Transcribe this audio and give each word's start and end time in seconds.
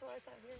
That's 0.00 0.02
what 0.02 0.14
I 0.14 0.18
said 0.20 0.34
here. 0.46 0.56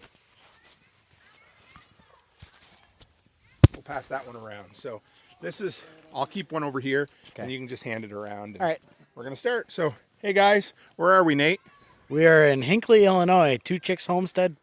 We'll 3.72 3.82
pass 3.82 4.06
that 4.08 4.26
one 4.26 4.34
around. 4.34 4.66
So 4.72 5.00
this 5.40 5.60
is, 5.60 5.84
I'll 6.12 6.26
keep 6.26 6.50
one 6.50 6.64
over 6.64 6.80
here 6.80 7.08
and 7.36 7.50
you 7.50 7.58
can 7.58 7.68
just 7.68 7.84
hand 7.84 8.04
it 8.04 8.12
around. 8.12 8.54
and 8.54 8.60
All 8.60 8.66
right. 8.66 8.80
We're 9.14 9.22
going 9.22 9.34
to 9.34 9.38
start. 9.38 9.70
So, 9.70 9.94
hey 10.22 10.32
guys, 10.32 10.72
where 10.96 11.12
are 11.12 11.22
we, 11.22 11.36
Nate? 11.36 11.60
We 12.08 12.26
are 12.26 12.44
in 12.46 12.62
Hinckley, 12.62 13.04
Illinois, 13.04 13.58
Two 13.62 13.78
Chicks 13.78 14.06
Homestead. 14.06 14.56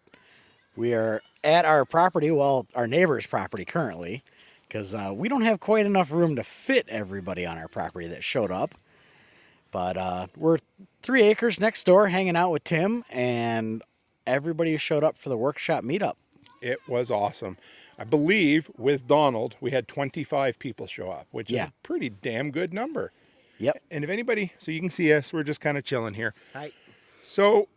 We 0.76 0.94
are 0.94 1.22
at 1.44 1.64
our 1.64 1.86
property, 1.86 2.30
well, 2.32 2.68
our 2.76 2.88
neighbor's 2.88 3.28
property 3.28 3.64
currently, 3.64 4.24
because 4.68 4.94
uh, 4.94 5.12
we 5.14 5.30
don't 5.30 5.44
have 5.44 5.62
quite 5.62 5.86
enough 5.86 6.12
room 6.12 6.36
to 6.36 6.44
fit 6.44 6.90
everybody 6.90 7.46
on 7.46 7.58
our 7.58 7.70
property 7.70 8.08
that 8.08 8.26
showed 8.26 8.52
up. 8.52 8.76
But 9.72 9.96
uh, 9.96 10.28
we're 10.36 10.58
three 11.02 11.22
acres 11.24 11.62
next 11.62 11.86
door 11.86 12.10
hanging 12.10 12.36
out 12.36 12.52
with 12.52 12.66
Tim 12.66 13.06
and 13.10 13.82
everybody 14.28 14.72
who 14.72 14.78
showed 14.78 15.04
up 15.04 15.18
for 15.18 15.30
the 15.30 15.38
workshop 15.38 15.84
meetup. 15.84 16.16
It 16.62 16.80
was 16.88 17.12
awesome. 17.12 17.58
I 18.00 18.06
believe 18.06 18.72
with 18.78 19.08
Donald, 19.08 19.56
we 19.62 19.72
had 19.72 19.88
25 19.88 20.58
people 20.58 20.88
show 20.88 21.12
up, 21.12 21.28
which 21.32 21.52
is 21.52 21.60
a 21.60 21.74
pretty 21.84 22.10
damn 22.10 22.52
good 22.52 22.74
number. 22.74 23.12
Yep. 23.60 23.82
And 23.92 24.04
if 24.04 24.10
anybody, 24.10 24.52
so 24.58 24.72
you 24.72 24.80
can 24.80 24.90
see 24.90 25.14
us, 25.14 25.32
we're 25.32 25.44
just 25.44 25.62
kind 25.62 25.78
of 25.78 25.84
chilling 25.84 26.16
here. 26.16 26.34
Hi. 26.54 26.72
So, 27.22 27.68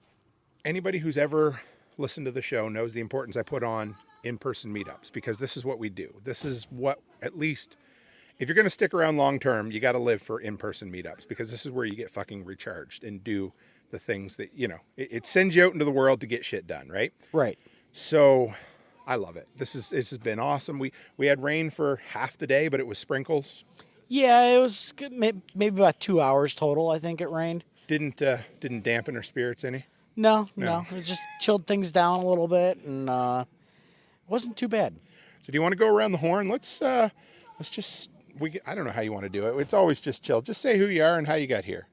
anybody 0.65 0.99
who's 0.99 1.19
ever 1.19 1.61
listened 1.99 2.27
to 2.27 2.33
the 2.33 2.43
show 2.43 2.69
knows 2.69 2.95
the 2.95 3.01
importance 3.01 3.37
I 3.37 3.43
put 3.43 3.63
on 3.63 3.97
in 4.25 4.39
person 4.39 4.75
meetups 4.75 5.13
because 5.13 5.39
this 5.39 5.57
is 5.57 5.65
what 5.65 5.79
we 5.79 5.89
do. 5.89 6.15
This 6.25 6.45
is 6.45 6.67
what, 6.71 7.01
at 7.23 7.39
least, 7.39 7.77
if 8.39 8.49
you're 8.49 8.57
going 8.57 8.67
to 8.67 8.71
stick 8.71 8.95
around 8.95 9.17
long 9.17 9.39
term, 9.39 9.71
you 9.71 9.81
got 9.81 9.93
to 9.93 9.99
live 9.99 10.23
for 10.23 10.41
in 10.41 10.57
person 10.57 10.93
meetups 10.93 11.27
because 11.29 11.51
this 11.51 11.67
is 11.67 11.73
where 11.73 11.85
you 11.85 11.97
get 11.97 12.11
fucking 12.11 12.45
recharged 12.45 13.05
and 13.05 13.23
do 13.23 13.53
the 13.91 13.99
things 13.99 14.37
that, 14.37 14.51
you 14.55 14.69
know, 14.69 14.79
it, 14.97 15.09
it 15.13 15.27
sends 15.27 15.55
you 15.57 15.65
out 15.65 15.73
into 15.73 15.85
the 15.85 15.91
world 15.91 16.21
to 16.21 16.27
get 16.27 16.45
shit 16.45 16.67
done, 16.67 16.89
right? 16.89 17.13
Right. 17.33 17.59
So, 17.93 18.53
I 19.07 19.15
love 19.17 19.37
it. 19.37 19.49
This 19.57 19.75
is 19.75 19.89
this 19.91 20.11
has 20.11 20.19
been 20.19 20.39
awesome. 20.39 20.79
We 20.79 20.93
we 21.17 21.27
had 21.27 21.43
rain 21.43 21.71
for 21.71 22.01
half 22.11 22.37
the 22.37 22.47
day, 22.47 22.69
but 22.69 22.79
it 22.81 22.87
was 22.87 22.99
sprinkles. 22.99 23.65
Yeah, 24.09 24.43
it 24.57 24.59
was 24.59 24.93
good, 24.97 25.13
maybe 25.13 25.41
about 25.69 25.99
two 26.01 26.21
hours 26.21 26.55
total, 26.55 26.91
I 26.91 26.99
think 26.99 27.21
it 27.23 27.31
rained. 27.31 27.65
Didn't 27.87 28.21
uh, 28.21 28.39
didn't 28.61 28.83
dampen 28.85 29.17
our 29.17 29.23
spirits 29.23 29.65
any. 29.65 29.87
No, 30.15 30.49
No. 30.57 30.85
no, 30.91 30.97
it 30.99 31.03
just 31.05 31.23
chilled 31.41 31.67
things 31.67 31.91
down 31.91 32.19
a 32.19 32.27
little 32.27 32.49
bit 32.49 32.79
and 32.85 33.09
uh, 33.09 33.45
it 33.49 34.31
wasn't 34.31 34.57
too 34.59 34.69
bad. 34.69 34.95
So 35.41 35.53
do 35.53 35.57
you 35.57 35.63
want 35.63 35.73
to 35.73 35.79
go 35.79 35.89
around 35.89 36.13
the 36.13 36.19
horn? 36.19 36.49
Let's 36.49 36.83
uh 36.83 37.09
let's 37.59 37.71
just 37.71 38.11
we 38.39 38.61
I 38.67 38.75
don't 38.75 38.85
know 38.85 38.91
how 38.91 39.01
you 39.01 39.13
want 39.13 39.25
to 39.25 39.31
do 39.31 39.47
it. 39.47 39.59
It's 39.61 39.73
always 39.73 40.01
just 40.03 40.23
chill. 40.23 40.43
Just 40.43 40.61
say 40.61 40.77
who 40.77 40.87
you 40.87 41.03
are 41.03 41.17
and 41.17 41.27
how 41.27 41.35
you 41.37 41.47
got 41.47 41.65
here. 41.65 41.87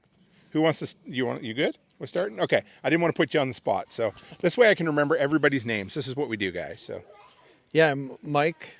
Who 0.52 0.62
wants 0.62 0.80
to 0.80 0.94
you 1.06 1.26
want 1.26 1.44
you 1.44 1.54
good? 1.54 1.78
We're 2.00 2.08
starting? 2.08 2.40
Okay. 2.42 2.62
I 2.84 2.90
didn't 2.90 3.02
want 3.02 3.16
to 3.16 3.18
put 3.18 3.34
you 3.34 3.40
on 3.40 3.48
the 3.48 3.54
spot. 3.54 3.94
So 3.94 4.14
this 4.40 4.58
way 4.58 4.70
I 4.70 4.76
can 4.76 4.86
remember 4.86 5.16
everybody's 5.16 5.66
names. 5.66 5.94
This 5.94 6.08
is 6.08 6.16
what 6.16 6.30
we 6.30 6.38
do, 6.38 6.52
guys. 6.52 6.82
So 6.82 7.02
Yeah, 7.74 7.92
I'm 7.92 8.18
Mike 8.22 8.76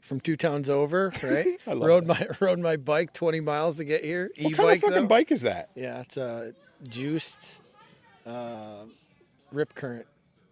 from 0.00 0.20
two 0.20 0.36
towns 0.36 0.68
over, 0.70 1.12
right? 1.22 1.46
I 1.66 1.72
love 1.72 1.88
rode 1.88 2.06
my 2.06 2.26
rode 2.40 2.58
my 2.58 2.76
bike 2.76 3.12
20 3.12 3.40
miles 3.40 3.76
to 3.76 3.84
get 3.84 4.04
here. 4.04 4.30
what 4.36 4.52
E-bike 4.52 4.56
kind 4.56 4.70
of 4.72 4.80
fucking 4.80 5.02
though. 5.02 5.06
bike 5.06 5.30
is 5.32 5.42
that? 5.42 5.70
Yeah, 5.74 6.00
it's 6.00 6.16
a 6.16 6.54
juiced 6.88 7.58
uh, 8.26 8.84
rip 9.52 9.74
current. 9.74 10.06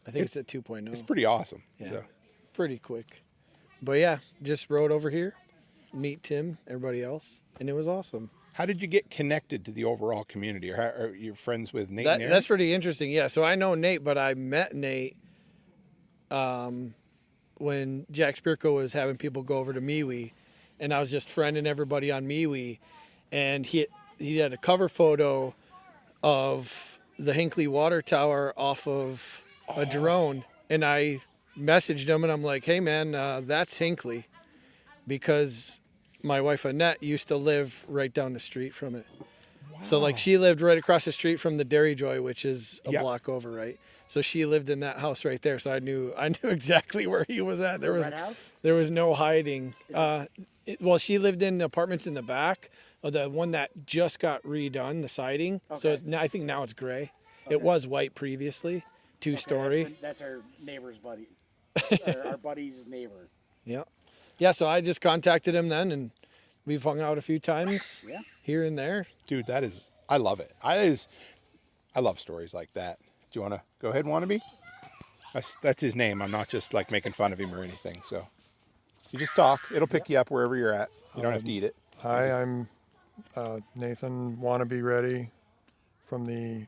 I 0.06 0.10
think 0.10 0.26
it's, 0.26 0.36
at 0.36 0.46
2.0. 0.46 0.88
It's 0.88 1.00
pretty 1.00 1.24
awesome. 1.24 1.62
Yeah. 1.78 1.88
So 1.88 2.04
pretty 2.52 2.78
quick. 2.78 3.22
But 3.82 3.92
yeah, 3.98 4.18
just 4.42 4.68
rode 4.70 4.90
over 4.90 5.08
here, 5.10 5.34
meet 5.92 6.22
Tim, 6.22 6.58
everybody 6.66 7.02
else, 7.02 7.40
and 7.58 7.68
it 7.68 7.72
was 7.72 7.88
awesome. 7.88 8.30
How 8.54 8.66
did 8.66 8.80
you 8.80 8.88
get 8.88 9.10
connected 9.10 9.64
to 9.64 9.72
the 9.72 9.84
overall 9.84 10.24
community? 10.24 10.70
Or 10.70 10.76
how, 10.76 11.02
are 11.02 11.14
you 11.14 11.34
friends 11.34 11.72
with 11.72 11.90
Nate 11.90 12.06
That, 12.06 12.20
that's 12.28 12.46
pretty 12.46 12.72
interesting. 12.72 13.10
Yeah, 13.10 13.26
so 13.26 13.44
I 13.44 13.56
know 13.56 13.74
Nate, 13.74 14.04
but 14.04 14.16
I 14.16 14.34
met 14.34 14.74
Nate 14.74 15.16
um, 16.30 16.94
when 17.56 18.06
Jack 18.12 18.36
Spirko 18.36 18.74
was 18.76 18.92
having 18.92 19.16
people 19.16 19.42
go 19.42 19.58
over 19.58 19.72
to 19.72 19.80
MeWe, 19.80 20.32
and 20.78 20.94
I 20.94 21.00
was 21.00 21.10
just 21.10 21.28
friending 21.28 21.66
everybody 21.66 22.12
on 22.12 22.26
MeWe, 22.26 22.78
and 23.32 23.66
he 23.66 23.86
he 24.18 24.38
had 24.38 24.52
a 24.52 24.56
cover 24.56 24.88
photo 24.88 25.54
of 26.22 27.00
the 27.18 27.32
Hinckley 27.32 27.66
Water 27.66 28.02
Tower 28.02 28.54
off 28.56 28.86
of 28.86 29.42
a 29.76 29.84
drone, 29.84 30.44
and 30.70 30.84
I 30.84 31.20
messaged 31.58 32.08
him 32.08 32.22
and 32.22 32.32
I'm 32.32 32.44
like, 32.44 32.64
"Hey 32.64 32.78
man, 32.78 33.16
uh, 33.16 33.40
that's 33.42 33.78
Hinckley," 33.78 34.26
because 35.08 35.80
my 36.24 36.40
wife 36.40 36.64
Annette 36.64 37.02
used 37.02 37.28
to 37.28 37.36
live 37.36 37.84
right 37.88 38.12
down 38.12 38.32
the 38.32 38.40
street 38.40 38.74
from 38.74 38.94
it. 38.94 39.06
So 39.82 39.98
like 39.98 40.16
she 40.16 40.38
lived 40.38 40.62
right 40.62 40.78
across 40.78 41.04
the 41.04 41.12
street 41.12 41.38
from 41.38 41.58
the 41.58 41.64
Dairy 41.64 41.94
Joy, 41.94 42.22
which 42.22 42.44
is 42.46 42.80
a 42.86 42.90
Yeah. 42.92 43.00
block 43.02 43.28
over, 43.28 43.50
right? 43.50 43.78
So 44.08 44.22
she 44.22 44.46
lived 44.46 44.70
in 44.70 44.80
that 44.80 44.96
house 44.98 45.24
right 45.24 45.40
there. 45.42 45.58
So 45.58 45.72
I 45.72 45.78
knew 45.78 46.12
I 46.16 46.28
knew 46.42 46.48
exactly 46.50 47.06
where 47.06 47.24
he 47.28 47.40
was 47.42 47.60
at. 47.60 47.80
There 47.80 47.92
was 47.92 48.10
there 48.62 48.74
was 48.74 48.90
no 48.90 49.14
hiding. 49.14 49.74
Uh, 49.92 50.26
it, 50.66 50.80
well, 50.80 50.96
she 50.98 51.18
lived 51.18 51.42
in 51.42 51.58
the 51.58 51.66
apartments 51.66 52.06
in 52.06 52.14
the 52.14 52.22
back 52.22 52.70
of 53.02 53.12
the 53.12 53.28
one 53.28 53.50
that 53.50 53.70
just 53.84 54.18
got 54.18 54.42
redone, 54.44 55.02
the 55.02 55.08
siding. 55.08 55.60
So 55.78 55.90
Okay. 55.90 56.02
it's, 56.06 56.14
I 56.16 56.26
think 56.28 56.44
now 56.44 56.62
it's 56.62 56.72
gray. 56.72 57.12
It 57.50 57.60
was 57.60 57.86
white 57.86 58.14
previously, 58.14 58.82
two 59.20 59.36
story. 59.36 59.94
That's, 60.00 60.22
our 60.22 60.40
neighbor's 60.64 60.96
buddy. 60.98 61.28
our 62.06 62.38
buddy's 62.38 62.86
neighbor. 62.86 63.28
Yeah, 63.66 63.82
yeah. 64.38 64.50
So 64.52 64.68
I 64.68 64.80
just 64.80 65.00
contacted 65.00 65.54
him 65.54 65.68
then, 65.68 65.90
and 65.92 66.10
we've 66.66 66.82
hung 66.82 67.00
out 67.00 67.18
a 67.18 67.22
few 67.22 67.38
times 67.38 68.02
Yeah. 68.08 68.20
here 68.42 68.64
and 68.64 68.78
there. 68.78 69.06
Dude, 69.26 69.46
that 69.46 69.64
is 69.64 69.90
I 70.08 70.16
love 70.18 70.40
it. 70.40 70.52
I 70.62 70.78
is 70.78 71.08
I 71.94 72.00
love 72.00 72.18
stories 72.20 72.52
like 72.54 72.72
that. 72.74 72.98
Do 73.30 73.38
you 73.38 73.42
want 73.42 73.54
to 73.54 73.62
go 73.80 73.88
ahead, 73.90 74.04
wannabe? 74.04 74.40
That's 75.32 75.56
that's 75.62 75.82
his 75.82 75.96
name. 75.96 76.22
I'm 76.22 76.30
not 76.30 76.48
just 76.48 76.72
like 76.74 76.90
making 76.90 77.12
fun 77.12 77.32
of 77.32 77.38
him 77.40 77.54
or 77.54 77.62
anything. 77.62 77.96
So 78.02 78.26
you 79.10 79.18
just 79.18 79.34
talk. 79.34 79.60
It'll 79.74 79.88
pick 79.88 80.08
you 80.08 80.18
up 80.18 80.30
wherever 80.30 80.56
you're 80.56 80.72
at. 80.72 80.88
You 81.16 81.22
don't 81.22 81.32
have 81.32 81.44
to 81.44 81.50
eat 81.50 81.64
it. 81.64 81.74
Hi, 82.00 82.42
I'm 82.42 82.68
uh, 83.36 83.60
Nathan 83.74 84.36
Wannabe 84.36 84.82
Ready 84.82 85.30
from 86.04 86.26
the 86.26 86.66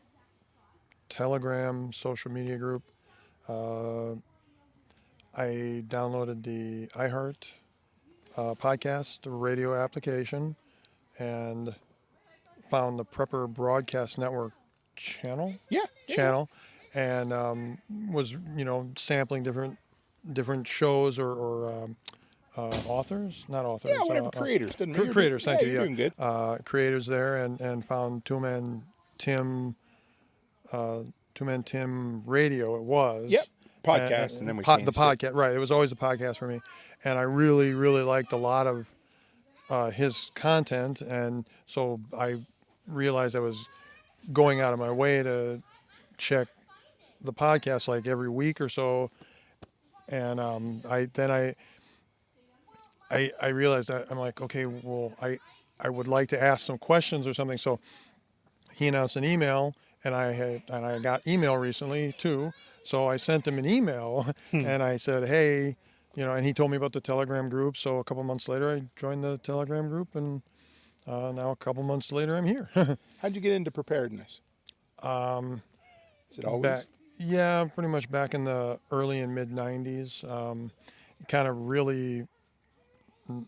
Telegram 1.09 1.93
social 1.93 2.31
media 2.31 2.57
group. 2.57 2.83
Uh, 3.49 4.15
I 5.37 5.85
downloaded 5.89 6.43
the 6.43 6.87
iHeart 6.99 7.51
uh, 8.37 8.55
podcast 8.55 9.21
radio 9.25 9.75
application 9.75 10.57
and 11.19 11.75
found 12.71 12.99
the 12.99 13.05
Prepper 13.05 13.49
Broadcast 13.53 14.19
Network 14.19 14.53
channel 14.97 15.55
Yeah. 15.69 15.81
channel 16.09 16.49
and 16.95 17.33
um, 17.33 17.79
was 18.11 18.33
you 18.33 18.65
know 18.65 18.91
sampling 18.97 19.43
different 19.43 19.77
different 20.33 20.67
shows 20.67 21.19
or, 21.19 21.31
or 21.31 21.71
um, 21.85 21.97
uh, 22.57 22.71
authors 22.89 23.45
not 23.49 23.67
authors 23.67 23.91
Yeah, 23.95 24.03
whatever. 24.05 24.27
uh, 24.27 24.29
uh, 24.29 24.41
creators. 24.41 24.75
Cre- 24.75 24.85
matter. 24.87 25.13
creators, 25.13 25.45
thank 25.45 25.61
yeah, 25.61 25.67
you. 25.67 25.73
You're 25.73 25.81
yeah, 25.83 25.85
doing 25.87 25.97
good. 25.97 26.13
Uh, 26.19 26.59
creators 26.65 27.07
there, 27.07 27.37
and 27.37 27.61
and 27.61 27.85
found 27.85 28.25
Toolman 28.25 28.81
Tim, 29.19 29.77
uh, 30.73 31.01
Toolman 31.35 31.65
Tim 31.67 32.23
Radio. 32.25 32.77
It 32.77 32.83
was. 32.85 33.31
Yep. 33.31 33.47
Podcast, 33.87 34.41
and 34.41 34.49
then 34.49 34.57
we 34.57 34.65
po- 34.65 34.79
the 34.79 34.89
it. 34.89 34.95
podcast. 34.95 35.35
Right. 35.35 35.55
It 35.55 35.59
was 35.59 35.71
always 35.71 35.93
a 35.93 35.97
podcast 35.97 36.37
for 36.39 36.47
me, 36.49 36.61
and 37.05 37.19
I 37.19 37.23
really, 37.23 37.75
really 37.75 38.03
liked 38.03 38.33
a 38.33 38.37
lot 38.37 38.67
of 38.67 38.91
uh, 39.71 39.91
his 39.91 40.31
content, 40.35 41.01
and 41.03 41.47
so 41.67 42.01
I 42.17 42.37
realized 42.87 43.37
I 43.37 43.41
was 43.41 43.67
going 44.33 44.61
out 44.61 44.73
of 44.73 44.79
my 44.79 44.91
way 44.91 45.23
to 45.23 45.63
check 46.17 46.49
the 47.23 47.33
podcast 47.33 47.89
like 47.89 48.07
every 48.07 48.29
week 48.29 48.61
or 48.61 48.69
so, 48.69 49.11
and 50.09 50.39
um, 50.41 50.83
I 50.89 51.09
then 51.15 51.31
I 51.31 51.55
I, 53.11 53.31
I 53.41 53.49
realized 53.49 53.89
that 53.89 54.07
I'm 54.11 54.19
like, 54.19 54.41
okay, 54.41 54.67
well, 54.67 55.13
I, 55.23 55.39
I 55.81 55.89
would 55.89 56.09
like 56.09 56.29
to 56.31 56.43
ask 56.43 56.65
some 56.65 56.79
questions 56.79 57.27
or 57.27 57.35
something. 57.35 57.59
So 57.59 57.79
he 58.75 58.89
announced 58.89 59.17
an 59.17 59.25
email, 59.25 59.75
and 60.05 60.15
I 60.15 60.33
had 60.33 60.63
and 60.69 60.85
I 60.85 60.99
got 60.99 61.27
email 61.27 61.57
recently 61.57 62.15
too. 62.19 62.53
So 62.87 63.07
I 63.07 63.17
sent 63.17 63.49
him 63.49 63.59
an 63.59 63.67
email, 63.67 64.27
and 64.53 64.81
I 64.81 64.97
said, 64.97 65.27
hey, 65.27 65.77
you 66.15 66.25
know, 66.25 66.35
and 66.35 66.47
he 66.47 66.53
told 66.53 66.71
me 66.71 66.77
about 66.77 66.93
the 66.93 67.01
Telegram 67.01 67.49
group. 67.49 67.77
So 67.77 67.99
a 67.99 68.05
couple 68.05 68.23
months 68.23 68.49
later, 68.49 68.71
I 68.73 68.83
joined 68.95 69.25
the 69.25 69.39
Telegram 69.39 69.89
group, 69.89 70.15
and 70.15 70.41
uh, 71.05 71.33
now 71.33 71.51
a 71.51 71.57
couple 71.57 71.83
months 71.83 72.13
later, 72.13 72.37
I'm 72.37 72.45
here. 72.47 72.69
How'd 73.21 73.35
you 73.35 73.41
get 73.41 73.53
into 73.53 73.73
preparedness? 73.73 74.41
um, 75.03 75.63
Is 76.31 76.39
it 76.39 76.45
always? 76.45 76.63
back, 76.63 76.85
yeah, 77.19 77.65
pretty 77.65 77.89
much 77.89 78.09
back 78.09 78.35
in 78.35 78.45
the 78.45 78.79
early 78.93 79.19
and 79.19 79.35
mid 79.35 79.51
'90s. 79.51 80.29
Um, 80.31 80.71
kind 81.29 81.49
of 81.49 81.57
really, 81.63 82.27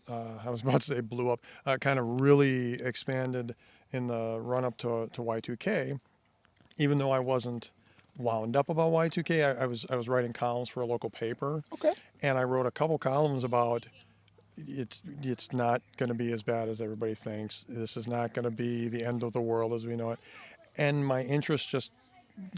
uh, 0.09 0.37
I 0.45 0.49
was 0.49 0.61
about 0.61 0.81
to 0.81 0.95
say 0.95 0.99
blew 0.99 1.29
up. 1.29 1.39
Uh, 1.65 1.77
kind 1.77 1.97
of 1.97 2.19
really 2.19 2.73
expanded 2.81 3.55
in 3.93 4.07
the 4.07 4.37
run 4.41 4.65
up 4.65 4.75
to 4.79 5.09
to 5.13 5.21
Y2K. 5.21 5.97
Even 6.77 6.97
though 6.97 7.11
I 7.11 7.19
wasn't 7.19 7.71
wound 8.19 8.55
up 8.55 8.69
about 8.69 8.91
Y2K, 8.91 9.57
I, 9.57 9.63
I 9.63 9.65
was 9.65 9.85
I 9.89 9.95
was 9.95 10.07
writing 10.07 10.33
columns 10.33 10.69
for 10.69 10.81
a 10.81 10.85
local 10.85 11.09
paper, 11.09 11.63
Okay. 11.73 11.93
and 12.21 12.37
I 12.37 12.43
wrote 12.43 12.65
a 12.67 12.71
couple 12.71 12.97
columns 12.99 13.43
about 13.43 13.85
it's 14.57 15.01
it's 15.23 15.53
not 15.53 15.81
going 15.97 16.09
to 16.09 16.15
be 16.15 16.31
as 16.33 16.43
bad 16.43 16.67
as 16.69 16.81
everybody 16.81 17.15
thinks. 17.15 17.65
This 17.67 17.95
is 17.97 18.07
not 18.07 18.33
going 18.33 18.43
to 18.43 18.51
be 18.51 18.89
the 18.89 19.03
end 19.03 19.23
of 19.23 19.31
the 19.31 19.41
world 19.41 19.73
as 19.73 19.85
we 19.85 19.95
know 19.95 20.11
it. 20.11 20.19
And 20.77 21.05
my 21.05 21.23
interest 21.23 21.69
just 21.69 21.91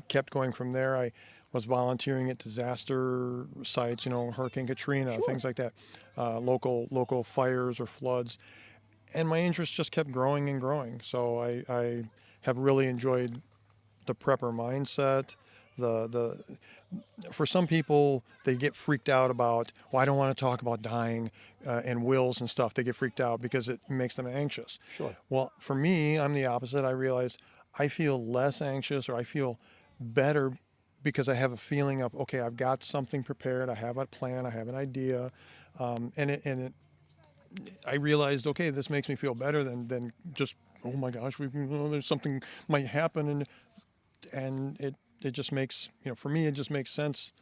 kept 0.07 0.31
going 0.31 0.51
from 0.51 0.73
there. 0.73 0.97
I 0.97 1.11
was 1.53 1.65
volunteering 1.65 2.29
at 2.29 2.37
disaster 2.37 3.45
sites, 3.63 4.05
you 4.05 4.11
know, 4.11 4.31
Hurricane 4.31 4.65
Katrina, 4.67 5.17
things 5.25 5.43
like 5.43 5.57
that, 5.57 5.73
uh, 6.17 6.39
local 6.39 6.87
local 6.91 7.23
fires 7.23 7.79
or 7.79 7.85
floods, 7.85 8.37
and 9.13 9.27
my 9.29 9.39
interest 9.39 9.73
just 9.73 9.91
kept 9.91 10.11
growing 10.11 10.49
and 10.49 10.59
growing. 10.59 11.01
So 11.01 11.39
I, 11.39 11.63
I 11.69 12.03
have 12.41 12.57
really 12.57 12.87
enjoyed 12.87 13.41
the 14.07 14.15
prepper 14.15 14.51
mindset. 14.53 15.35
The 15.77 16.07
the 16.07 16.57
for 17.31 17.45
some 17.45 17.65
people 17.65 18.23
they 18.43 18.55
get 18.55 18.75
freaked 18.75 19.09
out 19.09 19.31
about 19.31 19.71
well 19.91 20.01
I 20.01 20.05
don't 20.05 20.17
want 20.17 20.35
to 20.35 20.39
talk 20.39 20.61
about 20.61 20.81
dying 20.81 21.31
uh, 21.65 21.81
and 21.85 22.03
wills 22.03 22.39
and 22.41 22.49
stuff. 22.49 22.73
They 22.73 22.83
get 22.83 22.95
freaked 22.95 23.21
out 23.21 23.41
because 23.41 23.69
it 23.69 23.79
makes 23.89 24.15
them 24.15 24.27
anxious. 24.27 24.79
Sure. 24.95 25.15
Well, 25.29 25.51
for 25.59 25.75
me, 25.75 26.19
I'm 26.19 26.33
the 26.33 26.45
opposite. 26.45 26.85
I 26.85 26.91
realized 26.91 27.41
I 27.79 27.87
feel 27.87 28.25
less 28.25 28.61
anxious 28.61 29.07
or 29.07 29.15
I 29.15 29.23
feel 29.23 29.59
better 29.99 30.51
because 31.03 31.29
I 31.29 31.33
have 31.33 31.51
a 31.51 31.57
feeling 31.57 32.01
of 32.01 32.13
okay, 32.15 32.41
I've 32.41 32.55
got 32.55 32.83
something 32.83 33.23
prepared. 33.23 33.69
I 33.69 33.75
have 33.75 33.97
a 33.97 34.05
plan. 34.05 34.45
I 34.45 34.49
have 34.49 34.67
an 34.67 34.75
idea, 34.75 35.31
um, 35.79 36.11
and 36.17 36.31
it 36.31 36.45
and 36.45 36.61
it. 36.61 36.73
I 37.87 37.95
realized 37.95 38.47
okay, 38.47 38.69
this 38.69 38.89
makes 38.89 39.09
me 39.09 39.15
feel 39.15 39.35
better 39.35 39.63
than 39.63 39.87
than 39.87 40.13
just 40.33 40.55
oh 40.83 40.93
my 40.93 41.11
gosh, 41.11 41.39
we 41.39 41.47
oh, 41.71 41.89
there's 41.89 42.07
something 42.07 42.41
might 42.67 42.85
happen 42.85 43.29
and 43.29 43.47
and 44.33 44.79
it 44.79 44.95
it 45.25 45.31
just 45.31 45.51
makes 45.51 45.89
you 46.03 46.11
know 46.11 46.15
for 46.15 46.29
me 46.29 46.45
it 46.45 46.53
just 46.53 46.71
makes 46.71 46.91
sense 46.91 47.33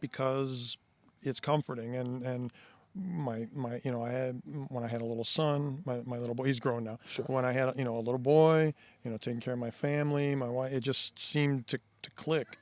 because 0.00 0.76
it's 1.22 1.40
comforting 1.40 1.96
and 1.96 2.22
and 2.22 2.52
my 2.94 3.46
my 3.54 3.80
you 3.84 3.90
know 3.90 4.02
I 4.02 4.10
had 4.10 4.40
when 4.68 4.84
I 4.84 4.88
had 4.88 5.00
a 5.02 5.04
little 5.04 5.24
son 5.24 5.82
my, 5.84 6.00
my 6.06 6.18
little 6.18 6.34
boy 6.34 6.44
he's 6.44 6.60
grown 6.60 6.84
now 6.84 6.98
Sure. 7.08 7.24
when 7.26 7.44
I 7.44 7.52
had 7.52 7.72
you 7.76 7.84
know 7.84 7.96
a 7.96 8.00
little 8.00 8.18
boy 8.18 8.72
you 9.04 9.10
know 9.10 9.16
taking 9.16 9.40
care 9.40 9.54
of 9.54 9.58
my 9.60 9.70
family 9.70 10.34
my 10.36 10.48
wife 10.48 10.72
it 10.72 10.80
just 10.80 11.18
seemed 11.18 11.66
to, 11.68 11.78
to 12.02 12.10
click 12.12 12.58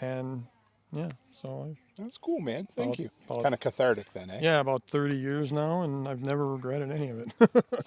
and 0.00 0.44
yeah 0.92 1.10
so 1.42 1.68
I, 1.68 2.02
That's 2.02 2.16
cool, 2.16 2.40
man. 2.40 2.66
Thank 2.76 2.94
About- 2.94 2.98
you. 3.00 3.10
about- 3.28 3.42
Kind 3.42 3.54
of 3.54 3.60
cathartic 3.60 4.06
then, 4.14 4.30
eh? 4.30 4.38
yeah 4.42 4.60
about 4.60 4.84
30 4.86 5.16
years 5.16 5.52
now 5.52 5.82
and 5.82 6.08
I've 6.08 6.22
never 6.22 6.46
regretted 6.46 6.90
any 6.90 7.08
of 7.10 7.18
it 7.18 7.34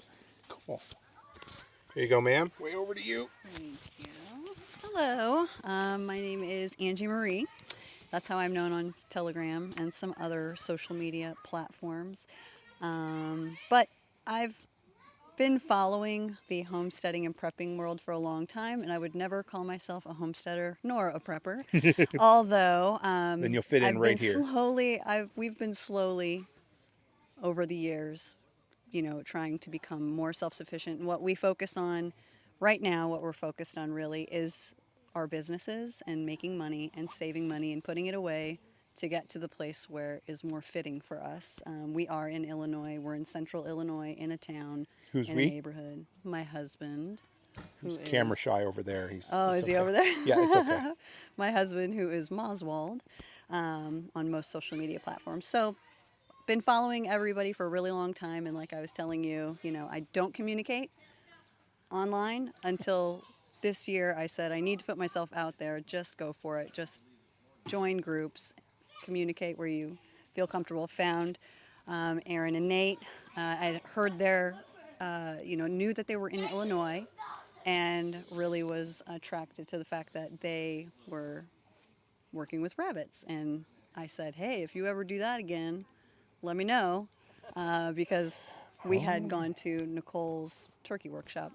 Cool. 0.49 0.81
Here 1.93 2.03
you 2.03 2.09
go, 2.09 2.19
ma'am. 2.21 2.51
Way 2.59 2.75
over 2.75 2.93
to 2.93 3.01
you. 3.01 3.29
Thank 3.53 3.77
you. 3.97 4.05
Hello, 4.99 5.45
um, 5.63 6.07
my 6.07 6.19
name 6.19 6.43
is 6.43 6.75
Angie 6.79 7.05
Marie. 7.05 7.45
That's 8.09 8.27
how 8.27 8.39
I'm 8.39 8.51
known 8.51 8.71
on 8.71 8.95
Telegram 9.09 9.71
and 9.77 9.93
some 9.93 10.15
other 10.19 10.55
social 10.55 10.95
media 10.95 11.35
platforms. 11.43 12.25
Um, 12.81 13.59
but 13.69 13.89
I've 14.25 14.57
been 15.37 15.59
following 15.59 16.35
the 16.47 16.63
homesteading 16.63 17.27
and 17.27 17.37
prepping 17.37 17.77
world 17.77 18.01
for 18.01 18.11
a 18.11 18.17
long 18.17 18.47
time, 18.47 18.81
and 18.81 18.91
I 18.91 18.97
would 18.97 19.13
never 19.13 19.43
call 19.43 19.63
myself 19.63 20.07
a 20.07 20.13
homesteader 20.13 20.79
nor 20.81 21.09
a 21.09 21.19
prepper. 21.19 21.61
Although, 22.19 22.97
um, 23.03 23.41
Then 23.41 23.53
you'll 23.53 23.61
fit 23.61 23.83
in 23.83 23.89
I've 23.89 23.95
right 23.97 24.17
here. 24.17 24.33
Slowly, 24.33 24.99
I've 25.01 25.29
we've 25.35 25.59
been 25.59 25.75
slowly 25.75 26.47
over 27.43 27.67
the 27.67 27.75
years, 27.75 28.37
you 28.91 29.03
know, 29.03 29.21
trying 29.21 29.59
to 29.59 29.69
become 29.69 30.09
more 30.09 30.33
self-sufficient. 30.33 30.97
And 30.97 31.07
what 31.07 31.21
we 31.21 31.35
focus 31.35 31.77
on 31.77 32.13
right 32.59 32.81
now, 32.81 33.07
what 33.07 33.21
we're 33.21 33.31
focused 33.31 33.77
on 33.77 33.91
really 33.91 34.23
is 34.23 34.73
our 35.17 35.27
businesses 35.27 36.03
and 36.07 36.25
making 36.25 36.57
money 36.57 36.91
and 36.95 37.09
saving 37.09 37.47
money 37.47 37.73
and 37.73 37.83
putting 37.83 38.05
it 38.05 38.13
away 38.13 38.59
to 38.95 39.07
get 39.07 39.27
to 39.29 39.39
the 39.39 39.47
place 39.47 39.89
where 39.89 40.21
is 40.27 40.43
more 40.43 40.61
fitting 40.61 41.01
for 41.01 41.19
us. 41.21 41.59
Um, 41.65 41.93
we 41.93 42.07
are 42.07 42.29
in 42.29 42.45
Illinois. 42.45 42.99
We're 42.99 43.15
in 43.15 43.25
central 43.25 43.65
Illinois 43.67 44.15
in 44.17 44.31
a 44.31 44.37
town 44.37 44.85
Who's 45.11 45.27
in 45.27 45.35
we? 45.35 45.43
a 45.45 45.49
neighborhood. 45.49 46.05
My 46.23 46.43
husband. 46.43 47.21
who 47.81 47.87
He's 47.89 47.97
camera 48.05 48.33
is- 48.33 48.39
shy 48.39 48.63
over 48.63 48.83
there. 48.83 49.07
He's. 49.07 49.29
Oh, 49.33 49.53
is 49.53 49.65
he 49.65 49.75
over 49.75 49.91
there? 49.91 50.05
Yeah, 50.23 50.35
it's 50.39 50.55
okay. 50.55 50.91
my 51.37 51.51
husband, 51.51 51.95
who 51.95 52.09
is 52.11 52.29
Moswald, 52.29 52.99
um, 53.49 54.09
on 54.15 54.29
most 54.29 54.51
social 54.51 54.77
media 54.77 54.99
platforms. 54.99 55.45
So, 55.47 55.75
been 56.47 56.61
following 56.61 57.09
everybody 57.09 57.53
for 57.53 57.65
a 57.65 57.69
really 57.69 57.91
long 57.91 58.13
time, 58.13 58.45
and 58.47 58.55
like 58.55 58.71
I 58.73 58.81
was 58.81 58.91
telling 58.91 59.23
you, 59.23 59.57
you 59.63 59.71
know, 59.71 59.87
I 59.91 60.01
don't 60.13 60.33
communicate 60.33 60.91
online 61.91 62.53
until 62.63 63.23
this 63.61 63.87
year. 63.87 64.15
I 64.17 64.27
said 64.27 64.51
I 64.51 64.59
need 64.59 64.79
to 64.79 64.85
put 64.85 64.97
myself 64.97 65.29
out 65.33 65.57
there. 65.57 65.79
Just 65.81 66.17
go 66.17 66.33
for 66.33 66.59
it. 66.59 66.73
Just 66.73 67.03
join 67.67 67.97
groups, 67.97 68.53
communicate 69.03 69.57
where 69.57 69.67
you 69.67 69.97
feel 70.35 70.47
comfortable. 70.47 70.87
Found 70.87 71.37
um, 71.87 72.19
Erin 72.25 72.55
and 72.55 72.67
Nate. 72.67 72.99
Uh, 73.35 73.55
I 73.59 73.81
heard 73.83 74.17
their, 74.17 74.55
uh, 74.99 75.35
you 75.43 75.57
know, 75.57 75.67
knew 75.67 75.93
that 75.93 76.07
they 76.07 76.15
were 76.15 76.29
in 76.29 76.43
Illinois, 76.49 77.05
and 77.65 78.17
really 78.31 78.63
was 78.63 79.01
attracted 79.07 79.67
to 79.67 79.77
the 79.77 79.85
fact 79.85 80.13
that 80.13 80.39
they 80.41 80.87
were 81.07 81.43
working 82.33 82.61
with 82.61 82.77
rabbits. 82.77 83.25
And 83.27 83.65
I 83.95 84.07
said, 84.07 84.35
hey, 84.35 84.63
if 84.63 84.75
you 84.75 84.87
ever 84.87 85.03
do 85.03 85.19
that 85.19 85.39
again, 85.39 85.85
let 86.41 86.55
me 86.55 86.63
know, 86.63 87.07
uh, 87.55 87.91
because 87.91 88.53
we 88.85 88.99
had 88.99 89.27
gone 89.27 89.53
to 89.55 89.85
Nicole's 89.87 90.69
turkey 90.83 91.09
workshop 91.09 91.51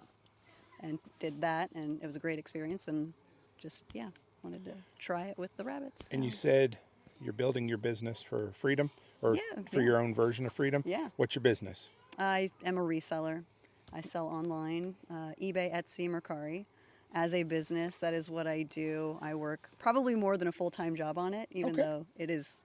and 0.82 0.98
did 1.18 1.40
that, 1.40 1.70
and 1.74 2.02
it 2.02 2.06
was 2.06 2.16
a 2.16 2.20
great 2.20 2.38
experience. 2.38 2.88
And 2.88 3.12
just 3.60 3.84
yeah, 3.92 4.08
wanted 4.42 4.64
to 4.64 4.72
try 4.98 5.26
it 5.26 5.38
with 5.38 5.56
the 5.56 5.64
rabbits. 5.64 6.08
And 6.10 6.24
you 6.24 6.30
said 6.30 6.78
you're 7.22 7.32
building 7.32 7.68
your 7.68 7.78
business 7.78 8.22
for 8.22 8.50
freedom 8.52 8.90
or 9.20 9.36
Yeah, 9.36 9.62
for 9.70 9.76
yeah. 9.76 9.82
your 9.86 9.98
own 9.98 10.14
version 10.14 10.44
of 10.46 10.52
freedom. 10.52 10.82
Yeah. 10.84 11.08
What's 11.16 11.34
your 11.36 11.42
business? 11.42 11.88
I 12.18 12.48
am 12.64 12.78
a 12.78 12.80
reseller. 12.80 13.44
I 13.92 14.00
sell 14.00 14.26
online, 14.26 14.96
uh, 15.10 15.32
eBay, 15.40 15.72
Etsy, 15.72 16.08
Mercari. 16.08 16.66
As 17.14 17.34
a 17.34 17.42
business, 17.42 17.98
that 17.98 18.14
is 18.14 18.30
what 18.30 18.46
I 18.46 18.62
do. 18.62 19.18
I 19.20 19.34
work 19.34 19.68
probably 19.78 20.14
more 20.14 20.38
than 20.38 20.48
a 20.48 20.52
full 20.52 20.70
time 20.70 20.96
job 20.96 21.18
on 21.18 21.34
it, 21.34 21.46
even 21.52 21.72
Okay. 21.74 21.82
though 21.82 22.06
it 22.16 22.30
is. 22.30 22.62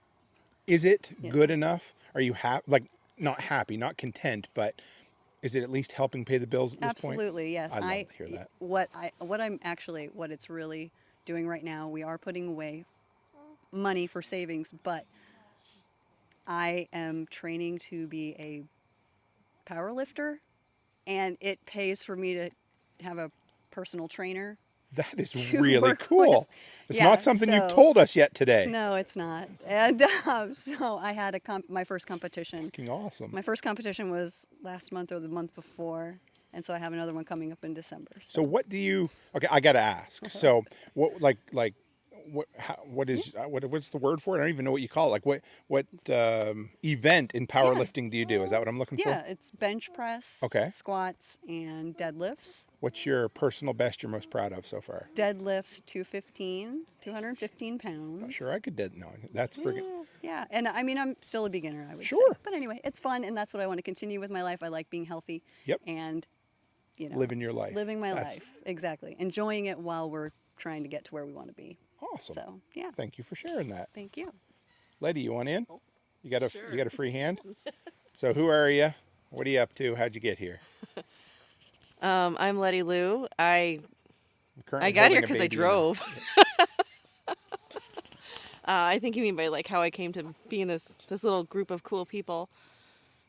Is 0.66 0.84
it 0.84 1.12
good 1.30 1.50
enough? 1.50 1.92
Are 2.14 2.20
you 2.22 2.32
happy? 2.32 2.64
Like 2.66 2.84
not 3.18 3.42
happy, 3.42 3.76
not 3.76 3.96
content, 3.98 4.48
but 4.54 4.80
is 5.42 5.54
it 5.54 5.62
at 5.62 5.70
least 5.70 5.92
helping 5.92 6.24
pay 6.24 6.38
the 6.38 6.46
bills 6.46 6.74
at 6.74 6.80
this 6.80 6.92
point? 6.94 7.14
Absolutely, 7.14 7.52
yes. 7.52 7.74
I 7.74 7.80
love 7.80 8.08
to 8.08 8.14
hear 8.14 8.28
that. 8.28 8.48
What 8.58 8.88
I 8.94 9.12
what 9.18 9.40
I'm 9.40 9.58
actually 9.62 10.06
what 10.06 10.30
it's 10.30 10.50
really 10.50 10.90
doing 11.24 11.46
right 11.46 11.62
now. 11.62 11.88
We 11.88 12.02
are 12.02 12.18
putting 12.18 12.48
away 12.48 12.84
money 13.70 14.06
for 14.06 14.22
savings, 14.22 14.72
but 14.82 15.04
I 16.46 16.88
am 16.92 17.26
training 17.30 17.78
to 17.90 18.08
be 18.08 18.34
a 18.38 18.64
power 19.66 19.92
lifter, 19.92 20.40
and 21.06 21.36
it 21.40 21.64
pays 21.66 22.02
for 22.02 22.16
me 22.16 22.34
to 22.34 22.50
have 23.02 23.18
a 23.18 23.30
personal 23.70 24.08
trainer. 24.08 24.56
That 24.94 25.14
is 25.18 25.52
really 25.60 25.94
cool. 25.96 26.40
with. 26.40 26.48
It's 26.88 26.98
Yeah, 26.98 27.04
not 27.04 27.22
something 27.22 27.52
you've 27.52 27.68
told 27.68 27.98
us 27.98 28.16
yet 28.16 28.34
today. 28.34 28.66
No, 28.66 28.94
it's 28.94 29.14
not. 29.14 29.48
And 29.66 30.02
um, 30.26 30.54
so 30.54 30.96
I 30.96 31.12
had 31.12 31.34
a 31.34 31.40
comp- 31.40 31.68
my 31.68 31.84
first 31.84 32.06
competition. 32.06 32.64
Fucking 32.66 32.88
awesome. 32.88 33.30
My 33.32 33.42
first 33.42 33.62
competition 33.62 34.10
was 34.10 34.46
last 34.62 34.90
month 34.90 35.12
or 35.12 35.20
the 35.20 35.28
month 35.28 35.54
before, 35.54 36.18
and 36.54 36.64
so 36.64 36.72
I 36.72 36.78
have 36.78 36.94
another 36.94 37.12
one 37.12 37.24
coming 37.24 37.52
up 37.52 37.62
in 37.62 37.74
December. 37.74 38.12
So 38.22 38.42
what 38.42 38.68
do 38.68 38.78
you? 38.78 39.10
Okay, 39.34 39.48
I 39.50 39.60
gotta 39.60 39.80
ask. 39.80 40.22
Uh-huh. 40.22 40.30
So 40.30 40.64
what, 40.94 41.20
like, 41.20 41.38
like, 41.52 41.74
what? 42.32 42.46
How, 42.58 42.74
what 42.84 43.08
is? 43.10 43.34
uh, 43.38 43.48
What, 43.48 43.64
what's 43.66 43.88
the 43.90 43.98
word 43.98 44.22
for 44.22 44.36
it? 44.36 44.38
I 44.38 44.42
don't 44.42 44.50
even 44.50 44.64
know 44.64 44.72
what 44.72 44.82
you 44.82 44.88
call 44.88 45.08
it. 45.08 45.10
Like, 45.10 45.26
what, 45.26 45.40
what 45.66 45.86
um, 46.10 46.70
event 46.84 47.32
in 47.34 47.46
powerlifting 47.46 48.10
do 48.10 48.16
you 48.16 48.26
do? 48.26 48.42
Is 48.42 48.50
that 48.50 48.58
what 48.60 48.68
I'm 48.68 48.78
looking 48.78 48.98
Yeah, 48.98 49.04
for? 49.04 49.10
Yeah, 49.10 49.22
it's 49.32 49.50
bench 49.50 49.92
press, 49.92 50.40
Okay. 50.44 50.70
squats, 50.72 51.38
and 51.48 51.96
deadlifts. 51.96 52.66
What's 52.80 53.04
your 53.04 53.28
personal 53.28 53.74
best 53.74 54.02
you're 54.02 54.10
most 54.10 54.30
proud 54.30 54.52
of 54.52 54.66
so 54.66 54.80
far? 54.80 55.08
Deadlifts 55.14 55.84
215, 55.86 56.84
215 57.00 57.78
pounds. 57.78 58.20
Not 58.22 58.32
sure 58.32 58.52
I 58.52 58.60
could 58.60 58.76
dead. 58.76 58.92
No, 58.96 59.08
that's 59.32 59.56
freaking. 59.56 59.82
Yeah, 60.22 60.44
and 60.50 60.68
I 60.68 60.82
mean 60.82 60.98
I'm 60.98 61.16
still 61.22 61.44
a 61.46 61.50
beginner, 61.50 61.88
I 61.90 61.96
would 61.96 62.04
Sure. 62.04 62.32
say. 62.32 62.38
But 62.44 62.54
anyway, 62.54 62.80
it's 62.84 63.00
fun, 63.00 63.24
and 63.24 63.36
that's 63.36 63.52
what 63.52 63.62
I 63.62 63.66
want 63.66 63.78
to 63.78 63.82
continue 63.82 64.20
with 64.20 64.30
my 64.30 64.42
life. 64.42 64.62
I 64.62 64.68
like 64.68 64.90
being 64.90 65.04
healthy. 65.04 65.42
Yep. 65.64 65.80
And 65.86 66.26
you 66.96 67.08
know, 67.08 67.16
Living 67.16 67.40
your 67.40 67.52
life. 67.52 67.74
living 67.74 68.00
my 68.00 68.12
That's 68.12 68.34
life 68.34 68.58
exactly, 68.66 69.16
enjoying 69.18 69.66
it 69.66 69.78
while 69.78 70.10
we're 70.10 70.30
trying 70.56 70.82
to 70.82 70.88
get 70.88 71.04
to 71.06 71.14
where 71.14 71.24
we 71.24 71.32
want 71.32 71.48
to 71.48 71.54
be. 71.54 71.78
Awesome. 72.00 72.36
So 72.36 72.60
yeah, 72.74 72.90
Thank 72.90 73.18
you 73.18 73.24
for 73.24 73.34
sharing 73.34 73.68
that, 73.70 73.88
thank 73.94 74.16
you. 74.16 74.32
lady. 75.00 75.20
You 75.22 75.32
want 75.32 75.48
in? 75.48 75.66
Oh, 75.70 75.80
You 76.22 76.30
got 76.30 76.42
a 76.42 76.50
you 76.70 76.76
got 76.76 76.86
a 76.86 76.90
free 76.90 77.10
hand. 77.10 77.40
so 78.12 78.32
who 78.32 78.46
are 78.48 78.70
you? 78.70 78.94
What 79.30 79.46
are 79.46 79.50
you 79.50 79.58
up 79.60 79.74
to? 79.76 79.94
How'd 79.94 80.14
you 80.14 80.20
get 80.20 80.38
here? 80.38 80.60
Um, 82.00 82.36
I'm 82.38 82.60
Letty 82.60 82.84
Lou. 82.84 83.26
I 83.40 83.80
I'm 84.56 84.62
currently 84.66 84.86
I 84.86 84.90
got 84.92 85.10
here 85.10 85.18
a 85.18 85.22
because 85.22 85.38
I 85.38 85.48
baby 85.48 85.56
in 85.56 85.60
a- 85.62 85.64
drove. 85.64 86.00
uh, 87.28 87.34
I 88.64 88.98
think 89.00 89.16
you 89.16 89.22
mean 89.22 89.34
by 89.34 89.48
like 89.48 89.66
how 89.66 89.80
I 89.82 89.90
came 89.90 90.12
to 90.12 90.34
be 90.48 90.60
in 90.60 90.68
this 90.68 90.96
this 91.08 91.24
little 91.24 91.42
group 91.42 91.72
of 91.72 91.82
cool 91.82 92.06
people. 92.06 92.48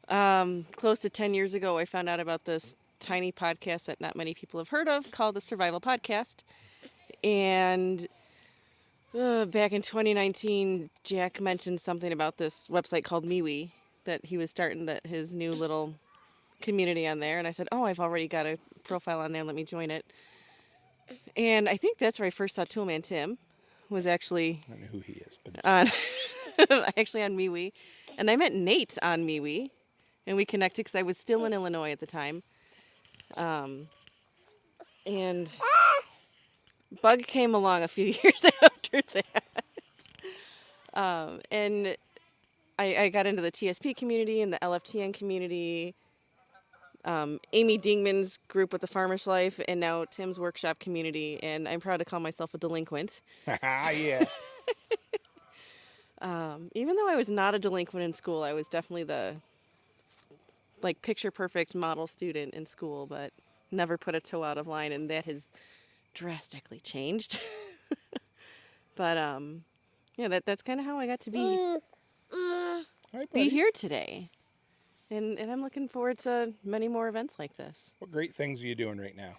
Um, 0.07 0.65
close 0.75 0.99
to 0.99 1.09
ten 1.09 1.33
years 1.33 1.55
ago, 1.55 1.79
I 1.79 1.85
found 1.85 2.09
out 2.09 2.19
about 2.19 2.45
this 2.45 2.75
tiny 2.99 3.31
podcast 3.31 3.85
that 3.85 3.99
not 3.99 4.15
many 4.15 4.35
people 4.35 4.59
have 4.59 4.69
heard 4.69 4.87
of 4.87 5.09
called 5.09 5.35
the 5.35 5.41
Survival 5.41 5.81
Podcast, 5.81 6.43
and 7.23 8.05
uh, 9.17 9.45
back 9.45 9.71
in 9.73 9.81
2019, 9.81 10.89
Jack 11.03 11.41
mentioned 11.41 11.79
something 11.79 12.11
about 12.11 12.37
this 12.37 12.67
website 12.67 13.03
called 13.03 13.25
MeWe 13.25 13.69
that 14.05 14.25
he 14.25 14.37
was 14.37 14.49
starting 14.49 14.85
that 14.85 15.05
his 15.05 15.33
new 15.33 15.53
little 15.53 15.93
community 16.61 17.07
on 17.07 17.19
there, 17.19 17.39
and 17.39 17.47
I 17.47 17.51
said, 17.51 17.67
"Oh, 17.71 17.85
I've 17.85 17.99
already 17.99 18.27
got 18.27 18.45
a 18.45 18.57
profile 18.83 19.19
on 19.19 19.31
there. 19.31 19.43
Let 19.43 19.55
me 19.55 19.63
join 19.63 19.91
it." 19.91 20.05
And 21.35 21.67
I 21.67 21.77
think 21.77 21.97
that's 21.97 22.19
where 22.19 22.27
I 22.27 22.29
first 22.29 22.55
saw 22.55 22.65
Toolman 22.65 23.03
Tim 23.03 23.37
was 23.89 24.05
actually 24.05 24.61
I 24.67 24.71
don't 24.71 24.81
know 24.81 24.87
who 24.87 24.99
he 24.99 25.13
is, 25.13 25.39
but 25.43 25.55
it's 25.55 25.65
on 25.65 25.87
actually 26.97 27.23
on 27.23 27.35
MeWe, 27.35 27.71
and 28.17 28.29
I 28.29 28.35
met 28.35 28.53
Nate 28.53 28.97
on 29.01 29.25
MeWe, 29.25 29.69
and 30.27 30.37
we 30.37 30.45
connected 30.45 30.85
because 30.85 30.97
I 30.97 31.03
was 31.03 31.17
still 31.17 31.45
in 31.45 31.53
Illinois 31.53 31.91
at 31.91 31.99
the 31.99 32.07
time. 32.07 32.43
Um, 33.37 33.87
and 35.05 35.55
Bug 37.01 37.23
came 37.23 37.53
along 37.53 37.83
a 37.83 37.87
few 37.87 38.05
years 38.23 38.45
after 38.63 39.01
that, 39.13 39.63
um, 40.93 41.41
and 41.51 41.95
I, 42.77 42.95
I 42.95 43.09
got 43.09 43.25
into 43.25 43.41
the 43.41 43.51
TSP 43.51 43.95
community 43.95 44.41
and 44.41 44.53
the 44.53 44.59
LFTN 44.59 45.13
community. 45.13 45.93
Um, 47.05 47.39
Amy 47.53 47.77
Dingmann's 47.77 48.39
group 48.49 48.73
with 48.73 48.81
the 48.81 48.87
Farmer's 48.87 49.25
Life, 49.25 49.59
and 49.69 49.79
now 49.79 50.03
Tim's 50.05 50.37
workshop 50.37 50.79
community, 50.79 51.41
and 51.41 51.67
I'm 51.67 51.79
proud 51.79 51.97
to 51.97 52.05
call 52.05 52.19
myself 52.19 52.53
a 52.53 52.57
delinquent. 52.57 53.21
yeah. 53.47 54.25
Um, 56.21 56.69
even 56.75 56.95
though 56.95 57.07
I 57.07 57.15
was 57.15 57.29
not 57.29 57.55
a 57.55 57.59
delinquent 57.59 58.03
in 58.03 58.13
school, 58.13 58.43
I 58.43 58.53
was 58.53 58.67
definitely 58.67 59.03
the 59.03 59.35
like 60.81 61.01
picture 61.01 61.31
perfect 61.31 61.75
model 61.75 62.07
student 62.07 62.53
in 62.53 62.65
school, 62.65 63.05
but 63.05 63.31
never 63.71 63.97
put 63.97 64.15
a 64.15 64.21
toe 64.21 64.43
out 64.43 64.57
of 64.57 64.67
line, 64.67 64.91
and 64.91 65.09
that 65.09 65.25
has 65.25 65.49
drastically 66.13 66.79
changed. 66.79 67.39
but 68.95 69.17
um, 69.17 69.63
yeah, 70.15 70.27
that 70.27 70.45
that's 70.45 70.61
kind 70.61 70.79
of 70.79 70.85
how 70.85 70.97
I 70.99 71.07
got 71.07 71.19
to 71.21 71.31
be 71.31 71.77
Hi, 72.31 73.25
be 73.33 73.49
here 73.49 73.71
today, 73.73 74.29
and 75.09 75.39
and 75.39 75.51
I'm 75.51 75.61
looking 75.61 75.87
forward 75.87 76.19
to 76.19 76.53
many 76.63 76.87
more 76.87 77.07
events 77.07 77.39
like 77.39 77.57
this. 77.57 77.93
What 77.99 78.11
great 78.11 78.35
things 78.35 78.61
are 78.61 78.67
you 78.67 78.75
doing 78.75 78.99
right 78.99 79.15
now? 79.15 79.37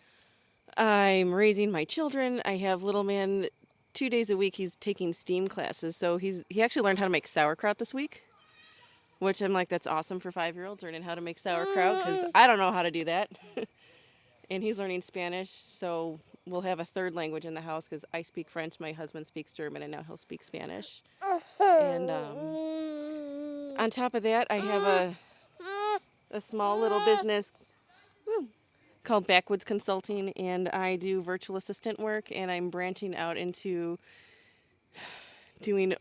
I'm 0.77 1.33
raising 1.33 1.71
my 1.71 1.85
children. 1.85 2.43
I 2.45 2.57
have 2.57 2.83
little 2.83 3.05
man 3.05 3.47
two 3.95 4.11
days 4.11 4.31
a 4.31 4.37
week. 4.37 4.57
He's 4.57 4.77
taking 4.77 5.13
STEAM 5.13 5.49
classes, 5.49 5.97
so 5.97 6.17
he's 6.17 6.45
he 6.49 6.63
actually 6.63 6.83
learned 6.83 6.99
how 6.99 7.05
to 7.05 7.11
make 7.11 7.29
sauerkraut 7.29 7.79
this 7.79 7.95
week, 7.95 8.23
which 9.21 9.41
I'm 9.41 9.53
like, 9.53 9.69
that's 9.69 9.87
awesome 9.87 10.19
for 10.19 10.33
five 10.33 10.57
year 10.57 10.67
olds 10.67 10.83
learning 10.83 11.03
how 11.03 11.15
to 11.15 11.21
make 11.21 11.39
sauerkraut 11.39 11.99
because 11.99 12.31
I 12.35 12.49
don't 12.49 12.59
know 12.59 12.73
how 12.73 12.83
to 12.83 12.91
do 12.91 13.05
that. 13.05 13.31
and 14.51 14.63
he's 14.65 14.79
learning 14.81 15.03
Spanish, 15.03 15.51
so 15.51 16.19
we'll 16.47 16.63
have 16.63 16.81
a 16.81 16.85
third 16.85 17.15
language 17.15 17.45
in 17.45 17.55
the 17.55 17.61
house 17.61 17.89
because 17.89 18.05
I 18.13 18.23
speak 18.23 18.49
French, 18.49 18.81
my 18.81 18.93
husband 18.93 19.27
speaks 19.27 19.53
German, 19.53 19.83
and 19.83 19.93
now 19.93 20.03
he'll 20.07 20.17
speak 20.17 20.43
Spanish. 20.43 21.03
And 21.61 22.11
um, 22.11 23.75
on 23.79 23.91
top 23.91 24.15
of 24.15 24.23
that, 24.25 24.47
I 24.51 24.57
have 24.57 24.83
a 24.83 25.17
a 26.31 26.41
small 26.41 26.79
little 26.79 27.01
business 27.05 27.53
called 29.03 29.27
Backwoods 29.27 29.65
Consulting, 29.65 30.31
and 30.31 30.69
I 30.69 30.97
do 30.97 31.23
virtual 31.23 31.57
assistant 31.57 31.99
work, 31.99 32.31
and 32.33 32.51
I'm 32.51 32.71
branching 32.71 33.17
out 33.17 33.37
into 33.37 33.99
doing 35.63 35.95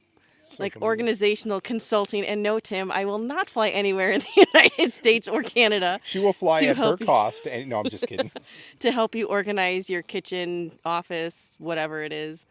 like 0.58 0.82
organizational 0.82 1.62
consulting. 1.62 2.26
And 2.26 2.42
no, 2.42 2.60
Tim, 2.60 2.92
I 2.92 3.06
will 3.06 3.20
not 3.20 3.50
fly 3.50 3.70
anywhere 3.70 4.12
in 4.12 4.22
the 4.22 4.48
United 4.54 4.94
States 4.94 5.28
or 5.28 5.44
Canada 5.44 6.00
She 6.04 6.20
will 6.20 6.34
fly 6.34 6.62
at 6.62 6.78
her 6.78 6.98
you. 7.00 7.06
cost. 7.06 7.46
And 7.48 7.70
no, 7.70 7.80
I'm 7.82 7.90
just 7.90 8.08
kidding. 8.08 8.32
to 8.80 8.92
help 8.92 9.16
you 9.16 9.28
organize 9.28 9.90
your 9.90 10.02
kitchen, 10.02 10.72
office, 10.86 11.56
whatever 11.60 12.02
it 12.04 12.14
is. 12.14 12.46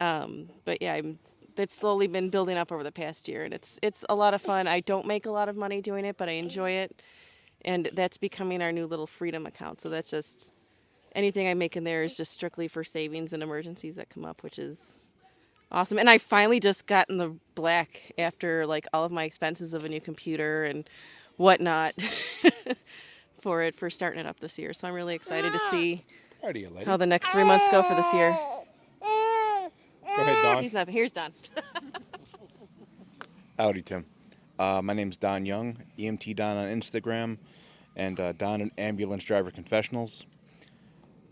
Um, 0.00 0.48
but 0.64 0.82
yeah, 0.82 0.94
I'm, 0.94 1.18
that's 1.56 1.74
slowly 1.74 2.06
been 2.06 2.30
building 2.30 2.56
up 2.56 2.72
over 2.72 2.82
the 2.82 2.92
past 2.92 3.28
year, 3.28 3.44
and 3.44 3.52
it's 3.52 3.78
it's 3.82 4.04
a 4.08 4.14
lot 4.14 4.34
of 4.34 4.40
fun. 4.40 4.66
I 4.66 4.80
don't 4.80 5.06
make 5.06 5.26
a 5.26 5.30
lot 5.30 5.48
of 5.48 5.56
money 5.56 5.82
doing 5.82 6.04
it, 6.04 6.16
but 6.16 6.28
I 6.28 6.32
enjoy 6.32 6.70
it, 6.72 7.02
and 7.64 7.90
that's 7.92 8.16
becoming 8.16 8.62
our 8.62 8.72
new 8.72 8.86
little 8.86 9.06
freedom 9.06 9.46
account. 9.46 9.80
So 9.80 9.90
that's 9.90 10.10
just 10.10 10.52
anything 11.14 11.48
I 11.48 11.54
make 11.54 11.76
in 11.76 11.84
there 11.84 12.02
is 12.02 12.16
just 12.16 12.32
strictly 12.32 12.68
for 12.68 12.84
savings 12.84 13.32
and 13.32 13.42
emergencies 13.42 13.96
that 13.96 14.08
come 14.08 14.24
up, 14.24 14.42
which 14.42 14.58
is 14.58 14.98
awesome. 15.72 15.98
And 15.98 16.08
I 16.10 16.18
finally 16.18 16.60
just 16.60 16.86
got 16.86 17.08
in 17.10 17.16
the 17.16 17.34
black 17.54 18.12
after 18.18 18.66
like 18.66 18.86
all 18.92 19.04
of 19.04 19.12
my 19.12 19.24
expenses 19.24 19.74
of 19.74 19.84
a 19.84 19.88
new 19.88 20.00
computer 20.00 20.64
and 20.64 20.88
whatnot 21.36 21.94
for 23.40 23.62
it 23.62 23.74
for 23.74 23.90
starting 23.90 24.20
it 24.20 24.26
up 24.26 24.40
this 24.40 24.58
year. 24.58 24.72
So 24.72 24.88
I'm 24.88 24.94
really 24.94 25.14
excited 25.14 25.52
to 25.52 25.58
see 25.70 26.04
How 26.42 26.52
do 26.52 26.60
you, 26.60 26.68
lady? 26.68 26.84
how 26.84 26.96
the 26.96 27.06
next 27.06 27.28
three 27.28 27.44
months 27.44 27.66
go 27.70 27.82
for 27.82 27.94
this 27.94 28.12
year. 28.12 28.36
Go 29.00 30.22
ahead, 30.22 30.36
Don. 30.42 30.62
He's 30.62 30.72
not. 30.72 30.88
Here's 30.88 31.12
Don. 31.12 31.32
Howdy, 33.58 33.82
Tim. 33.82 34.06
Uh, 34.58 34.82
my 34.82 34.92
name's 34.92 35.16
Don 35.16 35.46
Young, 35.46 35.76
EMT 35.98 36.36
Don 36.36 36.56
on 36.56 36.66
Instagram, 36.68 37.38
and 37.96 38.18
uh, 38.18 38.32
Don 38.32 38.60
at 38.60 38.70
Ambulance 38.76 39.24
Driver 39.24 39.50
Confessionals. 39.50 40.26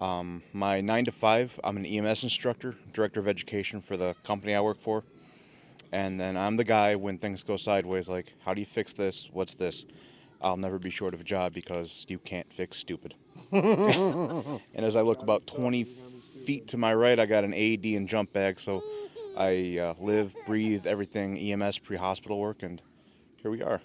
Um, 0.01 0.43
my 0.53 0.81
9 0.81 1.07
to 1.07 1.13
5, 1.13 1.61
I'm 1.65 1.77
an 1.77 1.85
EMS 1.85 2.23
instructor, 2.23 2.77
Director 2.93 3.21
of 3.21 3.27
Education 3.29 3.81
for 3.81 3.97
the 3.97 4.15
company 4.25 4.55
I 4.55 4.61
work 4.61 4.81
for. 4.81 5.05
And 5.91 6.21
then 6.21 6.37
I'm 6.37 6.57
the 6.57 6.65
guy 6.65 6.95
when 6.97 7.19
things 7.19 7.43
go 7.43 7.57
sideways, 7.57 8.09
like, 8.09 8.33
how 8.45 8.55
do 8.55 8.61
you 8.61 8.67
fix 8.67 8.93
this? 8.93 9.29
What's 9.33 9.55
this? 9.55 9.87
I'll 10.41 10.57
never 10.57 10.79
be 10.79 10.91
short 10.91 11.15
of 11.15 11.21
a 11.23 11.25
job 11.25 11.53
because 11.53 12.07
you 12.09 12.19
can't 12.19 12.53
fix 12.53 12.77
stupid. 12.77 13.15
and 13.53 14.61
as 14.77 14.95
I 14.95 15.01
look 15.01 15.21
about 15.23 15.47
20 15.47 15.85
feet 16.45 16.69
to 16.69 16.77
my 16.77 16.95
right, 16.95 17.19
I 17.19 17.27
got 17.27 17.43
an 17.45 17.53
AED 17.55 17.87
and 17.97 18.07
jump 18.07 18.33
bag, 18.33 18.61
so 18.61 18.85
I 19.37 19.79
uh, 19.79 19.95
live, 19.99 20.35
breathe 20.47 20.87
everything 20.87 21.39
EMS 21.39 21.79
pre 21.79 21.97
hospital 21.97 22.39
work, 22.39 22.63
and 22.63 22.81
here 23.43 23.51
we 23.51 23.63
are. 23.63 23.81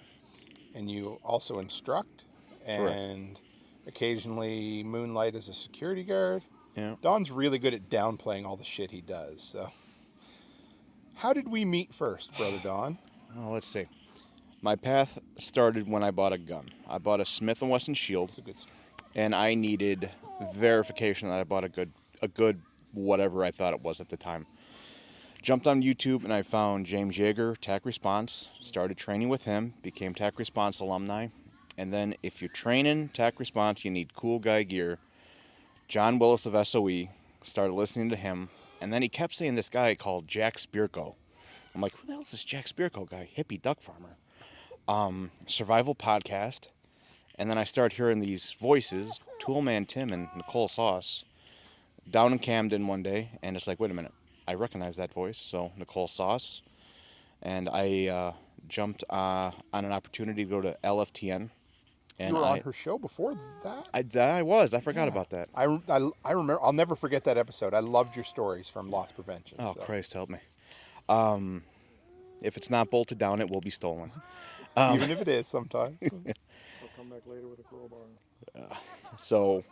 and 0.75 0.89
you 0.89 1.20
also 1.24 1.60
instruct 1.60 2.25
and 2.65 3.39
occasionally 3.87 4.83
moonlight 4.83 5.35
as 5.35 5.49
a 5.49 5.53
security 5.53 6.03
guard. 6.03 6.43
Yeah. 6.75 6.95
Don's 7.01 7.31
really 7.31 7.59
good 7.59 7.73
at 7.73 7.89
downplaying 7.89 8.45
all 8.45 8.55
the 8.57 8.63
shit 8.63 8.91
he 8.91 9.01
does. 9.01 9.41
So, 9.41 9.69
how 11.15 11.33
did 11.33 11.47
we 11.47 11.65
meet 11.65 11.93
first, 11.93 12.35
brother 12.35 12.57
Don? 12.63 12.97
Oh, 13.37 13.51
let's 13.51 13.67
see. 13.67 13.85
My 14.61 14.75
path 14.75 15.19
started 15.37 15.87
when 15.87 16.03
I 16.03 16.11
bought 16.11 16.33
a 16.33 16.37
gun. 16.37 16.69
I 16.87 16.97
bought 16.97 17.19
a 17.19 17.25
Smith 17.25 17.61
and 17.61 17.69
Wesson 17.69 17.93
Shield, 17.93 18.29
It's 18.29 18.37
a 18.37 18.41
good 18.41 18.59
story. 18.59 18.73
and 19.15 19.35
I 19.35 19.53
needed 19.55 20.09
verification 20.53 21.29
that 21.29 21.39
I 21.39 21.43
bought 21.43 21.63
a 21.63 21.69
good, 21.69 21.91
a 22.21 22.27
good 22.27 22.61
whatever 22.93 23.43
I 23.43 23.51
thought 23.51 23.73
it 23.73 23.81
was 23.81 23.99
at 23.99 24.09
the 24.09 24.17
time. 24.17 24.45
Jumped 25.41 25.67
on 25.67 25.83
YouTube 25.83 26.23
and 26.23 26.31
I 26.33 26.41
found 26.41 26.85
James 26.85 27.17
Yeager, 27.17 27.57
TAC 27.57 27.85
Response. 27.85 28.47
Started 28.61 28.97
training 28.97 29.27
with 29.29 29.43
him. 29.43 29.73
Became 29.83 30.13
TAC 30.13 30.39
Response 30.39 30.79
alumni. 30.79 31.27
And 31.77 31.91
then, 31.91 32.15
if 32.21 32.41
you're 32.41 32.49
training 32.49 33.09
TAC 33.09 33.39
Response, 33.39 33.83
you 33.83 33.91
need 33.91 34.13
cool 34.13 34.39
guy 34.39 34.63
gear. 34.63 34.99
John 35.87 36.19
Willis 36.19 36.45
of 36.45 36.67
SOE. 36.67 37.09
Started 37.43 37.73
listening 37.73 38.09
to 38.09 38.15
him, 38.15 38.47
and 38.79 38.93
then 38.93 39.01
he 39.01 39.09
kept 39.09 39.33
saying 39.33 39.55
this 39.55 39.67
guy 39.67 39.95
called 39.95 40.29
Jack 40.29 40.55
Spirko. 40.55 41.15
I'm 41.75 41.81
like, 41.81 41.93
who 41.97 42.07
the 42.07 42.13
hell 42.13 42.21
is 42.21 42.31
this 42.31 42.45
Jack 42.45 42.67
Spirko 42.67 43.09
guy? 43.09 43.27
Hippie 43.35 43.61
duck 43.61 43.81
farmer. 43.81 44.15
Um, 44.87 45.31
survival 45.45 45.93
podcast. 45.93 46.69
And 47.35 47.49
then 47.49 47.57
I 47.57 47.63
start 47.63 47.93
hearing 47.93 48.19
these 48.19 48.53
voices, 48.53 49.19
Toolman 49.41 49.87
Tim 49.87 50.13
and 50.13 50.29
Nicole 50.35 50.67
Sauce, 50.67 51.25
down 52.09 52.31
in 52.31 52.39
Camden 52.39 52.87
one 52.87 53.01
day, 53.01 53.31
and 53.41 53.55
it's 53.55 53.67
like, 53.67 53.79
wait 53.79 53.91
a 53.91 53.93
minute, 53.93 54.13
I 54.47 54.53
recognize 54.53 54.97
that 54.97 55.13
voice. 55.13 55.37
So 55.37 55.71
Nicole 55.77 56.07
Sauce, 56.07 56.61
and 57.41 57.67
I 57.69 58.07
uh, 58.07 58.33
jumped 58.67 59.03
uh, 59.09 59.51
on 59.73 59.85
an 59.85 59.91
opportunity 59.91 60.43
to 60.43 60.49
go 60.49 60.61
to 60.61 60.77
LFTN, 60.83 61.49
and 62.20 62.36
you 62.36 62.36
were 62.36 62.46
I, 62.46 62.51
on 62.51 62.60
her 62.62 62.74
show 62.74 62.98
before 62.98 63.36
that. 63.63 63.88
I, 63.93 64.20
I 64.20 64.41
was, 64.43 64.74
I 64.74 64.79
forgot 64.79 65.08
about 65.08 65.29
that. 65.32 65.50
I, 65.55 65.65
I, 65.89 66.10
I 66.24 66.32
remember. 66.32 66.62
I'll 66.62 66.74
never 66.74 66.96
forget 66.96 67.24
that 67.25 67.38
episode. 67.38 67.74
I 67.74 67.79
loved 67.79 68.15
your 68.15 68.25
stories 68.25 68.70
from 68.70 68.89
loss 68.89 69.12
prevention. 69.12 69.58
Oh 69.60 69.74
so. 69.74 69.82
Christ, 69.82 70.13
help 70.13 70.29
me. 70.29 70.39
Um, 71.10 71.63
if 72.41 72.58
it's 72.58 72.70
not 72.70 72.89
bolted 72.89 73.17
down, 73.17 73.41
it 73.41 73.50
will 73.50 73.62
be 73.62 73.70
stolen. 73.70 74.12
Even 74.77 75.12
if 75.12 75.22
it 75.22 75.27
is 75.27 75.48
sometimes. 75.48 75.98
Later 77.25 77.48
with 77.48 77.60
a 77.60 77.63
crowbar. 77.63 78.77
So 79.17 79.63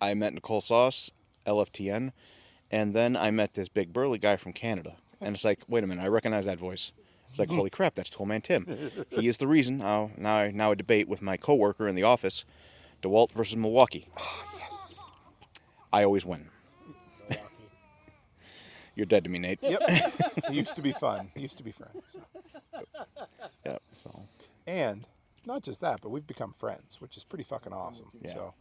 I 0.00 0.14
met 0.14 0.34
Nicole 0.34 0.60
Sauce, 0.60 1.10
LFTN, 1.46 2.12
and 2.70 2.94
then 2.94 3.16
I 3.16 3.30
met 3.30 3.54
this 3.54 3.68
big 3.68 3.92
burly 3.92 4.18
guy 4.18 4.36
from 4.36 4.52
Canada. 4.52 4.96
And 5.20 5.34
it's 5.34 5.44
like, 5.44 5.60
wait 5.68 5.84
a 5.84 5.86
minute, 5.86 6.02
I 6.02 6.08
recognize 6.08 6.46
that 6.46 6.58
voice. 6.58 6.92
It's 7.30 7.38
like, 7.38 7.50
holy 7.50 7.70
crap, 7.70 7.94
that's 7.94 8.10
Toolman 8.10 8.42
Tim. 8.42 8.66
He 9.10 9.28
is 9.28 9.38
the 9.38 9.46
reason. 9.46 9.78
Now, 9.78 10.10
now, 10.16 10.34
I, 10.36 10.50
now 10.50 10.72
I 10.72 10.74
debate 10.74 11.08
with 11.08 11.22
my 11.22 11.36
coworker 11.36 11.86
in 11.88 11.94
the 11.94 12.02
office, 12.02 12.44
DeWalt 13.02 13.32
versus 13.32 13.56
Milwaukee. 13.56 14.08
Ah, 14.18 14.44
yes. 14.58 15.08
I 15.92 16.04
always 16.04 16.24
win. 16.26 16.48
You're 18.94 19.06
dead 19.06 19.24
to 19.24 19.30
me, 19.30 19.38
Nate. 19.38 19.60
Yep. 19.62 19.80
it 19.88 20.52
used 20.52 20.76
to 20.76 20.82
be 20.82 20.92
fun. 20.92 21.30
It 21.36 21.42
used 21.42 21.58
to 21.58 21.64
be 21.64 21.72
friends. 21.72 22.16
Yeah. 23.64 23.78
So 23.92 24.26
And 24.66 25.06
not 25.46 25.62
just 25.62 25.80
that, 25.80 26.00
but 26.02 26.10
we've 26.10 26.26
become 26.26 26.52
friends, 26.52 27.00
which 27.00 27.16
is 27.16 27.24
pretty 27.24 27.44
fucking 27.44 27.72
awesome. 27.72 28.10
Yeah. 28.20 28.32
So, 28.32 28.54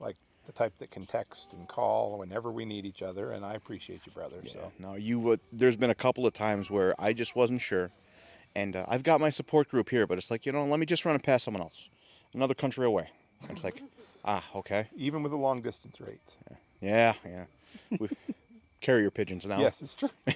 like 0.00 0.16
the 0.46 0.52
type 0.52 0.76
that 0.78 0.90
can 0.90 1.06
text 1.06 1.52
and 1.52 1.66
call 1.68 2.18
whenever 2.18 2.52
we 2.52 2.64
need 2.64 2.86
each 2.86 3.02
other, 3.02 3.32
and 3.32 3.44
I 3.44 3.54
appreciate 3.54 4.00
you, 4.06 4.12
brother. 4.12 4.36
Yeah. 4.42 4.50
So, 4.52 4.72
No, 4.78 4.94
you 4.94 5.18
would. 5.20 5.40
There's 5.52 5.76
been 5.76 5.90
a 5.90 5.94
couple 5.94 6.26
of 6.26 6.32
times 6.32 6.70
where 6.70 6.94
I 6.98 7.12
just 7.12 7.34
wasn't 7.34 7.60
sure, 7.60 7.90
and 8.56 8.74
uh, 8.74 8.86
I've 8.88 9.02
got 9.02 9.20
my 9.20 9.28
support 9.28 9.68
group 9.68 9.90
here, 9.90 10.06
but 10.06 10.16
it's 10.16 10.30
like 10.30 10.46
you 10.46 10.52
know, 10.52 10.64
let 10.64 10.80
me 10.80 10.86
just 10.86 11.04
run 11.04 11.14
it 11.14 11.22
past 11.22 11.44
someone 11.44 11.62
else, 11.62 11.90
another 12.34 12.54
country 12.54 12.86
away. 12.86 13.10
And 13.42 13.50
it's 13.50 13.62
like, 13.62 13.82
ah, 14.24 14.42
okay, 14.56 14.88
even 14.96 15.22
with 15.22 15.30
the 15.30 15.38
long 15.38 15.60
distance 15.60 16.00
rates. 16.00 16.38
yeah, 16.80 17.12
yeah. 17.24 17.44
We, 18.00 18.08
carrier 18.80 19.10
pigeons 19.10 19.46
now. 19.46 19.60
Yes, 19.60 19.82
it's 19.82 19.94
true. 19.94 20.10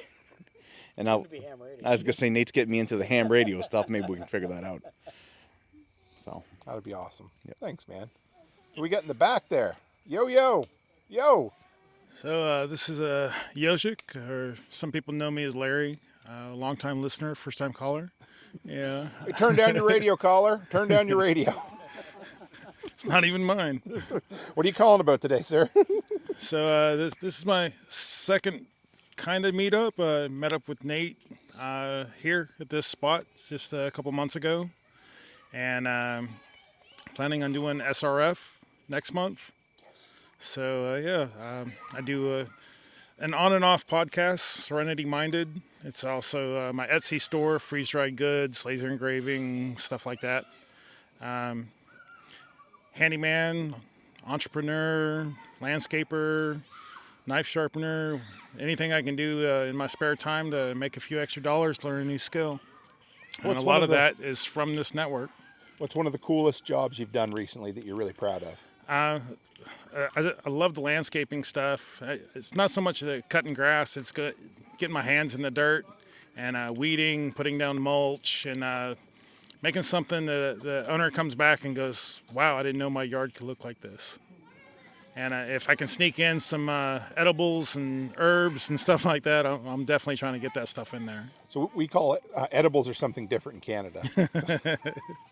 And 0.97 1.09
I, 1.09 1.15
I 1.83 1.91
was 1.93 2.03
gonna 2.03 2.13
say 2.13 2.29
Nate's 2.29 2.53
getting 2.53 2.71
me 2.73 2.79
into 2.79 2.99
the 2.99 3.07
ham 3.07 3.29
radio 3.29 3.63
stuff. 3.63 3.89
Maybe 3.89 4.05
we 4.07 4.17
can 4.17 4.27
figure 4.27 4.49
that 4.49 4.65
out. 4.65 4.83
So 6.19 6.43
That'd 6.67 6.85
be 6.85 6.93
awesome. 6.93 7.31
Thanks, 7.59 7.89
man. 7.89 8.11
What 8.75 8.83
we 8.83 8.91
got 8.91 9.03
in 9.03 9.09
the 9.09 9.15
back 9.15 9.49
there? 9.49 9.77
Yo, 10.05 10.27
yo, 10.27 10.67
yo. 11.09 11.53
So 12.17 12.43
uh, 12.43 12.67
this 12.67 12.91
is 12.91 13.01
uh, 13.01 13.33
Yoshik, 13.55 14.15
or 14.15 14.57
some 14.69 14.93
people 14.93 15.15
know 15.15 15.31
me 15.31 15.43
as 15.45 15.57
Larry, 15.57 16.01
uh, 16.31 16.55
longtime 16.55 17.03
listener, 17.03 17.35
first 17.35 17.59
time 17.59 17.73
caller. 17.73 18.11
Yeah, 18.65 19.07
turn 19.37 19.57
down 19.57 19.75
your 19.75 19.87
radio 19.87 20.17
caller. 20.17 20.67
Turn 20.71 20.89
down 20.89 21.09
your 21.09 21.19
radio. 21.19 21.53
it's 22.85 23.07
not 23.07 23.25
even 23.25 23.45
mine. 23.45 23.83
What 24.55 24.65
are 24.65 24.69
you 24.69 24.75
calling 24.75 25.01
about 25.01 25.21
today, 25.21 25.43
sir? 25.43 25.69
So 26.37 26.65
uh, 26.67 26.97
this 26.97 27.15
this 27.17 27.39
is 27.39 27.45
my 27.45 27.71
second 27.91 28.65
kind 29.17 29.45
of 29.45 29.55
meetup. 29.55 29.93
I 29.99 30.29
met 30.29 30.55
up 30.55 30.67
with 30.67 30.83
Nate 30.85 31.19
uh, 31.61 32.07
here 32.23 32.49
at 32.59 32.71
this 32.71 32.87
spot 32.87 33.27
just 33.47 33.75
a 33.75 33.91
couple 33.91 34.11
months 34.11 34.37
ago, 34.37 34.71
and 35.53 35.87
um, 35.87 36.31
planning 37.15 37.45
on 37.45 37.53
doing 37.53 37.81
SRF 37.81 38.57
next 38.89 39.13
month. 39.13 39.53
So 40.39 40.95
uh, 40.95 40.97
yeah, 40.97 41.27
um, 41.47 41.75
I 41.95 42.01
do 42.01 42.31
uh, 42.33 42.47
an 43.21 43.35
on 43.35 43.53
and 43.53 43.65
off 43.65 43.87
podcast, 43.87 44.41
Serenity 44.41 45.05
Minded. 45.05 45.61
It's 45.85 46.05
also 46.05 46.69
uh, 46.71 46.73
my 46.73 46.87
Etsy 46.87 47.21
store, 47.21 47.59
freeze 47.59 47.91
dried 47.91 48.17
goods, 48.17 48.65
laser 48.65 48.89
engraving, 48.89 49.79
stuff 49.79 50.07
like 50.07 50.21
that. 50.23 50.47
Um, 51.21 51.69
handyman, 52.93 53.75
entrepreneur, 54.27 55.27
landscaper, 55.61 56.61
knife 57.27 57.47
sharpener, 57.47 58.21
anything 58.59 58.93
I 58.93 59.03
can 59.03 59.17
do 59.17 59.47
uh, 59.47 59.65
in 59.65 59.77
my 59.77 59.87
spare 59.87 60.17
time 60.17 60.51
to 60.51 60.75
make 60.75 60.97
a 60.97 61.01
few 61.01 61.21
extra 61.21 61.43
dollars, 61.43 61.85
learn 61.85 62.03
a 62.03 62.05
new 62.05 62.19
skill. 62.19 62.61
And 63.43 63.57
a 63.57 63.61
lot 63.61 63.79
of 63.79 63.85
of 63.85 63.89
the- 63.91 63.97
that 63.97 64.21
is 64.21 64.45
from 64.45 64.77
this 64.77 64.95
network. 64.95 65.31
What's 65.79 65.97
one 65.97 66.05
of 66.05 66.13
the 66.13 66.19
coolest 66.19 66.65
jobs 66.65 66.99
you've 66.99 67.13
done 67.13 67.31
recently 67.31 67.73
that 67.73 67.87
you're 67.87 67.97
really 67.97 68.13
proud 68.13 68.43
of? 68.43 68.63
Uh, 68.91 69.21
I, 69.95 70.33
I 70.45 70.49
love 70.49 70.75
the 70.75 70.81
landscaping 70.81 71.45
stuff. 71.45 72.03
It's 72.35 72.57
not 72.57 72.73
so 72.73 72.81
much 72.81 72.99
the 73.01 73.23
cutting 73.29 73.55
grass; 73.55 73.97
it's 73.97 74.11
good, 74.11 74.35
getting 74.79 74.93
my 74.93 75.03
hands 75.03 75.37
in 75.37 75.43
the 75.43 75.51
dirt 75.51 75.87
and 76.37 76.57
uh, 76.57 76.73
weeding, 76.77 77.33
putting 77.33 77.57
down 77.57 77.81
mulch, 77.81 78.47
and 78.47 78.65
uh, 78.65 78.97
making 79.63 79.83
something 79.83 80.27
that 80.27 80.59
the 80.63 80.85
owner 80.89 81.09
comes 81.13 81.37
back 81.37 81.65
and 81.65 81.77
goes, 81.77 82.21
"Wow, 82.35 82.57
I 82.57 82.65
didn't 82.65 82.81
know 82.81 82.91
my 82.91 83.05
yard 83.05 83.33
could 83.33 83.47
look 83.47 83.65
like 83.65 83.81
this." 83.81 84.19
And 85.15 85.35
uh, 85.35 85.45
if 85.49 85.69
I 85.69 85.77
can 85.77 85.87
sneak 85.87 86.19
in 86.19 86.41
some 86.41 86.69
uh, 86.69 87.01
edibles 87.17 87.77
and 87.77 88.13
herbs 88.17 88.71
and 88.71 88.81
stuff 88.81 89.05
like 89.05 89.23
that, 89.23 89.47
I'm, 89.47 89.67
I'm 89.67 89.85
definitely 89.85 90.17
trying 90.17 90.35
to 90.35 90.41
get 90.41 90.55
that 90.55 90.67
stuff 90.67 90.95
in 90.95 91.07
there. 91.07 91.27
So 91.49 91.71
we 91.75 91.87
call 91.87 92.15
it 92.15 92.23
uh, 92.35 92.47
edibles 92.51 92.89
or 92.89 92.95
something 92.95 93.29
different 93.29 93.57
in 93.57 93.61
Canada. 93.61 94.03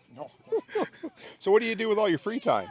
no. 0.15 0.31
so 1.39 1.51
what 1.51 1.61
do 1.61 1.65
you 1.67 1.75
do 1.75 1.89
with 1.89 1.97
all 1.97 2.07
your 2.07 2.19
free 2.19 2.39
time? 2.39 2.69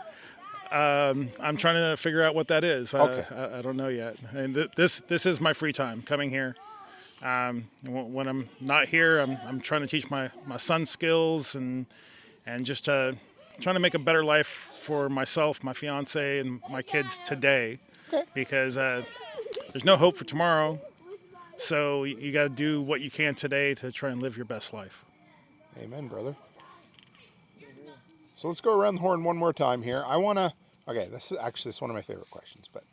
I'm 0.70 1.56
trying 1.56 1.76
to 1.76 1.96
figure 1.96 2.22
out 2.22 2.34
what 2.34 2.48
that 2.48 2.64
is. 2.64 2.94
Okay. 2.94 3.24
Uh, 3.34 3.48
I, 3.48 3.58
I 3.58 3.62
don't 3.62 3.76
know 3.76 3.88
yet. 3.88 4.16
And 4.32 4.54
th- 4.54 4.70
this 4.76 5.00
this 5.00 5.26
is 5.26 5.40
my 5.40 5.52
free 5.52 5.72
time 5.72 6.02
coming 6.02 6.30
here. 6.30 6.54
Um, 7.22 7.68
when 7.84 8.28
I'm 8.28 8.48
not 8.60 8.86
here, 8.86 9.18
I'm, 9.18 9.38
I'm 9.44 9.60
trying 9.60 9.80
to 9.80 9.88
teach 9.88 10.08
my, 10.10 10.30
my 10.46 10.56
son 10.56 10.86
skills 10.86 11.54
and 11.54 11.86
and 12.46 12.64
just 12.64 12.88
uh, 12.88 13.12
trying 13.60 13.74
to 13.74 13.80
make 13.80 13.94
a 13.94 13.98
better 13.98 14.24
life 14.24 14.46
for 14.46 15.08
myself, 15.08 15.64
my 15.64 15.72
fiance, 15.72 16.38
and 16.38 16.60
my 16.70 16.82
kids 16.82 17.18
today. 17.18 17.78
Okay. 18.12 18.24
Because 18.34 18.78
uh, 18.78 19.02
there's 19.72 19.84
no 19.84 19.96
hope 19.96 20.16
for 20.16 20.24
tomorrow. 20.24 20.78
So 21.56 22.04
you 22.04 22.32
got 22.32 22.44
to 22.44 22.48
do 22.48 22.80
what 22.80 23.00
you 23.00 23.10
can 23.10 23.34
today 23.34 23.74
to 23.74 23.90
try 23.90 24.10
and 24.10 24.22
live 24.22 24.36
your 24.36 24.46
best 24.46 24.72
life. 24.72 25.04
Amen, 25.82 26.06
brother. 26.08 26.36
So 28.38 28.46
let's 28.46 28.60
go 28.60 28.78
around 28.78 28.94
the 28.94 29.00
horn 29.00 29.24
one 29.24 29.36
more 29.36 29.52
time 29.52 29.82
here. 29.82 30.04
I 30.06 30.16
want 30.16 30.38
to. 30.38 30.52
Okay, 30.86 31.08
this 31.10 31.32
is 31.32 31.38
actually 31.38 31.70
this 31.70 31.76
is 31.76 31.80
one 31.80 31.90
of 31.90 31.96
my 31.96 32.02
favorite 32.02 32.30
questions. 32.30 32.68
But 32.72 32.84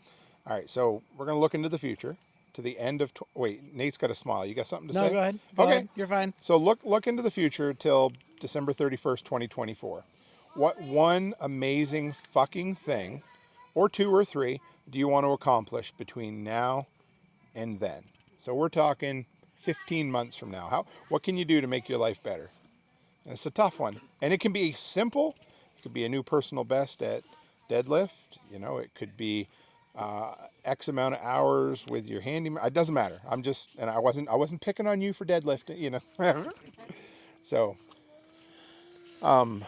all 0.47 0.58
right, 0.58 0.67
so 0.67 1.03
we're 1.15 1.25
going 1.25 1.36
to 1.36 1.39
look 1.39 1.53
into 1.53 1.69
the 1.69 1.77
future, 1.77 2.17
to 2.55 2.63
the 2.63 2.79
end 2.79 2.99
of. 2.99 3.13
Wait, 3.36 3.71
Nate's 3.71 3.95
got 3.95 4.10
a 4.10 4.15
smile. 4.15 4.43
You 4.43 4.55
got 4.55 4.65
something 4.65 4.88
to 4.88 4.95
No, 4.95 5.01
say? 5.01 5.13
go 5.13 5.19
ahead. 5.19 5.39
Go 5.55 5.63
okay, 5.65 5.71
ahead. 5.71 5.89
You're 5.95 6.08
fine. 6.08 6.34
So 6.39 6.58
look 6.58 6.79
look 6.84 7.05
into 7.05 7.21
the 7.21 7.29
future 7.29 7.75
till 7.75 8.13
December 8.39 8.73
thirty 8.73 8.95
first, 8.95 9.23
twenty 9.23 9.47
twenty 9.47 9.75
four. 9.75 10.03
What 10.55 10.81
one 10.81 11.36
amazing 11.39 12.13
fucking 12.13 12.73
thing, 12.73 13.21
or 13.75 13.88
two 13.88 14.12
or 14.12 14.25
three, 14.25 14.62
do 14.89 14.97
you 14.97 15.08
want 15.08 15.25
to 15.25 15.31
accomplish 15.31 15.91
between 15.91 16.43
now 16.43 16.88
and 17.53 17.79
then? 17.79 18.05
So 18.39 18.55
we're 18.55 18.69
talking 18.69 19.27
fifteen 19.62 20.10
months 20.10 20.36
from 20.36 20.49
now. 20.49 20.69
How? 20.71 20.88
What 21.10 21.21
can 21.21 21.38
you 21.38 21.45
do 21.45 21.62
to 21.62 21.67
make 21.67 21.88
your 21.88 21.99
life 21.99 22.23
better? 22.23 22.49
It's 23.25 23.45
a 23.45 23.51
tough 23.51 23.79
one. 23.79 24.01
And 24.21 24.33
it 24.33 24.39
can 24.39 24.51
be 24.51 24.73
simple. 24.73 25.35
It 25.77 25.81
could 25.83 25.93
be 25.93 26.05
a 26.05 26.09
new 26.09 26.23
personal 26.23 26.63
best 26.63 27.01
at 27.01 27.23
deadlift. 27.69 28.09
You 28.51 28.59
know, 28.59 28.77
it 28.77 28.91
could 28.95 29.17
be 29.17 29.47
uh, 29.97 30.33
X 30.63 30.88
amount 30.88 31.15
of 31.15 31.21
hours 31.21 31.85
with 31.89 32.07
your 32.07 32.21
handyman. 32.21 32.63
It 32.65 32.73
doesn't 32.73 32.93
matter. 32.93 33.19
I'm 33.29 33.41
just, 33.41 33.69
and 33.77 33.89
I 33.89 33.99
wasn't, 33.99 34.29
I 34.29 34.35
wasn't 34.35 34.61
picking 34.61 34.88
on 34.88 35.01
you 35.01 35.13
for 35.13 35.25
deadlifting. 35.25 35.79
You 35.79 35.91
know. 35.91 35.99
so, 37.43 37.77
um, 39.21 39.63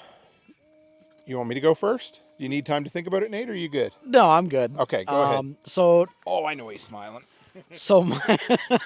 you 1.25 1.37
want 1.37 1.49
me 1.49 1.55
to 1.55 1.61
go 1.61 1.73
first? 1.73 2.21
Do 2.37 2.43
you 2.43 2.49
need 2.49 2.65
time 2.65 2.83
to 2.83 2.89
think 2.89 3.07
about 3.07 3.23
it, 3.23 3.31
Nate? 3.31 3.49
Or 3.49 3.53
are 3.53 3.55
you 3.55 3.69
good? 3.69 3.91
No, 4.05 4.29
I'm 4.29 4.47
good. 4.47 4.75
Okay, 4.77 5.03
go 5.03 5.23
ahead. 5.23 5.39
Um, 5.39 5.57
so 5.63 6.07
Oh, 6.25 6.45
I 6.45 6.53
know 6.53 6.69
he's 6.69 6.83
smiling. 6.83 7.23
So 7.71 8.03
my 8.03 8.37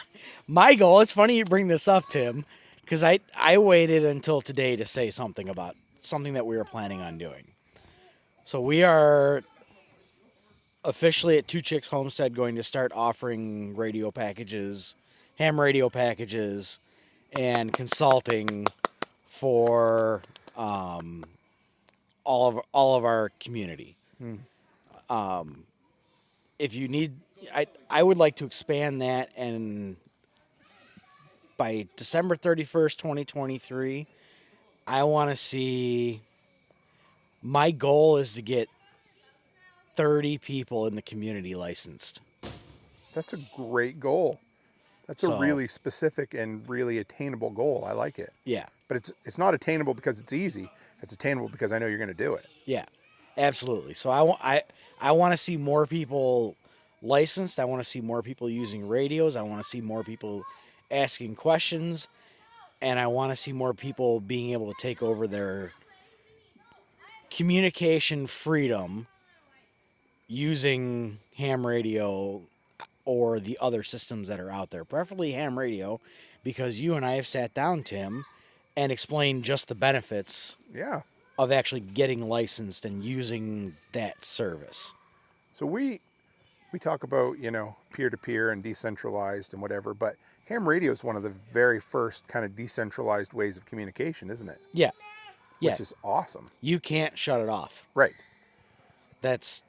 my 0.48 0.76
goal. 0.76 1.02
It's 1.02 1.12
funny 1.12 1.38
you 1.38 1.46
bring 1.46 1.68
this 1.68 1.88
up, 1.88 2.08
Tim, 2.10 2.46
because 2.82 3.04
I 3.04 3.20
I 3.38 3.58
waited 3.58 4.06
until 4.06 4.42
today 4.42 4.76
to 4.76 4.86
say 4.86 5.12
something 5.12 5.50
about 5.50 5.76
something 6.02 6.34
that 6.34 6.46
we 6.46 6.58
were 6.58 6.66
planning 6.66 7.02
on 7.02 7.18
doing. 7.18 7.48
So 8.44 8.60
we 8.62 8.84
are 8.84 9.44
officially 10.84 11.38
at 11.38 11.48
Two 11.48 11.62
Chicks 11.62 11.88
Homestead 11.88 12.36
going 12.36 12.56
to 12.56 12.64
start 12.64 12.92
offering 12.94 13.76
radio 13.76 14.12
packages, 14.12 14.96
ham 15.38 15.60
radio 15.60 15.90
packages, 15.90 16.80
and 17.34 17.72
consulting 17.72 18.68
for 19.26 20.22
um, 20.58 21.24
all 22.24 22.50
of 22.50 22.60
all 22.72 22.96
of 22.98 23.06
our 23.06 23.30
community 23.40 23.96
if 26.60 26.76
you 26.76 26.88
need 26.88 27.14
I 27.54 27.68
I 27.90 28.04
would 28.04 28.18
like 28.18 28.38
to 28.38 28.46
expand 28.46 29.02
that 29.02 29.30
and 29.36 29.98
by 31.62 31.86
December 31.96 32.36
31st, 32.36 32.98
2023, 32.98 34.08
I 34.88 35.04
want 35.04 35.30
to 35.30 35.36
see 35.36 36.20
my 37.44 37.70
goal 37.70 38.18
is 38.18 38.34
to 38.34 38.42
get 38.42 38.68
30 39.96 40.40
people 40.40 40.88
in 40.88 40.96
the 40.96 41.04
community 41.04 41.54
licensed. 41.54 42.20
That's 43.14 43.34
a 43.34 43.38
great 43.56 44.00
goal. 44.00 44.40
That's 45.06 45.22
So- 45.22 45.34
a 45.34 45.40
really 45.40 45.68
specific 45.68 46.34
and 46.34 46.68
really 46.68 46.98
attainable 46.98 47.52
goal. 47.52 47.84
I 47.86 47.92
like 47.92 48.18
it. 48.18 48.34
Yeah. 48.44 48.66
But 48.88 48.98
it's 48.98 49.14
it's 49.24 49.38
not 49.38 49.54
attainable 49.54 49.94
because 49.94 50.20
it's 50.20 50.34
easy. 50.34 50.68
It's 51.04 51.14
attainable 51.14 51.50
because 51.50 51.72
I 51.72 51.78
know 51.78 51.86
you're 51.86 52.00
going 52.00 52.08
to 52.08 52.24
do 52.28 52.34
it. 52.34 52.48
Yeah. 52.66 52.86
Absolutely. 53.38 53.94
So 53.94 54.10
I 54.10 54.24
want 54.24 54.40
I 54.44 54.64
I 55.00 55.12
want 55.12 55.34
to 55.34 55.38
see 55.38 55.58
more 55.58 55.86
people 55.86 56.56
licensed. 57.04 57.60
I 57.60 57.66
want 57.66 57.84
to 57.84 57.88
see 57.88 58.02
more 58.02 58.24
people 58.24 58.50
using 58.50 58.88
radios. 58.88 59.36
I 59.36 59.44
want 59.44 59.62
to 59.62 59.70
see 59.70 59.80
more 59.82 60.04
people 60.04 60.44
asking 60.92 61.36
questions 61.36 62.08
and 62.82 63.00
I 63.00 63.08
want 63.08 63.32
to 63.32 63.36
see 63.36 63.52
more 63.54 63.74
people 63.74 64.20
being 64.20 64.54
able 64.54 64.74
to 64.74 64.80
take 64.80 65.04
over 65.04 65.28
their 65.28 65.72
communication 67.30 68.28
freedom 68.28 69.08
using 70.28 71.20
ham 71.38 71.66
radio 71.66 72.42
or 73.06 73.40
the 73.40 73.58
other 73.62 73.84
systems 73.84 74.28
that 74.28 74.40
are 74.40 74.50
out 74.52 74.70
there, 74.70 74.84
preferably 74.84 75.32
ham 75.34 75.58
radio, 75.58 76.00
because 76.44 76.80
you 76.80 76.96
and 76.96 77.06
I 77.06 77.14
have 77.14 77.28
sat 77.28 77.54
down, 77.54 77.84
Tim, 77.84 78.26
and 78.76 78.92
explained 78.92 79.44
just 79.44 79.68
the 79.68 79.76
benefits 79.76 80.58
Yeah. 80.74 81.02
of 81.38 81.52
actually 81.52 81.82
getting 81.82 82.28
licensed 82.28 82.86
and 82.86 83.04
using 83.04 83.76
that 83.92 84.24
service. 84.24 84.94
So 85.52 85.66
we 85.66 86.00
we 86.72 86.80
talk 86.80 87.04
about 87.04 87.38
you 87.40 87.52
know 87.52 87.76
peer 87.92 88.10
to 88.10 88.18
peer 88.18 88.52
and 88.52 88.64
decentralized 88.64 89.54
and 89.54 89.62
whatever, 89.62 89.94
but 89.94 90.16
ham 90.52 90.68
radio 90.68 90.92
is 90.92 91.04
one 91.04 91.16
of 91.16 91.24
the 91.24 91.34
very 91.54 91.80
first 91.80 92.28
kind 92.28 92.44
of 92.46 92.56
decentralized 92.56 93.34
ways 93.34 93.58
of 93.58 93.66
communication, 93.66 94.30
isn't 94.30 94.50
it? 94.50 94.60
Yeah. 94.74 94.92
Yeah. 95.60 95.72
Which 95.72 95.80
is 95.80 95.94
awesome. 96.04 96.50
you 96.62 96.80
can't 96.80 97.18
shut 97.18 97.40
it 97.40 97.50
off. 97.50 97.86
Right. 97.94 98.14
That's 99.22 99.64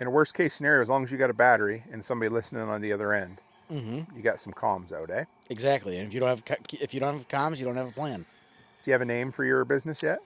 In 0.00 0.06
a 0.06 0.10
worst 0.10 0.34
case 0.34 0.54
scenario, 0.54 0.80
as 0.80 0.88
long 0.90 1.02
as 1.04 1.12
you 1.12 1.18
got 1.18 1.30
a 1.30 1.34
battery 1.34 1.82
and 1.92 2.04
somebody 2.04 2.28
listening 2.28 2.62
on 2.68 2.80
the 2.80 2.92
other 2.92 3.12
end, 3.12 3.38
Mm-hmm. 3.70 4.16
you 4.16 4.22
got 4.22 4.38
some 4.38 4.52
comms 4.52 4.92
out, 4.92 5.10
eh? 5.10 5.24
exactly. 5.50 5.98
And 5.98 6.06
if 6.06 6.14
you 6.14 6.20
don't 6.20 6.28
have 6.28 6.42
if 6.80 6.94
you 6.94 7.00
don't 7.00 7.14
have 7.14 7.26
comms, 7.26 7.58
you 7.58 7.64
don't 7.64 7.74
have 7.74 7.88
a 7.88 7.92
plan. 7.92 8.20
Do 8.20 8.90
you 8.90 8.92
have 8.92 9.02
a 9.02 9.04
name 9.04 9.32
for 9.32 9.44
your 9.44 9.64
business 9.64 10.04
yet? 10.04 10.20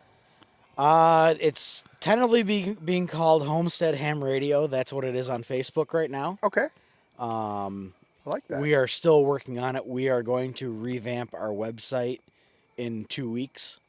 Uh, 0.76 1.34
it's 1.40 1.82
tentatively 2.00 2.42
being 2.42 2.74
being 2.84 3.06
called 3.06 3.46
Homestead 3.46 3.94
Ham 3.94 4.22
Radio. 4.22 4.66
That's 4.66 4.92
what 4.92 5.04
it 5.04 5.16
is 5.16 5.30
on 5.30 5.42
Facebook 5.42 5.94
right 5.94 6.10
now. 6.10 6.38
Okay. 6.44 6.66
Um, 7.18 7.94
I 8.26 8.30
like 8.30 8.46
that. 8.48 8.60
We 8.60 8.74
are 8.74 8.86
still 8.86 9.24
working 9.24 9.58
on 9.58 9.76
it. 9.76 9.86
We 9.86 10.08
are 10.08 10.22
going 10.22 10.52
to 10.54 10.70
revamp 10.72 11.32
our 11.34 11.48
website 11.48 12.20
in 12.76 13.04
two 13.06 13.30
weeks. 13.30 13.80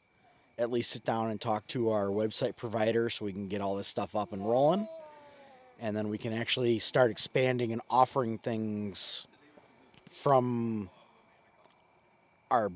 At 0.58 0.70
least 0.70 0.90
sit 0.90 1.04
down 1.04 1.30
and 1.30 1.40
talk 1.40 1.66
to 1.68 1.90
our 1.90 2.06
website 2.06 2.56
provider 2.56 3.10
so 3.10 3.24
we 3.24 3.32
can 3.32 3.48
get 3.48 3.60
all 3.60 3.76
this 3.76 3.88
stuff 3.88 4.14
up 4.16 4.32
and 4.32 4.44
rolling. 4.44 4.88
And 5.80 5.96
then 5.96 6.08
we 6.08 6.18
can 6.18 6.32
actually 6.32 6.78
start 6.78 7.10
expanding 7.10 7.72
and 7.72 7.82
offering 7.90 8.38
things 8.38 9.26
from 10.10 10.88
our 12.50 12.70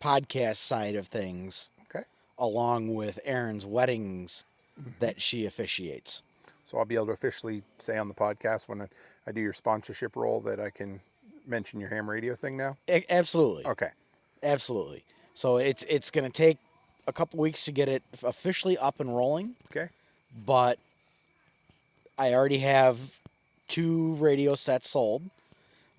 podcast 0.00 0.56
side 0.56 0.94
of 0.94 1.06
things 1.06 1.70
okay. 1.88 2.04
along 2.38 2.94
with 2.94 3.18
Erin's 3.24 3.64
weddings 3.64 4.44
that 5.00 5.22
she 5.22 5.46
officiates. 5.46 6.22
So 6.68 6.76
I'll 6.76 6.84
be 6.84 6.96
able 6.96 7.06
to 7.06 7.12
officially 7.12 7.62
say 7.78 7.96
on 7.96 8.08
the 8.08 8.14
podcast 8.14 8.68
when 8.68 8.82
I, 8.82 8.88
I 9.26 9.32
do 9.32 9.40
your 9.40 9.54
sponsorship 9.54 10.16
role 10.16 10.42
that 10.42 10.60
I 10.60 10.68
can 10.68 11.00
mention 11.46 11.80
your 11.80 11.88
ham 11.88 12.08
radio 12.10 12.34
thing 12.34 12.58
now. 12.58 12.76
A- 12.90 13.10
absolutely. 13.10 13.64
Okay. 13.64 13.88
Absolutely. 14.42 15.02
So 15.32 15.56
it's 15.56 15.82
it's 15.88 16.10
going 16.10 16.30
to 16.30 16.30
take 16.30 16.58
a 17.06 17.12
couple 17.14 17.40
weeks 17.40 17.64
to 17.64 17.72
get 17.72 17.88
it 17.88 18.02
officially 18.22 18.76
up 18.76 19.00
and 19.00 19.16
rolling, 19.16 19.54
Okay. 19.70 19.88
but 20.44 20.78
I 22.18 22.34
already 22.34 22.58
have 22.58 22.98
two 23.68 24.16
radio 24.16 24.54
sets 24.54 24.90
sold, 24.90 25.22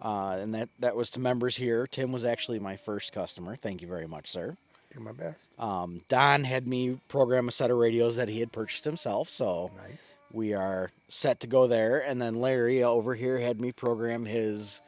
uh, 0.03 0.38
and 0.39 0.53
that 0.53 0.69
that 0.77 0.95
was 0.95 1.10
to 1.12 1.19
members 1.19 1.55
here. 1.55 1.88
Tim 1.88 2.12
was 2.12 2.23
actually 2.23 2.60
my 2.60 2.75
first 2.77 3.12
customer. 3.12 3.55
Thank 3.55 3.82
you 3.82 3.88
very 3.88 4.05
much, 4.08 4.29
sir. 4.29 4.55
Do 4.93 4.99
my 5.02 5.12
best. 5.12 5.52
Um, 5.60 6.02
Don 6.08 6.43
had 6.43 6.65
me 6.67 6.99
program 7.10 7.47
a 7.47 7.52
set 7.52 7.69
of 7.69 7.78
radios 7.78 8.15
that 8.15 8.28
he 8.28 8.39
had 8.39 8.52
purchased 8.52 8.86
himself, 8.86 9.30
so 9.30 9.69
Nice. 9.78 10.13
we 10.32 10.54
are 10.54 10.91
set 11.08 11.41
to 11.41 11.47
go 11.47 11.67
there. 11.67 11.99
And 11.99 12.19
then 12.21 12.41
Larry 12.41 12.84
over 12.84 13.13
here 13.13 13.39
had 13.39 13.62
me 13.62 13.71
program 13.71 14.25
his 14.25 14.82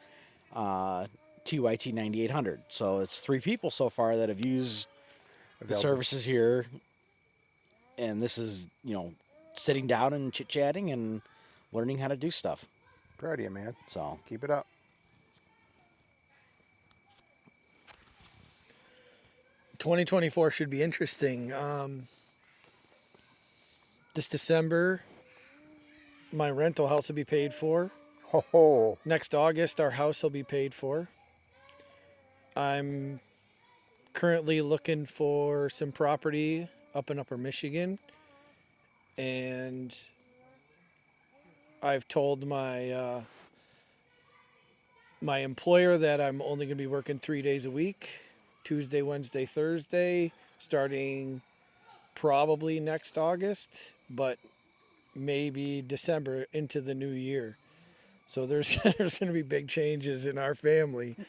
uh, 0.54 1.06
TYT 1.44 1.92
9800. 1.94 2.60
So 2.68 2.98
it's 2.98 3.20
three 3.20 3.40
people 3.40 3.70
so 3.70 3.88
far 3.88 4.16
that 4.16 4.28
have 4.28 4.44
used 4.44 4.88
the 5.60 5.74
services 5.74 6.24
here. 6.24 6.66
And 7.96 8.20
this 8.22 8.38
is, 8.38 8.66
you 8.82 8.94
know, 8.94 9.12
sitting 9.54 9.86
down 9.86 10.14
and 10.14 10.32
chit 10.32 10.48
chatting 10.48 10.90
and 10.90 11.22
learning 11.72 11.98
how 11.98 12.08
to 12.08 12.16
do 12.16 12.30
stuff. 12.30 12.66
Proud 13.18 13.34
of 13.34 13.40
you, 13.44 13.50
man. 13.50 13.76
So 13.86 14.18
Keep 14.28 14.42
it 14.44 14.50
up. 14.50 14.66
Twenty 19.82 20.04
twenty 20.04 20.28
four 20.28 20.52
should 20.52 20.70
be 20.70 20.80
interesting. 20.80 21.52
Um, 21.52 22.06
this 24.14 24.28
December, 24.28 25.02
my 26.32 26.52
rental 26.52 26.86
house 26.86 27.08
will 27.08 27.16
be 27.16 27.24
paid 27.24 27.52
for. 27.52 27.90
Ho. 28.26 28.98
Next 29.04 29.34
August, 29.34 29.80
our 29.80 29.90
house 29.90 30.22
will 30.22 30.30
be 30.30 30.44
paid 30.44 30.72
for. 30.72 31.08
I'm 32.54 33.18
currently 34.12 34.62
looking 34.62 35.04
for 35.04 35.68
some 35.68 35.90
property 35.90 36.68
up 36.94 37.10
in 37.10 37.18
Upper 37.18 37.36
Michigan, 37.36 37.98
and 39.18 39.92
I've 41.82 42.06
told 42.06 42.46
my 42.46 42.88
uh, 42.92 43.22
my 45.20 45.38
employer 45.38 45.98
that 45.98 46.20
I'm 46.20 46.40
only 46.40 46.66
going 46.66 46.78
to 46.78 46.84
be 46.84 46.86
working 46.86 47.18
three 47.18 47.42
days 47.42 47.66
a 47.66 47.70
week, 47.72 48.10
Tuesday, 48.64 49.02
Wednesday, 49.02 49.44
Thursday, 49.46 50.32
starting 50.58 51.40
probably 52.14 52.80
next 52.80 53.18
August, 53.18 53.92
but 54.10 54.38
maybe 55.14 55.82
December 55.82 56.46
into 56.52 56.80
the 56.80 56.94
new 56.94 57.10
year. 57.10 57.56
So 58.28 58.46
there's 58.46 58.78
there's 58.98 59.18
going 59.18 59.28
to 59.28 59.34
be 59.34 59.42
big 59.42 59.68
changes 59.68 60.26
in 60.26 60.38
our 60.38 60.54
family. 60.54 61.16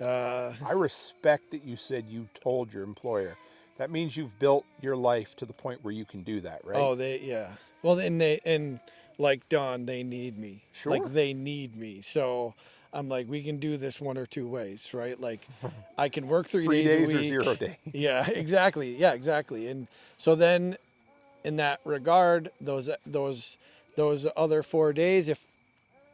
Uh, 0.00 0.54
I 0.66 0.72
respect 0.72 1.50
that 1.50 1.62
you 1.62 1.76
said 1.76 2.06
you 2.08 2.26
told 2.42 2.72
your 2.72 2.82
employer. 2.84 3.36
That 3.76 3.90
means 3.90 4.16
you've 4.16 4.38
built 4.38 4.64
your 4.80 4.96
life 4.96 5.36
to 5.36 5.44
the 5.44 5.52
point 5.52 5.84
where 5.84 5.92
you 5.92 6.06
can 6.06 6.22
do 6.22 6.40
that, 6.40 6.64
right? 6.64 6.78
Oh, 6.78 6.94
they 6.94 7.20
yeah. 7.20 7.48
Well, 7.82 7.98
and 7.98 8.18
they 8.18 8.40
and 8.46 8.80
like 9.18 9.46
Don, 9.50 9.84
they 9.84 10.02
need 10.02 10.38
me. 10.38 10.62
Sure. 10.72 10.92
Like 10.92 11.12
they 11.12 11.34
need 11.34 11.76
me. 11.76 12.00
So 12.00 12.54
I'm 12.92 13.08
like, 13.08 13.28
we 13.28 13.42
can 13.42 13.58
do 13.58 13.76
this 13.76 14.00
one 14.00 14.18
or 14.18 14.26
two 14.26 14.48
ways, 14.48 14.92
right? 14.92 15.20
Like, 15.20 15.46
I 15.98 16.08
can 16.08 16.26
work 16.28 16.48
three, 16.48 16.64
Three 16.64 16.84
days, 16.84 17.08
days 17.08 17.14
a 17.14 17.18
or 17.18 17.22
zero 17.22 17.54
days. 17.60 17.76
Yeah, 17.92 18.28
exactly. 18.28 18.96
Yeah, 18.96 19.12
exactly. 19.12 19.68
And 19.68 19.86
so 20.16 20.34
then, 20.34 20.76
in 21.44 21.56
that 21.56 21.80
regard, 21.84 22.50
those 22.60 22.90
those 23.06 23.56
those 23.96 24.26
other 24.36 24.62
four 24.62 24.92
days, 24.92 25.28
if 25.28 25.40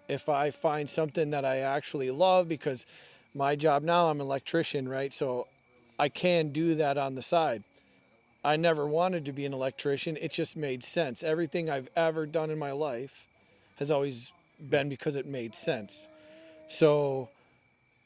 if 0.09 0.29
I 0.29 0.51
find 0.51 0.89
something 0.89 1.31
that 1.31 1.45
I 1.45 1.59
actually 1.59 2.11
love, 2.11 2.49
because 2.49 2.87
my 3.35 3.57
job 3.57 3.83
now, 3.83 4.09
I'm 4.09 4.21
an 4.21 4.27
electrician, 4.27 4.89
right? 4.89 5.13
So 5.13 5.47
I 5.99 6.09
can 6.09 6.51
do 6.51 6.75
that 6.77 6.97
on 6.97 7.15
the 7.15 7.23
side. 7.23 7.65
I 8.45 8.57
never 8.57 8.87
wanted 8.87 9.25
to 9.25 9.33
be 9.33 9.45
an 9.45 9.53
electrician. 9.53 10.17
It 10.21 10.31
just 10.31 10.57
made 10.57 10.85
sense. 10.85 11.25
Everything 11.25 11.69
I've 11.69 11.89
ever 11.97 12.27
done 12.27 12.51
in 12.51 12.59
my 12.59 12.71
life 12.71 13.27
has 13.79 13.91
always 13.91 14.31
been 14.61 14.89
because 14.89 15.17
it 15.17 15.27
made 15.27 15.55
sense. 15.55 16.09
So 16.69 17.29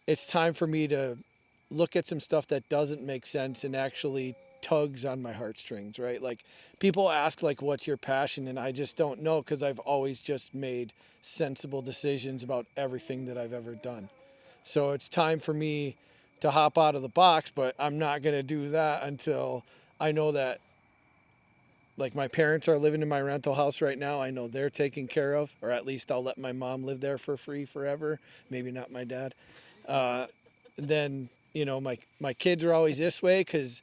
it's 0.07 0.27
time 0.27 0.55
for 0.55 0.67
me 0.67 0.87
to 0.89 1.19
look 1.71 1.97
at 1.97 2.07
some 2.07 2.21
stuff 2.21 2.47
that 2.49 2.69
doesn't 2.69 3.03
make 3.03 3.27
sense 3.27 3.65
and 3.65 3.77
actually 3.77 4.35
tugs 4.61 5.05
on 5.05 5.23
my 5.23 5.33
heartstrings, 5.33 5.99
right? 5.99 6.21
Like 6.21 6.45
people 6.79 7.11
ask 7.11 7.43
like 7.43 7.63
what's 7.63 7.87
your 7.87 7.97
passion 7.97 8.49
and 8.49 8.59
I 8.59 8.73
just 8.73 8.97
don't 8.97 9.23
know 9.23 9.43
cuz 9.43 9.63
I've 9.63 9.79
always 9.81 10.21
just 10.21 10.55
made 10.55 10.93
sensible 11.23 11.83
decisions 11.83 12.43
about 12.43 12.67
everything 12.77 13.27
that 13.27 13.39
I've 13.39 13.53
ever 13.53 13.75
done. 13.75 14.09
So 14.65 14.91
it's 14.91 15.09
time 15.09 15.39
for 15.39 15.55
me 15.55 15.97
to 16.41 16.51
hop 16.51 16.79
out 16.79 16.95
of 16.95 17.03
the 17.03 17.09
box, 17.09 17.51
but 17.55 17.75
I'm 17.79 17.99
not 17.99 18.23
going 18.23 18.37
to 18.37 18.43
do 18.43 18.71
that 18.71 19.03
until 19.03 19.65
I 19.99 20.13
know 20.13 20.33
that 20.33 20.61
like 22.01 22.15
my 22.15 22.27
parents 22.27 22.67
are 22.67 22.79
living 22.79 23.03
in 23.03 23.09
my 23.09 23.21
rental 23.21 23.55
house 23.55 23.81
right 23.81 23.99
now. 23.99 24.21
I 24.21 24.31
know 24.31 24.49
they're 24.49 24.71
taken 24.71 25.07
care 25.07 25.35
of, 25.35 25.55
or 25.61 25.71
at 25.71 25.87
least 25.87 26.11
I'll 26.11 26.23
let 26.23 26.39
my 26.39 26.53
mom 26.53 26.83
live 26.85 27.01
there 27.01 27.19
for 27.19 27.37
free 27.37 27.65
forever. 27.65 28.19
Maybe 28.49 28.73
not 28.73 28.91
my 28.91 29.05
dad. 29.05 29.35
Uh, 29.87 30.27
then 30.77 31.29
you 31.53 31.65
know 31.65 31.81
my 31.81 31.99
my 32.19 32.33
kids 32.33 32.65
are 32.65 32.73
always 32.73 32.99
this 32.99 33.23
way 33.23 33.41
because 33.41 33.83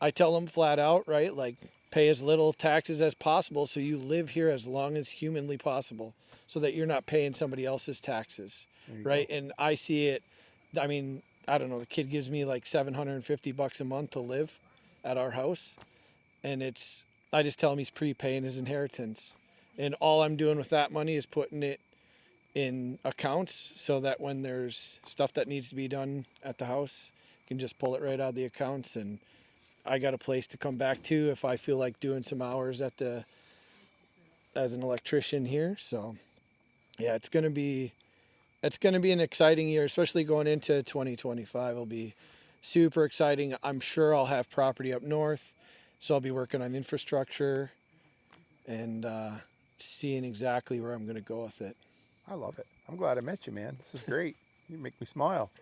I 0.00 0.10
tell 0.10 0.32
them 0.34 0.46
flat 0.46 0.78
out, 0.78 1.06
right? 1.08 1.34
Like 1.34 1.56
pay 1.90 2.08
as 2.08 2.22
little 2.22 2.52
taxes 2.52 3.00
as 3.00 3.14
possible 3.14 3.66
so 3.66 3.80
you 3.80 3.96
live 3.98 4.30
here 4.30 4.48
as 4.48 4.66
long 4.66 4.96
as 4.96 5.08
humanly 5.10 5.58
possible, 5.58 6.14
so 6.46 6.60
that 6.60 6.74
you're 6.74 6.86
not 6.86 7.06
paying 7.06 7.34
somebody 7.34 7.66
else's 7.66 8.00
taxes, 8.00 8.66
right? 9.02 9.26
And 9.28 9.52
I 9.58 9.74
see 9.74 10.06
it. 10.08 10.22
I 10.80 10.86
mean, 10.86 11.22
I 11.48 11.58
don't 11.58 11.70
know. 11.70 11.80
The 11.80 11.86
kid 11.86 12.10
gives 12.10 12.30
me 12.30 12.44
like 12.44 12.66
750 12.66 13.52
bucks 13.52 13.80
a 13.80 13.84
month 13.84 14.10
to 14.12 14.20
live 14.20 14.58
at 15.02 15.16
our 15.16 15.32
house, 15.32 15.74
and 16.44 16.62
it's 16.62 17.04
I 17.32 17.42
just 17.42 17.58
tell 17.58 17.72
him 17.72 17.78
he's 17.78 17.90
prepaying 17.90 18.44
his 18.44 18.58
inheritance, 18.58 19.34
and 19.76 19.94
all 20.00 20.22
I'm 20.22 20.36
doing 20.36 20.56
with 20.56 20.70
that 20.70 20.90
money 20.90 21.14
is 21.14 21.26
putting 21.26 21.62
it 21.62 21.80
in 22.54 22.98
accounts 23.04 23.72
so 23.76 24.00
that 24.00 24.20
when 24.20 24.42
there's 24.42 24.98
stuff 25.04 25.32
that 25.34 25.46
needs 25.46 25.68
to 25.68 25.74
be 25.74 25.88
done 25.88 26.24
at 26.42 26.58
the 26.58 26.64
house, 26.64 27.12
you 27.44 27.48
can 27.48 27.58
just 27.58 27.78
pull 27.78 27.94
it 27.94 28.02
right 28.02 28.18
out 28.18 28.30
of 28.30 28.34
the 28.34 28.44
accounts, 28.44 28.96
and 28.96 29.18
I 29.84 29.98
got 29.98 30.14
a 30.14 30.18
place 30.18 30.46
to 30.48 30.56
come 30.56 30.76
back 30.76 31.02
to 31.04 31.30
if 31.30 31.44
I 31.44 31.56
feel 31.56 31.76
like 31.76 32.00
doing 32.00 32.22
some 32.22 32.42
hours 32.42 32.80
at 32.80 32.96
the 32.96 33.24
as 34.54 34.72
an 34.72 34.82
electrician 34.82 35.44
here. 35.44 35.76
So, 35.78 36.16
yeah, 36.98 37.14
it's 37.14 37.28
gonna 37.28 37.50
be 37.50 37.92
it's 38.62 38.78
gonna 38.78 39.00
be 39.00 39.12
an 39.12 39.20
exciting 39.20 39.68
year, 39.68 39.84
especially 39.84 40.24
going 40.24 40.46
into 40.46 40.82
2025. 40.82 41.72
It'll 41.72 41.86
be 41.86 42.14
super 42.60 43.04
exciting. 43.04 43.54
I'm 43.62 43.80
sure 43.80 44.14
I'll 44.14 44.26
have 44.26 44.50
property 44.50 44.92
up 44.92 45.02
north. 45.02 45.54
So 46.00 46.14
I'll 46.14 46.20
be 46.20 46.30
working 46.30 46.62
on 46.62 46.74
infrastructure 46.74 47.70
and 48.66 49.04
uh, 49.04 49.32
seeing 49.78 50.24
exactly 50.24 50.80
where 50.80 50.92
I'm 50.92 51.04
going 51.04 51.16
to 51.16 51.22
go 51.22 51.42
with 51.42 51.60
it. 51.60 51.76
I 52.28 52.34
love 52.34 52.58
it. 52.58 52.66
I'm 52.88 52.96
glad 52.96 53.18
I 53.18 53.20
met 53.20 53.46
you, 53.46 53.52
man. 53.52 53.76
This 53.78 53.94
is 53.94 54.00
great. 54.02 54.36
You 54.68 54.78
make 54.78 55.00
me 55.00 55.06
smile. 55.06 55.50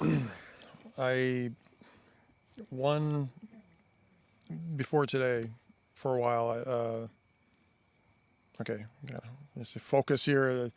I 0.98 1.50
one 2.70 3.28
before 4.76 5.06
today 5.06 5.50
for 5.94 6.16
a 6.16 6.18
while. 6.18 6.50
I, 6.50 6.58
uh, 6.58 7.06
okay, 8.60 8.84
got 9.10 9.22
let's 9.56 9.70
see, 9.70 9.80
focus 9.80 10.24
here. 10.24 10.50
Uh, 10.50 10.68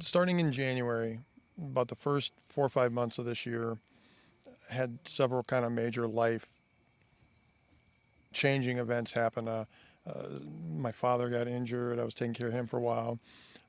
starting 0.00 0.40
in 0.40 0.50
January, 0.50 1.20
about 1.58 1.88
the 1.88 1.94
first 1.94 2.32
four 2.38 2.64
or 2.64 2.68
five 2.68 2.92
months 2.92 3.18
of 3.18 3.24
this 3.24 3.46
year, 3.46 3.78
had 4.70 4.98
several 5.04 5.42
kind 5.42 5.64
of 5.64 5.72
major 5.72 6.06
life 6.06 6.46
changing 8.32 8.78
events 8.78 9.12
happen. 9.12 9.48
Uh, 9.48 9.64
uh, 10.06 10.22
my 10.76 10.92
father 10.92 11.28
got 11.28 11.48
injured. 11.48 11.98
I 11.98 12.04
was 12.04 12.14
taking 12.14 12.34
care 12.34 12.48
of 12.48 12.52
him 12.52 12.66
for 12.66 12.78
a 12.78 12.82
while. 12.82 13.18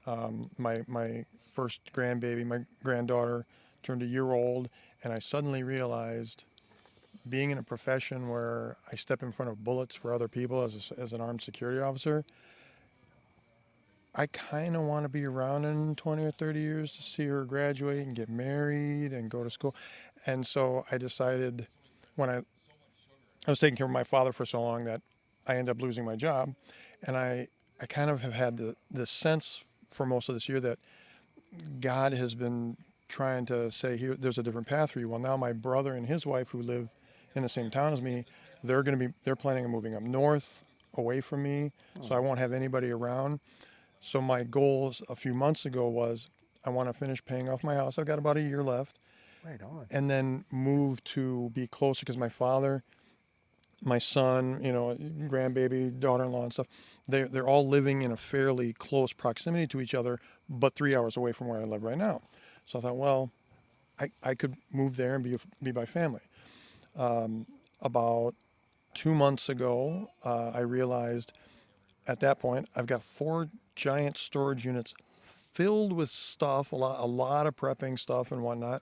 Um, 0.05 0.49
my 0.57 0.81
my 0.87 1.25
first 1.45 1.81
grandbaby, 1.93 2.45
my 2.45 2.59
granddaughter, 2.83 3.45
turned 3.83 4.01
a 4.01 4.05
year 4.05 4.31
old, 4.31 4.69
and 5.03 5.11
I 5.11 5.19
suddenly 5.19 5.63
realized 5.63 6.45
being 7.27 7.51
in 7.51 7.57
a 7.57 7.63
profession 7.63 8.29
where 8.29 8.77
I 8.91 8.95
step 8.95 9.23
in 9.23 9.31
front 9.31 9.51
of 9.51 9.63
bullets 9.63 9.95
for 9.95 10.13
other 10.13 10.27
people 10.27 10.63
as, 10.63 10.91
a, 10.91 10.99
as 11.01 11.13
an 11.13 11.21
armed 11.21 11.41
security 11.41 11.79
officer, 11.79 12.23
I 14.15 14.25
kind 14.27 14.75
of 14.75 14.83
want 14.83 15.03
to 15.03 15.09
be 15.09 15.25
around 15.25 15.65
in 15.65 15.95
20 15.95 16.23
or 16.23 16.31
30 16.31 16.59
years 16.59 16.91
to 16.93 17.03
see 17.03 17.25
her 17.25 17.45
graduate 17.45 18.05
and 18.05 18.15
get 18.15 18.29
married 18.29 19.13
and 19.13 19.29
go 19.29 19.43
to 19.43 19.49
school. 19.49 19.75
And 20.25 20.45
so 20.45 20.83
I 20.91 20.97
decided 20.97 21.67
when 22.15 22.29
I, 22.29 22.37
I 22.37 23.49
was 23.51 23.59
taking 23.59 23.77
care 23.77 23.85
of 23.85 23.91
my 23.91 24.03
father 24.03 24.31
for 24.31 24.45
so 24.45 24.61
long 24.61 24.83
that 24.85 25.01
I 25.47 25.55
ended 25.55 25.69
up 25.69 25.81
losing 25.81 26.03
my 26.03 26.15
job. 26.15 26.53
And 27.05 27.15
I, 27.15 27.47
I 27.81 27.85
kind 27.85 28.09
of 28.09 28.21
have 28.21 28.33
had 28.33 28.57
the, 28.57 28.75
the 28.91 29.05
sense 29.05 29.63
for 29.89 30.05
most 30.05 30.27
of 30.27 30.35
this 30.35 30.49
year 30.49 30.59
that 30.59 30.79
God 31.79 32.13
has 32.13 32.35
been 32.35 32.77
trying 33.07 33.45
to 33.47 33.71
say 33.71 33.97
here 33.97 34.15
there's 34.15 34.37
a 34.37 34.43
different 34.43 34.67
path 34.67 34.91
for 34.91 34.99
you. 34.99 35.09
Well 35.09 35.19
now 35.19 35.37
my 35.37 35.53
brother 35.53 35.95
and 35.95 36.05
his 36.05 36.25
wife 36.25 36.49
who 36.49 36.61
live 36.61 36.89
in 37.35 37.43
the 37.43 37.49
same 37.49 37.69
town 37.69 37.93
as 37.93 38.01
me, 38.01 38.25
they're 38.63 38.83
gonna 38.83 38.97
be 38.97 39.09
they're 39.23 39.35
planning 39.35 39.65
on 39.65 39.71
moving 39.71 39.95
up 39.95 40.03
north 40.03 40.71
away 40.95 41.21
from 41.21 41.43
me. 41.43 41.71
So 42.01 42.09
oh. 42.13 42.17
I 42.17 42.19
won't 42.19 42.39
have 42.39 42.53
anybody 42.53 42.91
around. 42.91 43.39
So 43.99 44.21
my 44.21 44.43
goals 44.43 45.01
a 45.09 45.15
few 45.15 45.33
months 45.33 45.65
ago 45.65 45.87
was 45.87 46.29
I 46.65 46.69
want 46.69 46.89
to 46.89 46.93
finish 46.93 47.23
paying 47.23 47.49
off 47.49 47.63
my 47.63 47.75
house. 47.75 47.97
I've 47.97 48.05
got 48.05 48.19
about 48.19 48.37
a 48.37 48.41
year 48.41 48.63
left. 48.63 48.99
Right 49.45 49.61
on. 49.61 49.87
And 49.91 50.09
then 50.09 50.45
move 50.51 51.03
to 51.05 51.49
be 51.53 51.67
closer 51.67 52.01
because 52.01 52.17
my 52.17 52.29
father, 52.29 52.83
my 53.81 53.97
son, 53.97 54.61
you 54.61 54.73
know, 54.73 54.95
grandbaby, 55.29 55.97
daughter-in-law 55.97 56.43
and 56.43 56.53
stuff, 56.53 56.67
they're, 57.07 57.27
they're 57.27 57.47
all 57.47 57.67
living 57.67 58.01
in 58.01 58.11
a 58.11 58.17
fairly 58.17 58.73
close 58.73 59.13
proximity 59.13 59.67
to 59.67 59.79
each 59.79 59.95
other, 59.95 60.19
but 60.49 60.75
three 60.75 60.95
hours 60.95 61.15
away 61.15 61.31
from 61.31 61.47
where 61.47 61.61
I 61.61 61.63
live 61.63 61.83
right 61.83 61.97
now. 61.97 62.21
So 62.65 62.79
I 62.79 62.81
thought, 62.81 62.97
well, 62.97 63.31
I, 63.99 64.09
I 64.23 64.35
could 64.35 64.55
move 64.71 64.97
there 64.97 65.15
and 65.15 65.23
be, 65.23 65.37
be 65.63 65.71
by 65.71 65.85
family. 65.85 66.21
Um, 66.97 67.45
about 67.81 68.35
two 68.93 69.13
months 69.13 69.47
ago, 69.47 70.09
uh, 70.25 70.51
I 70.53 70.61
realized 70.61 71.31
at 72.07 72.19
that 72.21 72.39
point, 72.39 72.67
I've 72.75 72.87
got 72.87 73.03
four 73.03 73.49
giant 73.79 74.17
storage 74.17 74.65
units 74.65 74.93
filled 75.09 75.93
with 75.93 76.09
stuff, 76.09 76.73
a 76.73 76.75
lot, 76.75 76.99
a 76.99 77.05
lot 77.05 77.47
of 77.47 77.55
prepping 77.55 77.97
stuff 77.97 78.31
and 78.31 78.43
whatnot. 78.43 78.81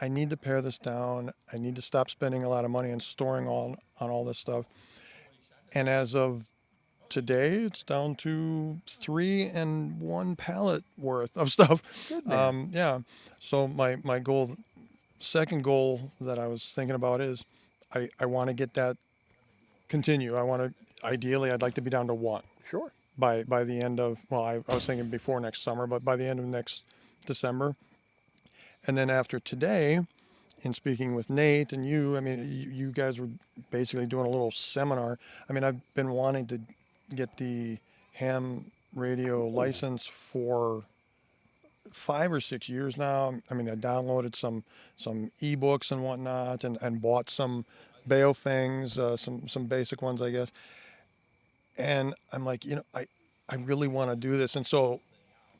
I 0.00 0.08
need 0.08 0.30
to 0.30 0.36
pare 0.36 0.62
this 0.62 0.78
down. 0.78 1.30
I 1.52 1.58
need 1.58 1.76
to 1.76 1.82
stop 1.82 2.08
spending 2.08 2.44
a 2.44 2.48
lot 2.48 2.64
of 2.64 2.70
money 2.70 2.90
and 2.90 3.02
storing 3.02 3.48
on 3.48 3.76
on 4.00 4.10
all 4.10 4.24
this 4.24 4.38
stuff. 4.38 4.66
And 5.74 5.88
as 5.88 6.14
of 6.14 6.48
today, 7.08 7.56
it's 7.56 7.82
down 7.82 8.14
to 8.16 8.80
three 8.88 9.46
and 9.46 10.00
one 10.00 10.36
pallet 10.36 10.84
worth 10.96 11.36
of 11.36 11.50
stuff. 11.56 12.12
Um, 12.30 12.70
yeah. 12.72 13.00
So 13.38 13.68
my 13.68 13.96
my 14.04 14.18
goal, 14.18 14.50
second 15.18 15.64
goal 15.64 16.10
that 16.20 16.38
I 16.38 16.46
was 16.46 16.64
thinking 16.74 16.94
about 16.94 17.20
is, 17.20 17.44
I 17.94 18.08
I 18.20 18.26
want 18.26 18.48
to 18.48 18.54
get 18.54 18.74
that 18.74 18.96
continue. 19.88 20.36
I 20.36 20.42
want 20.42 20.62
to 20.62 21.06
ideally 21.06 21.50
I'd 21.50 21.62
like 21.62 21.74
to 21.74 21.82
be 21.82 21.90
down 21.90 22.06
to 22.06 22.14
one 22.14 22.42
Sure. 22.64 22.92
By 23.18 23.44
by 23.44 23.64
the 23.64 23.80
end 23.80 24.00
of 24.00 24.24
well 24.30 24.42
I, 24.42 24.62
I 24.68 24.74
was 24.74 24.86
thinking 24.86 25.08
before 25.08 25.40
next 25.40 25.62
summer 25.62 25.86
but 25.86 26.04
by 26.04 26.16
the 26.16 26.24
end 26.24 26.38
of 26.38 26.46
next 26.46 26.84
december. 27.26 27.76
And 28.86 28.98
then 28.98 29.10
after 29.10 29.38
today 29.38 30.00
in 30.62 30.72
speaking 30.72 31.14
with 31.14 31.30
nate 31.30 31.72
and 31.72 31.86
you 31.86 32.16
i 32.16 32.20
mean 32.20 32.50
you, 32.50 32.70
you 32.70 32.92
guys 32.92 33.18
were 33.18 33.28
basically 33.70 34.06
doing 34.06 34.26
a 34.26 34.30
little 34.30 34.50
seminar. 34.50 35.18
I 35.48 35.52
mean 35.52 35.64
i've 35.64 35.94
been 35.94 36.10
wanting 36.10 36.46
to 36.46 36.60
get 37.14 37.36
the 37.36 37.78
ham 38.14 38.70
radio 38.94 39.46
license 39.46 40.06
for 40.06 40.82
five 41.90 42.32
or 42.32 42.40
six 42.40 42.68
years 42.68 42.96
now. 42.96 43.34
I 43.50 43.54
mean 43.54 43.68
i 43.68 43.74
downloaded 43.74 44.36
some 44.36 44.64
some 44.96 45.30
ebooks 45.40 45.92
and 45.92 46.02
whatnot 46.02 46.64
and, 46.64 46.78
and 46.80 47.00
bought 47.00 47.28
some 47.30 47.64
Baofengs, 48.08 48.98
uh, 48.98 49.16
some 49.16 49.46
some 49.46 49.66
basic 49.66 50.02
ones 50.02 50.20
i 50.20 50.30
guess 50.30 50.50
and 51.78 52.14
I'm 52.32 52.44
like, 52.44 52.64
you 52.64 52.76
know, 52.76 52.82
I, 52.94 53.06
I 53.48 53.56
really 53.56 53.88
want 53.88 54.10
to 54.10 54.16
do 54.16 54.36
this. 54.36 54.56
And 54.56 54.66
so 54.66 55.00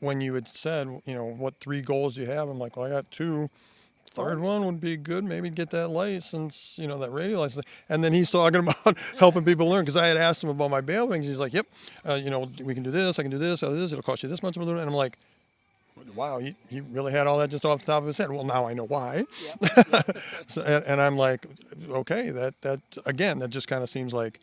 when 0.01 0.20
you 0.20 0.35
had 0.35 0.48
said, 0.48 0.88
you 1.07 1.14
know, 1.14 1.25
what 1.25 1.55
three 1.61 1.81
goals 1.81 2.14
do 2.14 2.22
you 2.22 2.27
have? 2.29 2.48
I'm 2.48 2.59
like, 2.59 2.77
well, 2.77 2.87
I 2.87 2.90
got 2.90 3.11
two. 3.11 3.48
Third 4.05 4.40
one 4.40 4.66
would 4.66 4.81
be 4.81 4.96
good, 4.96 5.25
maybe 5.25 5.48
get 5.48 5.70
that 5.70 5.88
license, 5.88 6.75
you 6.77 6.88
know, 6.88 6.98
that 6.98 7.11
radio 7.12 7.40
license. 7.40 7.64
And 7.88 8.03
then 8.03 8.12
he's 8.12 8.31
talking 8.31 8.61
about 8.85 8.98
helping 9.18 9.44
people 9.44 9.68
learn 9.68 9.85
because 9.85 9.96
I 9.96 10.09
had 10.09 10.16
asked 10.16 10.42
him 10.42 10.51
about 10.51 10.70
my 10.70 10.81
Baofengs. 10.81 11.25
He's 11.25 11.38
like, 11.38 11.55
yep, 11.55 11.66
uh, 12.07 12.14
you 12.14 12.29
know, 12.29 12.51
we 12.61 12.75
can 12.75 12.83
do 12.83 12.90
this, 12.90 13.18
I 13.18 13.22
can 13.22 13.31
do 13.31 13.38
this, 13.38 13.62
I'll 13.62 13.70
do 13.70 13.79
this, 13.79 13.92
it'll 13.92 14.03
cost 14.03 14.22
you 14.22 14.29
this 14.29 14.42
much. 14.42 14.57
And 14.57 14.68
I'm 14.68 14.92
like, 14.92 15.18
wow, 16.14 16.38
he, 16.38 16.55
he 16.68 16.81
really 16.81 17.12
had 17.12 17.27
all 17.27 17.38
that 17.38 17.51
just 17.51 17.64
off 17.64 17.81
the 17.81 17.87
top 17.87 18.03
of 18.03 18.09
his 18.09 18.18
head. 18.18 18.31
Well, 18.31 18.44
now 18.44 18.66
I 18.66 18.75
know 18.75 18.87
why. 18.87 19.25
so, 20.46 20.62
and, 20.62 20.85
and 20.85 21.01
I'm 21.01 21.16
like, 21.16 21.46
okay, 21.88 22.31
that, 22.31 22.61
that, 22.62 22.81
again, 23.07 23.38
that 23.38 23.51
just 23.51 23.68
kind 23.68 23.83
of 23.83 23.88
seems 23.88 24.12
like, 24.12 24.40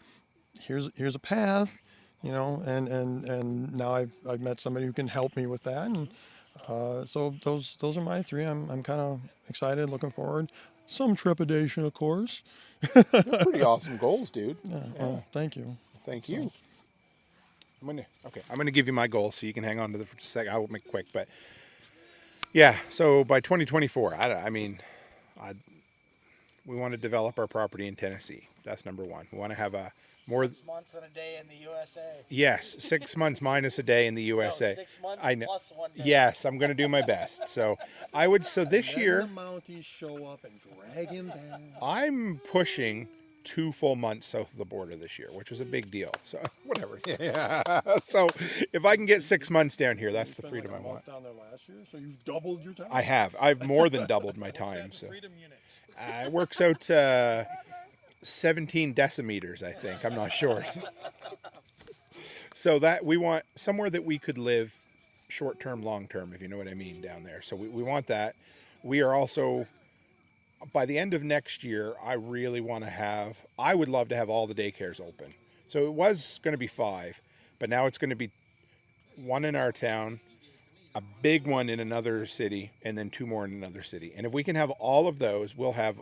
here's 0.62 0.90
here's 0.96 1.16
a 1.16 1.20
path, 1.20 1.82
you 2.22 2.32
know, 2.32 2.62
and 2.66 2.88
and 2.88 3.26
and 3.26 3.76
now 3.78 3.92
I've 3.94 4.16
I've 4.30 4.42
met 4.42 4.60
somebody 4.60 4.86
who 4.86 4.94
can 4.94 5.08
help 5.08 5.36
me 5.36 5.46
with 5.48 5.64
that, 5.64 5.88
and 5.88 6.10
uh, 6.68 7.06
so 7.06 7.36
those 7.44 7.78
those 7.80 7.98
are 7.98 8.02
my 8.02 8.22
three. 8.22 8.44
I'm 8.44 8.70
I'm 8.70 8.84
kind 8.84 9.02
of 9.02 9.22
excited, 9.50 9.90
looking 9.90 10.12
forward. 10.12 10.52
Some 10.88 11.16
trepidation, 11.16 11.86
of 11.86 11.94
course. 11.94 12.42
Pretty 12.82 13.62
awesome 13.62 13.98
goals, 13.98 14.32
dude. 14.32 14.58
Yeah, 14.70 14.80
Well, 14.98 15.26
thank 15.32 15.56
you. 15.56 15.78
Thank 16.06 16.28
you. 16.28 16.52
I'm 17.82 17.88
gonna 17.88 18.06
okay. 18.26 18.42
I'm 18.50 18.58
gonna 18.58 18.72
give 18.72 18.88
you 18.88 18.94
my 18.94 19.08
goal 19.08 19.32
so 19.32 19.46
you 19.46 19.54
can 19.54 19.64
hang 19.64 19.80
on 19.80 19.92
to 19.92 19.98
the 19.98 20.06
for 20.06 20.18
a 20.18 20.24
second. 20.24 20.52
I 20.54 20.58
will 20.58 20.68
make 20.72 20.86
it 20.86 20.90
quick, 20.90 21.06
but 21.14 21.28
yeah. 22.54 22.76
So 22.90 23.24
by 23.24 23.40
2024, 23.40 24.16
I, 24.16 24.34
I 24.34 24.50
mean, 24.50 24.80
I, 25.40 25.54
we 26.66 26.76
want 26.76 26.92
to 26.94 26.98
develop 26.98 27.38
our 27.40 27.48
property 27.48 27.88
in 27.88 27.96
Tennessee. 27.96 28.48
That's 28.64 28.86
number 28.86 29.04
one. 29.04 29.28
We 29.32 29.38
want 29.38 29.52
to 29.52 29.58
have 29.58 29.76
a 29.76 29.92
more. 30.30 30.44
months 30.66 30.94
and 30.94 31.04
a 31.04 31.10
day 31.10 31.38
in 31.42 31.48
the 31.48 31.56
USA. 31.64 32.02
Yes, 32.30 32.76
six 32.80 33.18
months 33.24 33.42
minus 33.42 33.80
a 33.80 33.84
day 33.84 34.08
in 34.08 34.16
the 34.16 34.24
USA. 34.24 34.76
six 34.76 34.98
months 35.02 35.24
I 35.24 35.36
know. 35.36 35.48
plus 35.48 35.72
one 35.76 35.90
day. 35.96 36.04
Yes, 36.06 36.46
I'm 36.46 36.58
gonna 36.58 36.74
do 36.74 36.88
my 36.88 37.02
best. 37.02 37.48
So 37.50 37.78
I 38.14 38.28
would. 38.28 38.46
So 38.46 38.64
this 38.64 38.96
year. 38.96 39.28
Mounties 39.34 39.84
show 39.84 40.26
up 40.28 40.44
and 40.44 40.54
drag 40.94 41.10
him 41.10 41.30
down. 41.30 41.62
I'm 41.82 42.40
pushing 42.52 43.08
two 43.44 43.72
full 43.72 43.96
months 43.96 44.28
south 44.28 44.52
of 44.52 44.58
the 44.60 44.66
border 44.66 44.96
this 44.96 45.18
year, 45.18 45.30
which 45.32 45.50
was 45.50 45.60
a 45.60 45.66
big 45.66 45.90
deal. 45.90 46.12
So 46.24 46.42
whatever. 46.66 47.00
Yeah. 47.20 47.82
So 48.04 48.28
if 48.72 48.86
I 48.86 48.96
can 48.96 49.06
get 49.06 49.24
six 49.24 49.50
months 49.50 49.76
down 49.76 49.98
here, 49.98 50.12
that's 50.12 50.34
the 50.36 50.44
freedom 50.44 50.72
I 50.74 50.80
want. 50.80 51.06
down 51.06 51.24
there 51.24 51.32
last 51.34 51.68
year, 51.68 51.78
so 51.92 51.98
you've 51.98 52.24
doubled 52.24 52.64
your 52.64 52.74
time. 52.74 52.88
I 52.92 53.02
have. 53.02 53.36
I've 53.40 53.66
more 53.66 53.90
than 53.90 54.06
doubled 54.06 54.38
my 54.38 54.52
time. 54.52 54.92
So 54.92 55.08
uh, 55.08 56.24
it 56.26 56.32
works 56.32 56.62
out 56.62 56.90
uh, 56.90 57.46
17 58.22 58.94
decimeters, 58.94 59.64
I 59.64 59.72
think. 59.72 60.04
I'm 60.04 60.16
not 60.16 60.32
sure. 60.32 60.64
So, 60.66 60.82
so 62.54 62.80
that 62.80 63.06
we 63.06 63.18
want 63.18 63.46
somewhere 63.56 63.90
that 63.90 64.04
we 64.04 64.18
could 64.18 64.38
live 64.38 64.82
short 65.28 65.60
term, 65.60 65.84
long 65.84 66.08
term, 66.08 66.34
if 66.34 66.42
you 66.42 66.48
know 66.48 66.58
what 66.58 66.68
I 66.68 66.74
mean, 66.74 67.02
down 67.02 67.24
there. 67.24 67.42
So 67.42 67.56
we, 67.56 67.68
we 67.68 67.84
want 67.84 68.08
that. 68.08 68.36
We 68.84 69.02
are 69.02 69.14
also 69.14 69.68
by 70.74 70.86
the 70.86 70.98
end 70.98 71.14
of 71.14 71.24
next 71.24 71.64
year, 71.64 71.94
I 72.04 72.14
really 72.14 72.62
want 72.62 72.84
to 72.84 72.90
have, 72.90 73.38
I 73.58 73.76
would 73.76 73.90
love 73.90 74.10
to 74.10 74.16
have 74.16 74.30
all 74.30 74.48
the 74.48 74.56
daycares 74.56 75.00
open. 75.00 75.34
So 75.68 75.86
it 75.86 75.94
was 75.94 76.40
going 76.44 76.54
to 76.54 76.58
be 76.58 76.68
five, 76.68 77.22
but 77.60 77.70
now 77.70 77.86
it's 77.86 77.98
going 77.98 78.10
to 78.10 78.16
be 78.16 78.32
one 79.16 79.46
in 79.46 79.56
our 79.56 79.72
town, 79.72 80.20
a 80.96 81.02
big 81.22 81.48
one 81.48 81.70
in 81.70 81.80
another 81.80 82.26
city, 82.26 82.72
and 82.84 82.98
then 82.98 83.10
two 83.10 83.26
more 83.26 83.46
in 83.46 83.54
another 83.54 83.84
city. 83.84 84.12
And 84.16 84.26
if 84.26 84.34
we 84.34 84.44
can 84.44 84.56
have 84.56 84.72
all 84.72 85.08
of 85.08 85.20
those, 85.20 85.56
we'll 85.56 85.74
have 85.74 86.02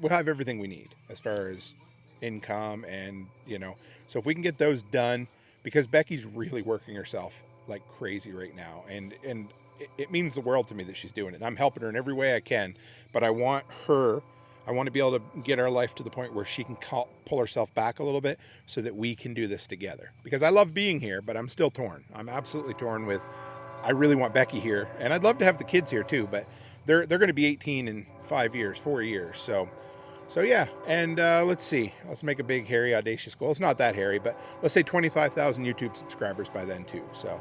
we'll 0.00 0.10
have 0.10 0.28
everything 0.28 0.58
we 0.58 0.68
need 0.68 0.94
as 1.08 1.20
far 1.20 1.48
as 1.48 1.74
income 2.20 2.84
and 2.88 3.26
you 3.46 3.58
know. 3.58 3.76
So 4.06 4.18
if 4.18 4.26
we 4.26 4.34
can 4.34 4.42
get 4.42 4.58
those 4.58 4.82
done, 4.82 5.28
because 5.62 5.86
Becky's 5.86 6.26
really 6.26 6.62
working 6.62 6.94
herself 6.94 7.42
like 7.66 7.86
crazy 7.88 8.32
right 8.32 8.54
now, 8.54 8.84
and 8.88 9.14
and 9.24 9.48
it, 9.80 9.90
it 9.98 10.10
means 10.10 10.34
the 10.34 10.40
world 10.40 10.68
to 10.68 10.74
me 10.74 10.84
that 10.84 10.96
she's 10.96 11.12
doing 11.12 11.34
it. 11.34 11.42
I'm 11.42 11.56
helping 11.56 11.82
her 11.82 11.88
in 11.88 11.96
every 11.96 12.14
way 12.14 12.34
I 12.34 12.40
can, 12.40 12.76
but 13.12 13.24
I 13.24 13.30
want 13.30 13.64
her. 13.86 14.22
I 14.66 14.72
want 14.72 14.86
to 14.86 14.90
be 14.90 14.98
able 14.98 15.18
to 15.18 15.22
get 15.42 15.58
our 15.58 15.68
life 15.68 15.94
to 15.96 16.02
the 16.02 16.08
point 16.10 16.32
where 16.32 16.46
she 16.46 16.64
can 16.64 16.76
call, 16.76 17.08
pull 17.26 17.38
herself 17.38 17.74
back 17.74 17.98
a 17.98 18.02
little 18.02 18.22
bit 18.22 18.38
so 18.64 18.80
that 18.80 18.96
we 18.96 19.14
can 19.14 19.34
do 19.34 19.46
this 19.46 19.66
together. 19.66 20.12
Because 20.22 20.42
I 20.42 20.48
love 20.48 20.72
being 20.72 21.00
here, 21.00 21.20
but 21.20 21.36
I'm 21.36 21.50
still 21.50 21.70
torn. 21.70 22.02
I'm 22.14 22.30
absolutely 22.30 22.72
torn 22.72 23.04
with. 23.04 23.22
I 23.82 23.90
really 23.90 24.14
want 24.14 24.32
Becky 24.32 24.60
here, 24.60 24.88
and 24.98 25.12
I'd 25.12 25.22
love 25.22 25.36
to 25.38 25.44
have 25.44 25.58
the 25.58 25.64
kids 25.64 25.90
here 25.90 26.02
too, 26.02 26.26
but 26.30 26.46
they're 26.86 27.06
they're 27.06 27.18
going 27.18 27.28
to 27.28 27.34
be 27.34 27.46
18 27.46 27.88
in 27.88 28.06
five 28.22 28.54
years, 28.54 28.78
four 28.78 29.02
years. 29.02 29.38
So, 29.38 29.68
so 30.28 30.40
yeah. 30.40 30.66
And 30.86 31.20
uh, 31.20 31.44
let's 31.44 31.64
see. 31.64 31.92
Let's 32.08 32.22
make 32.22 32.38
a 32.38 32.44
big, 32.44 32.66
hairy, 32.66 32.94
audacious 32.94 33.34
goal. 33.34 33.50
It's 33.50 33.60
not 33.60 33.78
that 33.78 33.94
hairy, 33.94 34.18
but 34.18 34.38
let's 34.62 34.74
say 34.74 34.82
25,000 34.82 35.64
YouTube 35.64 35.96
subscribers 35.96 36.48
by 36.48 36.64
then 36.64 36.84
too. 36.84 37.02
So, 37.12 37.40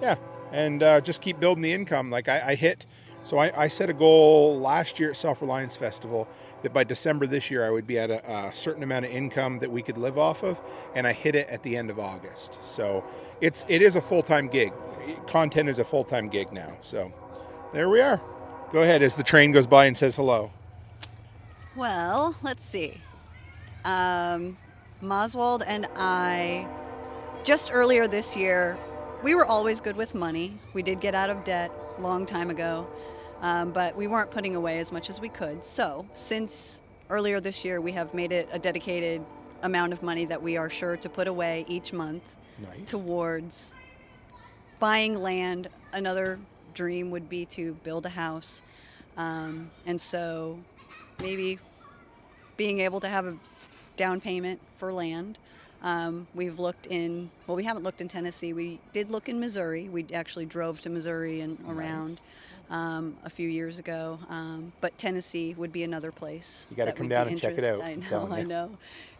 yeah, 0.00 0.16
and 0.52 0.82
uh, 0.82 1.00
just 1.00 1.22
keep 1.22 1.40
building 1.40 1.62
the 1.62 1.72
income. 1.72 2.10
Like 2.10 2.28
I, 2.28 2.48
I 2.48 2.54
hit. 2.54 2.86
So 3.22 3.38
I, 3.38 3.64
I 3.64 3.68
set 3.68 3.90
a 3.90 3.92
goal 3.92 4.56
last 4.60 5.00
year 5.00 5.10
at 5.10 5.16
Self 5.16 5.40
Reliance 5.40 5.76
Festival 5.76 6.28
that 6.62 6.72
by 6.72 6.84
December 6.84 7.26
this 7.26 7.50
year 7.50 7.64
I 7.64 7.70
would 7.70 7.86
be 7.86 7.98
at 7.98 8.10
a, 8.10 8.48
a 8.48 8.54
certain 8.54 8.84
amount 8.84 9.04
of 9.04 9.10
income 9.10 9.58
that 9.58 9.70
we 9.70 9.82
could 9.82 9.98
live 9.98 10.16
off 10.16 10.44
of, 10.44 10.60
and 10.94 11.06
I 11.06 11.12
hit 11.12 11.34
it 11.34 11.48
at 11.48 11.62
the 11.64 11.76
end 11.76 11.90
of 11.90 11.98
August. 11.98 12.64
So 12.64 13.04
it's 13.40 13.64
it 13.68 13.82
is 13.82 13.96
a 13.96 14.00
full 14.00 14.22
time 14.22 14.46
gig. 14.46 14.72
Content 15.26 15.68
is 15.68 15.78
a 15.78 15.84
full 15.84 16.04
time 16.04 16.28
gig 16.28 16.52
now. 16.52 16.76
So 16.82 17.12
there 17.72 17.88
we 17.88 18.00
are. 18.00 18.20
Go 18.72 18.82
ahead 18.82 19.02
as 19.02 19.16
the 19.16 19.22
train 19.22 19.52
goes 19.52 19.66
by 19.66 19.86
and 19.86 19.96
says 19.96 20.16
hello. 20.16 20.52
Well, 21.76 22.34
let's 22.42 22.64
see. 22.64 23.02
Um, 23.84 24.56
Moswald 25.02 25.62
and 25.66 25.86
I, 25.94 26.66
just 27.44 27.70
earlier 27.70 28.08
this 28.08 28.34
year, 28.34 28.78
we 29.22 29.34
were 29.34 29.44
always 29.44 29.82
good 29.82 29.94
with 29.94 30.14
money. 30.14 30.58
We 30.72 30.82
did 30.82 31.00
get 31.00 31.14
out 31.14 31.28
of 31.28 31.44
debt 31.44 31.70
a 31.98 32.00
long 32.00 32.24
time 32.24 32.48
ago, 32.48 32.86
um, 33.42 33.72
but 33.72 33.94
we 33.94 34.06
weren't 34.06 34.30
putting 34.30 34.56
away 34.56 34.78
as 34.78 34.90
much 34.90 35.10
as 35.10 35.20
we 35.20 35.28
could. 35.28 35.64
So, 35.66 36.06
since 36.14 36.80
earlier 37.10 37.40
this 37.40 37.62
year, 37.62 37.82
we 37.82 37.92
have 37.92 38.14
made 38.14 38.32
it 38.32 38.48
a 38.52 38.58
dedicated 38.58 39.22
amount 39.62 39.92
of 39.92 40.02
money 40.02 40.24
that 40.24 40.42
we 40.42 40.56
are 40.56 40.70
sure 40.70 40.96
to 40.96 41.08
put 41.10 41.28
away 41.28 41.66
each 41.68 41.92
month 41.92 42.36
Nice. 42.58 42.90
towards 42.90 43.74
buying 44.80 45.14
land. 45.14 45.68
Another 45.92 46.38
dream 46.72 47.10
would 47.10 47.28
be 47.28 47.44
to 47.46 47.74
build 47.84 48.06
a 48.06 48.10
house. 48.10 48.62
Um, 49.18 49.70
and 49.86 50.00
so 50.00 50.58
maybe 51.20 51.58
being 52.56 52.80
able 52.80 53.00
to 53.00 53.08
have 53.08 53.26
a 53.26 53.36
down 53.96 54.20
payment 54.20 54.60
for 54.76 54.92
land. 54.92 55.38
Um, 55.82 56.26
we've 56.34 56.58
looked 56.58 56.86
in, 56.86 57.30
well, 57.46 57.56
we 57.56 57.64
haven't 57.64 57.84
looked 57.84 58.00
in 58.00 58.08
Tennessee. 58.08 58.52
We 58.52 58.80
did 58.92 59.10
look 59.10 59.28
in 59.28 59.38
Missouri. 59.38 59.88
We 59.88 60.06
actually 60.12 60.46
drove 60.46 60.80
to 60.80 60.90
Missouri 60.90 61.40
and 61.40 61.58
around 61.68 62.20
um, 62.70 63.16
a 63.24 63.30
few 63.30 63.48
years 63.48 63.78
ago. 63.78 64.18
Um, 64.28 64.72
but 64.80 64.96
Tennessee 64.98 65.54
would 65.54 65.72
be 65.72 65.82
another 65.82 66.10
place. 66.10 66.66
You 66.70 66.76
gotta 66.76 66.92
come 66.92 67.04
we'd 67.04 67.10
be 67.10 67.14
down 67.14 67.28
and 67.28 67.38
check 67.38 67.58
it 67.58 67.64
out, 67.64 67.82
I 67.82 67.94
know, 67.94 68.28
I 68.32 68.42
know. 68.42 68.78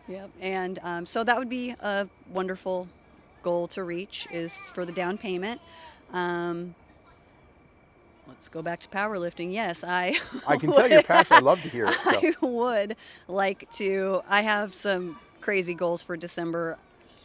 Yep. 0.09 0.30
And 0.40 0.78
um, 0.82 1.06
so 1.06 1.24
that 1.24 1.37
would 1.37 1.48
be 1.48 1.74
a 1.80 2.09
wonderful 2.30 2.88
goal 3.42 3.68
to 3.68 3.85
reach 3.85 4.26
is 4.32 4.61
for 4.70 4.85
the 4.85 4.92
down 4.92 5.18
payment. 5.18 5.61
Let's 8.27 8.49
go 8.49 8.62
back 8.62 8.81
to 8.81 8.89
powerlifting. 8.89 9.53
Yes, 9.53 9.85
I. 9.85 10.15
I 10.47 10.57
can 10.57 10.73
tell 10.73 10.89
your 10.89 11.03
passion. 11.05 11.37
I 11.37 11.41
love 11.41 11.62
to 11.62 11.69
hear 11.69 11.87
it. 11.87 11.93
So. 11.93 12.21
I 12.21 12.35
would 12.43 12.97
like 13.29 13.71
to. 13.73 14.23
I 14.29 14.43
have 14.43 14.75
some 14.75 15.19
crazy 15.41 15.75
goals 15.75 16.03
for 16.03 16.17
December. 16.17 16.79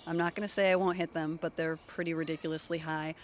I'm 0.06 0.18
not 0.18 0.36
going 0.36 0.48
to 0.48 0.54
say 0.54 0.72
I 0.72 0.76
won't 0.76 0.98
hit 0.98 1.14
them, 1.14 1.40
but 1.42 1.56
they're 1.58 1.78
pretty 1.88 2.14
ridiculously 2.14 2.80
high. 2.80 3.16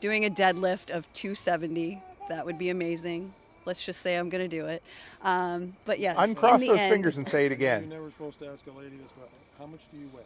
Doing 0.00 0.24
a 0.24 0.30
deadlift 0.30 0.90
of 0.90 1.10
270, 1.12 2.02
that 2.28 2.44
would 2.44 2.58
be 2.58 2.70
amazing. 2.70 3.32
Let's 3.64 3.84
just 3.84 4.00
say 4.02 4.16
I'm 4.16 4.28
going 4.28 4.48
to 4.48 4.56
do 4.56 4.66
it. 4.66 4.82
Um, 5.22 5.74
but 5.84 5.98
yes, 5.98 6.16
Uncross 6.18 6.66
those 6.66 6.78
end, 6.78 6.92
fingers 6.92 7.16
and 7.18 7.26
say 7.26 7.46
it 7.46 7.52
again. 7.52 7.88
You're 7.88 7.98
never 7.98 8.10
supposed 8.10 8.38
to 8.40 8.46
ask 8.48 8.60
a 8.66 8.78
lady 8.78 8.96
this, 8.96 9.06
but 9.18 9.30
how 9.58 9.66
much 9.66 9.80
do 9.90 9.98
you 9.98 10.10
weigh? 10.14 10.22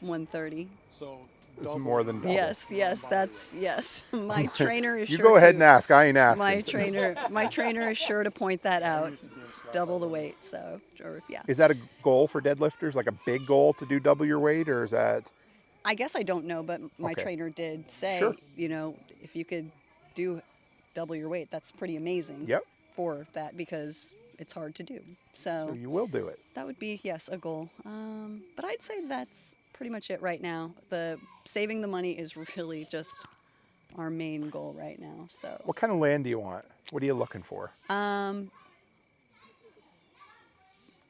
130. 0.00 0.68
So 0.98 1.18
It's 1.60 1.72
double 1.72 1.80
more 1.84 2.04
than 2.04 2.20
double. 2.20 2.32
Yes, 2.34 2.68
yes, 2.70 3.02
that's 3.10 3.54
yes. 3.54 4.02
My 4.12 4.46
trainer 4.54 4.96
is. 4.96 5.08
Sure. 5.08 5.12
You 5.12 5.16
sure 5.18 5.26
go 5.32 5.36
ahead 5.36 5.50
to- 5.52 5.56
and 5.56 5.62
ask. 5.62 5.90
I 5.90 6.06
ain't 6.06 6.16
asking. 6.16 6.44
My 6.46 6.60
trainer, 6.60 7.14
my 7.30 7.46
trainer 7.46 7.90
is 7.90 7.98
sure 7.98 8.22
to 8.22 8.30
point 8.30 8.62
that 8.62 8.82
out. 8.94 9.12
Double 9.70 9.98
the 9.98 10.08
weight, 10.08 10.42
so 10.42 10.80
or 11.04 11.20
yeah. 11.28 11.42
Is 11.46 11.58
that 11.58 11.70
a 11.70 11.76
goal 12.02 12.26
for 12.26 12.40
deadlifters? 12.40 12.94
Like 12.94 13.06
a 13.06 13.12
big 13.26 13.44
goal 13.46 13.74
to 13.74 13.84
do 13.84 14.00
double 14.00 14.24
your 14.24 14.38
weight, 14.38 14.66
or 14.66 14.82
is 14.82 14.92
that? 14.92 15.30
I 15.84 15.94
guess 15.94 16.16
I 16.16 16.22
don't 16.22 16.46
know, 16.46 16.62
but 16.62 16.80
my 16.98 17.12
Okay. 17.12 17.22
trainer 17.22 17.50
did 17.50 17.90
say, 17.90 18.18
Sure. 18.18 18.34
you 18.56 18.68
know, 18.70 18.94
if 19.22 19.36
you 19.36 19.44
could 19.44 19.70
do 20.14 20.40
double 20.94 21.14
your 21.14 21.28
weight, 21.28 21.48
that's 21.50 21.70
pretty 21.70 21.96
amazing. 21.96 22.44
Yep. 22.46 22.62
For 22.94 23.26
that 23.34 23.56
because 23.58 24.12
it's 24.38 24.52
hard 24.54 24.74
to 24.76 24.82
do. 24.82 25.00
So, 25.34 25.66
So 25.68 25.72
you 25.74 25.90
will 25.90 26.06
do 26.06 26.28
it. 26.28 26.38
that 26.54 26.66
would 26.66 26.78
be 26.78 27.00
yes 27.04 27.28
a 27.28 27.36
goal. 27.36 27.68
Um, 27.84 28.42
but 28.56 28.64
I'd 28.64 28.80
say 28.82 29.04
that's 29.06 29.54
pretty 29.78 29.90
much 29.90 30.10
it 30.10 30.20
right 30.20 30.42
now. 30.42 30.72
The 30.90 31.18
saving 31.44 31.80
the 31.80 31.88
money 31.88 32.10
is 32.10 32.36
really 32.56 32.84
just 32.90 33.24
our 33.96 34.10
main 34.10 34.50
goal 34.50 34.74
right 34.76 35.00
now. 35.00 35.26
So 35.30 35.58
What 35.64 35.76
kind 35.76 35.92
of 35.92 36.00
land 36.00 36.24
do 36.24 36.30
you 36.30 36.40
want? 36.40 36.64
What 36.90 37.02
are 37.02 37.06
you 37.06 37.14
looking 37.14 37.42
for? 37.42 37.70
Um, 37.88 38.50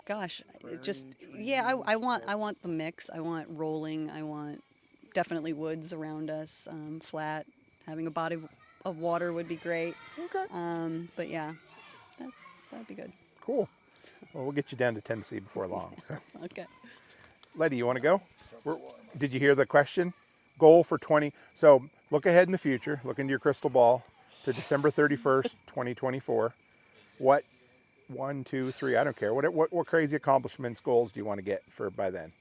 gosh, 0.05 0.43
it 0.71 0.83
just 0.83 1.09
yeah, 1.35 1.65
I, 1.67 1.95
I 1.95 1.97
want 1.97 2.25
I 2.29 2.35
want 2.35 2.63
the 2.63 2.69
mix. 2.69 3.09
I 3.09 3.21
want 3.21 3.49
rolling. 3.51 4.11
I 4.11 4.23
want 4.23 4.63
definitely 5.15 5.55
woods 5.55 5.93
around 5.95 6.31
us, 6.31 6.69
um, 6.71 7.01
flat. 7.01 7.47
Having 7.87 8.07
a 8.07 8.11
body 8.11 8.37
of 8.85 8.99
water 8.99 9.33
would 9.33 9.49
be 9.49 9.57
great. 9.57 9.95
Okay. 10.19 10.45
Um, 10.53 11.09
but 11.17 11.29
yeah, 11.29 11.55
that 12.19 12.29
that'd 12.71 12.87
be 12.87 12.95
good. 12.95 13.13
Cool. 13.41 13.67
Well, 14.35 14.45
we'll 14.45 14.53
get 14.53 14.71
you 14.73 14.79
down 14.79 14.95
to 14.95 15.01
Tennessee 15.01 15.39
before 15.39 15.67
long. 15.67 15.95
So, 16.01 16.17
Okay. 16.45 16.67
Letty, 17.57 17.77
you 17.77 17.87
want 17.87 17.97
to 17.97 18.03
go? 18.03 18.21
We're, 18.65 18.77
did 19.17 19.33
you 19.33 19.41
hear 19.41 19.55
the 19.55 19.67
question? 19.67 20.15
Goal 20.59 20.85
for 20.85 20.99
20. 20.99 21.33
So 21.55 21.85
look 22.11 22.27
ahead 22.27 22.49
in 22.49 22.53
the 22.53 22.59
future. 22.59 23.01
Look 23.05 23.19
into 23.19 23.31
your 23.31 23.39
crystal 23.39 23.71
ball 23.71 24.05
to 24.45 24.53
December 24.53 24.91
31st, 24.91 25.55
2024. 25.67 26.55
What 27.19 27.45
one, 28.09 28.45
two, 28.45 28.71
three? 28.73 28.97
I 28.97 29.05
don't 29.05 29.17
care. 29.17 29.35
What 29.35 29.53
what 29.53 29.73
what 29.73 29.87
crazy 29.87 30.17
accomplishments, 30.17 30.81
goals 30.81 31.13
do 31.13 31.21
you 31.21 31.27
want 31.27 31.39
to 31.39 31.43
get 31.45 31.63
for 31.69 31.91
by 31.91 32.11
then? 32.11 32.33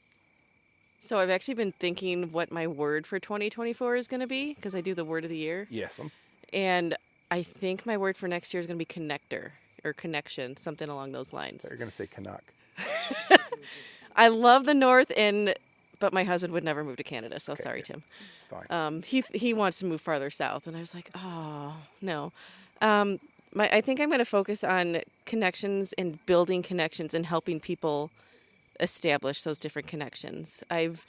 So 1.00 1.20
I've 1.20 1.30
actually 1.30 1.54
been 1.56 1.74
thinking 1.74 2.32
what 2.32 2.52
my 2.52 2.66
word 2.68 3.06
for 3.06 3.20
2024 3.20 3.96
is 3.98 4.08
going 4.08 4.20
to 4.22 4.28
be 4.28 4.54
because 4.54 4.74
I 4.74 4.82
do 4.82 4.96
the 4.96 5.06
word 5.06 5.24
of 5.26 5.30
the 5.30 5.38
year. 5.38 5.68
Yes. 5.70 6.00
um, 6.00 6.12
And 6.54 6.96
I 7.30 7.44
think 7.44 7.86
my 7.86 7.98
word 7.98 8.18
for 8.18 8.28
next 8.28 8.54
year 8.54 8.62
is 8.62 8.68
going 8.68 8.80
to 8.80 8.84
be 8.84 8.86
connector 8.86 9.52
or 9.84 9.94
connection, 9.94 10.58
something 10.58 10.90
along 10.90 11.12
those 11.12 11.34
lines. 11.34 11.66
You're 11.70 11.78
going 11.78 11.90
to 11.90 11.96
say 11.96 12.08
Canuck. 12.08 12.44
I 14.16 14.30
love 14.30 14.66
the 14.66 14.74
North, 14.74 15.12
and 15.16 15.54
but 16.00 16.14
my 16.14 16.24
husband 16.24 16.54
would 16.54 16.64
never 16.64 16.84
move 16.84 16.98
to 16.98 17.04
Canada, 17.04 17.40
so 17.40 17.56
sorry, 17.56 17.82
Tim. 17.82 18.04
It's 18.38 18.48
fine. 18.48 18.66
Um, 18.70 19.02
he 19.04 19.24
he 19.34 19.54
wants 19.54 19.80
to 19.80 19.86
move 19.86 20.02
farther 20.02 20.30
south, 20.30 20.68
and 20.68 20.76
I 20.76 20.80
was 20.80 20.94
like, 20.94 21.10
oh 21.16 21.76
no. 22.02 22.32
Um, 22.82 23.20
my 23.54 23.70
I 23.72 23.82
think 23.82 24.00
I'm 24.00 24.10
going 24.10 24.20
to 24.20 24.26
focus 24.26 24.64
on 24.64 25.02
connections 25.26 25.94
and 25.94 26.24
building 26.26 26.62
connections 26.62 27.14
and 27.14 27.26
helping 27.26 27.60
people 27.60 28.12
establish 28.80 29.42
those 29.42 29.58
different 29.58 29.88
connections. 29.88 30.64
I've 30.70 31.06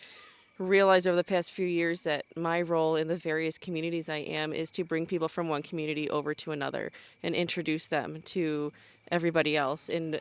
realized 0.58 1.06
over 1.06 1.16
the 1.16 1.24
past 1.24 1.52
few 1.52 1.66
years 1.66 2.02
that 2.02 2.24
my 2.34 2.60
role 2.60 2.96
in 2.96 3.08
the 3.08 3.16
various 3.16 3.58
communities 3.58 4.08
I 4.08 4.16
am 4.16 4.52
is 4.52 4.70
to 4.72 4.84
bring 4.84 5.06
people 5.06 5.28
from 5.28 5.48
one 5.48 5.62
community 5.62 6.10
over 6.10 6.34
to 6.34 6.50
another 6.50 6.90
and 7.22 7.34
introduce 7.34 7.86
them 7.86 8.22
to 8.26 8.72
everybody 9.10 9.56
else. 9.56 9.88
And 9.88 10.20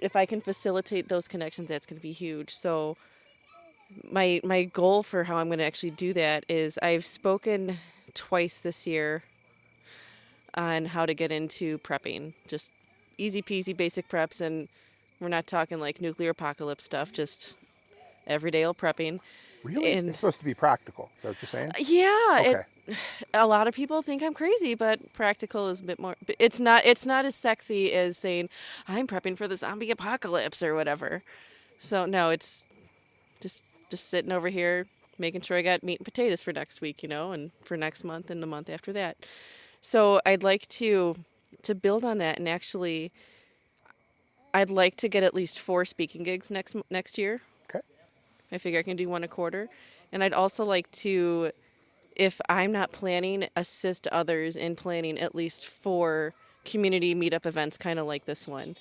if 0.00 0.16
I 0.16 0.26
can 0.26 0.40
facilitate 0.40 1.08
those 1.08 1.28
connections, 1.28 1.68
that's 1.68 1.86
going 1.86 1.98
to 1.98 2.02
be 2.02 2.12
huge. 2.12 2.54
So 2.54 2.96
my 4.10 4.40
my 4.44 4.64
goal 4.64 5.02
for 5.02 5.24
how 5.24 5.36
I'm 5.36 5.48
going 5.48 5.58
to 5.58 5.64
actually 5.64 5.90
do 5.90 6.12
that 6.14 6.44
is 6.48 6.78
I've 6.82 7.04
spoken 7.04 7.78
twice 8.14 8.60
this 8.60 8.86
year 8.86 9.22
on 10.54 10.86
how 10.86 11.04
to 11.06 11.14
get 11.14 11.32
into 11.32 11.78
prepping, 11.78 12.32
just 12.46 12.70
easy 13.18 13.42
peasy 13.42 13.76
basic 13.76 14.08
preps, 14.08 14.40
and 14.40 14.68
we're 15.20 15.28
not 15.28 15.46
talking 15.46 15.80
like 15.80 16.00
nuclear 16.00 16.30
apocalypse 16.30 16.84
stuff, 16.84 17.12
just 17.12 17.56
everyday 18.26 18.64
old 18.64 18.78
prepping. 18.78 19.18
really? 19.62 19.92
and- 19.92 20.08
it's 20.08 20.18
supposed 20.18 20.38
to 20.40 20.44
be 20.44 20.54
practical. 20.54 21.10
Is 21.16 21.22
that 21.22 21.28
what 21.30 21.42
you're 21.42 21.46
saying? 21.48 21.70
Uh, 21.70 21.74
yeah, 21.80 22.38
Okay. 22.40 22.62
it, 22.86 22.96
a 23.34 23.46
lot 23.46 23.66
of 23.66 23.74
people 23.74 24.02
think 24.02 24.22
I'm 24.22 24.34
crazy, 24.34 24.74
but 24.74 25.12
practical 25.14 25.68
is 25.68 25.80
a 25.80 25.84
bit 25.84 25.98
more. 25.98 26.14
It's 26.38 26.60
not. 26.60 26.84
It's 26.84 27.06
not 27.06 27.24
as 27.24 27.34
sexy 27.34 27.92
as 27.92 28.16
saying 28.16 28.48
I'm 28.86 29.06
prepping 29.06 29.36
for 29.36 29.48
the 29.48 29.56
zombie 29.56 29.90
apocalypse 29.90 30.62
or 30.62 30.74
whatever. 30.74 31.22
So 31.80 32.04
no, 32.06 32.30
it's 32.30 32.64
just 33.40 33.62
just 33.90 34.08
sitting 34.08 34.32
over 34.32 34.48
here 34.48 34.86
making 35.18 35.40
sure 35.42 35.56
I 35.56 35.62
got 35.62 35.82
meat 35.82 36.00
and 36.00 36.04
potatoes 36.04 36.42
for 36.42 36.52
next 36.52 36.80
week, 36.80 37.02
you 37.02 37.08
know, 37.08 37.32
and 37.32 37.50
for 37.62 37.76
next 37.76 38.04
month 38.04 38.30
and 38.30 38.42
the 38.42 38.46
month 38.46 38.68
after 38.68 38.92
that. 38.92 39.16
So 39.80 40.20
I'd 40.24 40.42
like 40.42 40.68
to 40.68 41.16
to 41.62 41.74
build 41.74 42.04
on 42.04 42.18
that 42.18 42.38
and 42.38 42.48
actually 42.48 43.12
I'd 44.52 44.70
like 44.70 44.96
to 44.96 45.08
get 45.08 45.22
at 45.22 45.34
least 45.34 45.58
four 45.58 45.84
speaking 45.84 46.22
gigs 46.22 46.50
next 46.50 46.76
next 46.90 47.18
year. 47.18 47.42
Okay. 47.68 47.84
I 48.52 48.58
figure 48.58 48.80
I 48.80 48.82
can 48.82 48.96
do 48.96 49.08
one 49.08 49.24
a 49.24 49.28
quarter. 49.28 49.68
And 50.12 50.22
I'd 50.22 50.32
also 50.32 50.64
like 50.64 50.88
to, 50.92 51.50
if 52.14 52.40
I'm 52.48 52.70
not 52.70 52.92
planning, 52.92 53.48
assist 53.56 54.06
others 54.08 54.54
in 54.54 54.76
planning 54.76 55.18
at 55.18 55.34
least 55.34 55.66
four 55.66 56.34
community 56.64 57.16
meetup 57.16 57.46
events, 57.46 57.76
kind 57.76 57.98
of 57.98 58.06
like 58.06 58.24
this 58.24 58.46
one. 58.46 58.76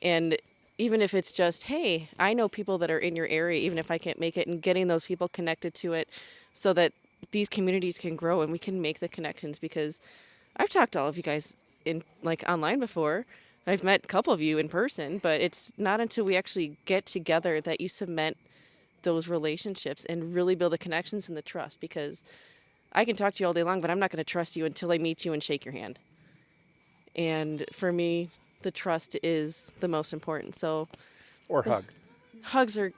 And 0.00 0.38
even 0.78 1.02
if 1.02 1.12
it's 1.12 1.32
just, 1.32 1.64
hey, 1.64 2.08
I 2.18 2.32
know 2.32 2.48
people 2.48 2.78
that 2.78 2.90
are 2.90 2.98
in 2.98 3.16
your 3.16 3.26
area, 3.26 3.60
even 3.60 3.78
if 3.78 3.90
I 3.90 3.98
can't 3.98 4.20
make 4.20 4.36
it, 4.36 4.46
and 4.46 4.62
getting 4.62 4.86
those 4.86 5.06
people 5.06 5.28
connected 5.28 5.74
to 5.74 5.92
it 5.92 6.08
so 6.54 6.72
that 6.72 6.92
these 7.32 7.48
communities 7.48 7.98
can 7.98 8.14
grow 8.14 8.42
and 8.42 8.52
we 8.52 8.58
can 8.58 8.80
make 8.80 9.00
the 9.00 9.08
connections 9.08 9.58
because 9.58 10.00
I've 10.56 10.70
talked 10.70 10.92
to 10.92 11.00
all 11.00 11.08
of 11.08 11.16
you 11.16 11.22
guys 11.22 11.56
in 11.84 12.04
like 12.22 12.44
online 12.48 12.78
before. 12.78 13.26
I've 13.66 13.84
met 13.84 14.04
a 14.04 14.06
couple 14.06 14.32
of 14.32 14.40
you 14.40 14.56
in 14.56 14.68
person, 14.68 15.18
but 15.18 15.40
it's 15.40 15.76
not 15.78 16.00
until 16.00 16.24
we 16.24 16.36
actually 16.36 16.76
get 16.86 17.06
together 17.06 17.60
that 17.60 17.80
you 17.80 17.88
cement 17.88 18.36
those 19.02 19.28
relationships 19.28 20.04
and 20.04 20.34
really 20.34 20.54
build 20.54 20.72
the 20.72 20.78
connections 20.78 21.28
and 21.28 21.36
the 21.36 21.42
trust 21.42 21.80
because 21.80 22.22
I 22.92 23.04
can 23.04 23.16
talk 23.16 23.34
to 23.34 23.42
you 23.42 23.46
all 23.46 23.52
day 23.52 23.62
long, 23.62 23.80
but 23.80 23.90
I'm 23.90 23.98
not 23.98 24.10
going 24.10 24.18
to 24.18 24.24
trust 24.24 24.56
you 24.56 24.64
until 24.64 24.90
I 24.92 24.98
meet 24.98 25.24
you 25.24 25.32
and 25.32 25.42
shake 25.42 25.64
your 25.64 25.72
hand. 25.72 25.98
And 27.14 27.64
for 27.72 27.92
me, 27.92 28.30
the 28.62 28.70
trust 28.70 29.16
is 29.22 29.72
the 29.80 29.88
most 29.88 30.12
important. 30.12 30.54
So 30.54 30.88
Or 31.48 31.62
hug. 31.62 31.84
hugs 32.42 32.78
are 32.78 32.92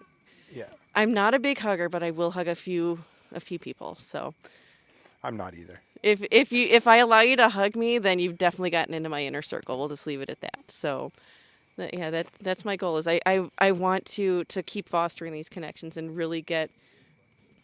Yeah. 0.52 0.64
I'm 0.94 1.12
not 1.14 1.34
a 1.34 1.38
big 1.38 1.58
hugger, 1.58 1.88
but 1.88 2.02
I 2.02 2.10
will 2.10 2.32
hug 2.32 2.48
a 2.48 2.54
few 2.54 3.04
a 3.32 3.40
few 3.40 3.58
people. 3.58 3.94
So 3.96 4.34
I'm 5.22 5.36
not 5.36 5.54
either. 5.54 5.80
if 6.02 6.24
if 6.30 6.50
you 6.52 6.66
if 6.68 6.86
I 6.86 6.96
allow 6.96 7.20
you 7.20 7.36
to 7.36 7.48
hug 7.48 7.76
me, 7.76 7.98
then 7.98 8.18
you've 8.18 8.38
definitely 8.38 8.70
gotten 8.70 8.94
into 8.94 9.08
my 9.08 9.22
inner 9.24 9.42
circle. 9.42 9.78
We'll 9.78 9.88
just 9.88 10.06
leave 10.06 10.20
it 10.22 10.30
at 10.30 10.40
that. 10.40 10.70
So 10.70 11.12
That- 11.76 11.94
yeah, 11.94 12.10
that 12.10 12.26
that's 12.40 12.64
my 12.64 12.76
goal. 12.76 12.96
Is 12.98 13.06
I, 13.06 13.20
I 13.26 13.48
I 13.58 13.72
want 13.72 14.04
to 14.16 14.44
to 14.44 14.62
keep 14.62 14.88
fostering 14.88 15.32
these 15.32 15.48
connections 15.48 15.96
and 15.96 16.16
really 16.16 16.42
get 16.42 16.70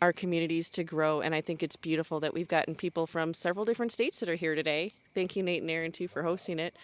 our 0.02 0.12
communities 0.12 0.68
to 0.70 0.84
grow. 0.84 1.20
And 1.22 1.34
I 1.34 1.40
think 1.40 1.62
it's 1.62 1.76
beautiful 1.76 2.20
that 2.20 2.34
we've 2.34 2.48
gotten 2.48 2.74
people 2.74 3.06
from 3.06 3.32
several 3.34 3.64
different 3.64 3.92
states 3.92 4.20
that 4.20 4.28
are 4.28 4.34
here 4.36 4.54
today. 4.54 4.92
Thank 5.14 5.34
you, 5.36 5.42
Nate 5.42 5.62
and 5.62 5.70
Erin, 5.70 5.90
too, 5.92 6.06
for 6.06 6.22
hosting 6.22 6.58
it. 6.58 6.74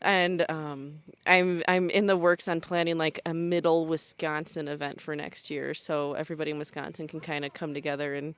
And 0.00 0.44
um, 0.48 1.00
I'm 1.26 1.62
I'm 1.66 1.90
in 1.90 2.06
the 2.06 2.16
works 2.16 2.46
on 2.48 2.60
planning 2.60 2.98
like 2.98 3.20
a 3.26 3.34
middle 3.34 3.86
Wisconsin 3.86 4.68
event 4.68 5.00
for 5.00 5.16
next 5.16 5.50
year, 5.50 5.74
so 5.74 6.14
everybody 6.14 6.52
in 6.52 6.58
Wisconsin 6.58 7.08
can 7.08 7.20
kind 7.20 7.44
of 7.44 7.52
come 7.52 7.74
together 7.74 8.14
and 8.14 8.34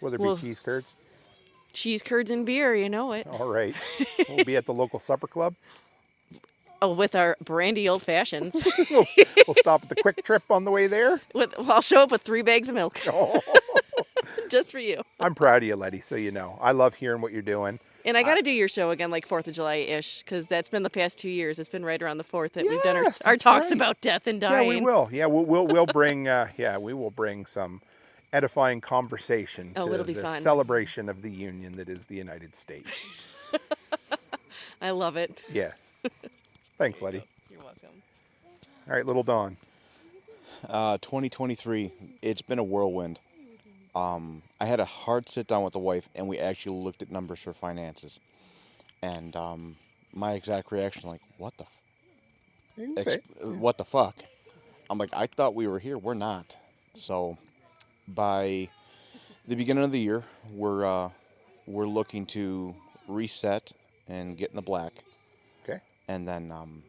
Will 0.00 0.10
there 0.10 0.18
Well- 0.18 0.36
be 0.36 0.42
cheese 0.42 0.60
curds? 0.60 0.94
cheese 1.72 2.02
curds 2.02 2.30
and 2.30 2.44
beer. 2.46 2.74
You 2.74 2.88
know 2.88 3.12
it. 3.12 3.26
All 3.26 3.48
right. 3.48 3.74
we'll 4.28 4.44
be 4.44 4.56
at 4.56 4.66
the 4.66 4.74
local 4.74 4.98
supper 4.98 5.26
club. 5.26 5.54
Oh, 6.82 6.92
with 6.92 7.14
our 7.14 7.36
brandy 7.42 7.88
old 7.88 8.02
fashions. 8.02 8.54
We'll, 8.90 9.04
we'll 9.46 9.54
stop 9.54 9.82
at 9.84 9.88
the 9.88 9.94
Kwik 9.96 10.22
Trip 10.24 10.42
on 10.50 10.64
the 10.64 10.70
way 10.70 10.86
there. 10.88 11.20
with 11.34 11.56
well, 11.56 11.72
I'll 11.72 11.80
show 11.80 12.02
up 12.02 12.10
with 12.10 12.22
three 12.22 12.42
bags 12.42 12.68
of 12.68 12.74
milk, 12.74 12.98
Oh, 13.06 13.40
just 14.50 14.70
for 14.70 14.78
you. 14.80 15.02
I'm 15.20 15.34
proud 15.34 15.62
of 15.62 15.68
you, 15.68 15.76
Letty, 15.76 16.00
so 16.00 16.14
you 16.16 16.30
know. 16.32 16.58
I 16.60 16.72
love 16.72 16.94
hearing 16.94 17.22
what 17.22 17.32
you're 17.32 17.40
doing. 17.42 17.78
And 18.04 18.16
I 18.16 18.22
got 18.22 18.34
to 18.34 18.42
do 18.42 18.50
your 18.50 18.68
show 18.68 18.90
again, 18.90 19.10
like 19.10 19.26
Fourth 19.26 19.46
of 19.46 19.54
July 19.54 19.76
ish, 19.76 20.22
because 20.22 20.46
that's 20.46 20.68
been 20.68 20.82
the 20.82 20.90
past 20.90 21.18
two 21.18 21.28
years. 21.28 21.58
It's 21.58 21.68
been 21.68 21.84
right 21.84 22.02
around 22.02 22.18
the 22.18 22.24
fourth 22.24 22.54
that 22.54 22.66
we've 22.66 22.82
done 22.82 22.96
our, 22.96 23.12
our 23.24 23.36
talks 23.36 23.66
right. 23.66 23.72
about 23.72 24.00
death 24.00 24.26
and 24.26 24.40
dying. 24.40 24.52
Yeah, 24.52 24.58
dying. 24.58 24.84
we 24.84 24.90
will. 24.90 25.08
Yeah, 25.12 25.26
we'll 25.26 25.44
we'll, 25.44 25.66
we'll 25.66 25.86
bring 25.86 26.28
uh, 26.28 26.48
yeah, 26.56 26.78
we 26.78 26.94
will 26.94 27.10
bring 27.10 27.46
some 27.46 27.80
edifying 28.32 28.80
conversation 28.80 29.72
Oh, 29.76 29.86
to 29.86 29.94
it'll 29.94 30.06
the 30.06 30.14
fun. 30.14 30.40
celebration 30.40 31.08
of 31.08 31.22
the 31.22 31.30
union 31.30 31.76
that 31.76 31.88
is 31.88 32.06
the 32.06 32.16
United 32.16 32.56
States. 32.56 33.36
I 34.82 34.90
love 34.90 35.16
it. 35.16 35.42
Yes. 35.52 35.92
Thanks, 36.78 37.02
Letty. 37.02 37.22
You're 37.50 37.60
welcome. 37.60 37.90
All 38.88 38.94
right, 38.94 39.06
little 39.06 39.22
Don. 39.22 39.56
Uh, 40.68 40.98
2023, 41.02 41.92
it's 42.22 42.42
been 42.42 42.58
a 42.58 42.64
whirlwind. 42.64 43.18
Um, 43.94 44.42
I 44.60 44.66
had 44.66 44.80
a 44.80 44.84
hard 44.84 45.28
sit 45.28 45.46
down 45.46 45.62
with 45.62 45.74
the 45.74 45.78
wife, 45.78 46.08
and 46.14 46.28
we 46.28 46.38
actually 46.38 46.78
looked 46.78 47.02
at 47.02 47.10
numbers 47.10 47.40
for 47.40 47.52
finances. 47.52 48.20
And 49.02 49.34
um, 49.36 49.76
my 50.12 50.32
exact 50.32 50.72
reaction, 50.72 51.08
like, 51.10 51.20
what 51.38 51.56
the, 51.58 51.64
f- 51.64 52.88
ex- 52.96 53.14
say 53.14 53.20
what 53.42 53.76
the 53.78 53.84
fuck? 53.84 54.16
I'm 54.88 54.98
like, 54.98 55.10
I 55.12 55.26
thought 55.26 55.54
we 55.54 55.66
were 55.66 55.78
here. 55.78 55.98
We're 55.98 56.14
not. 56.14 56.56
So, 56.94 57.38
by 58.08 58.68
the 59.46 59.56
beginning 59.56 59.84
of 59.84 59.92
the 59.92 59.98
year, 60.00 60.22
we're 60.52 60.84
uh, 60.84 61.10
we're 61.66 61.86
looking 61.86 62.26
to 62.26 62.74
reset 63.08 63.72
and 64.08 64.36
get 64.36 64.50
in 64.50 64.56
the 64.56 64.62
black. 64.62 65.04
Okay. 65.64 65.80
And 66.08 66.26
then 66.26 66.50
um, 66.52 66.82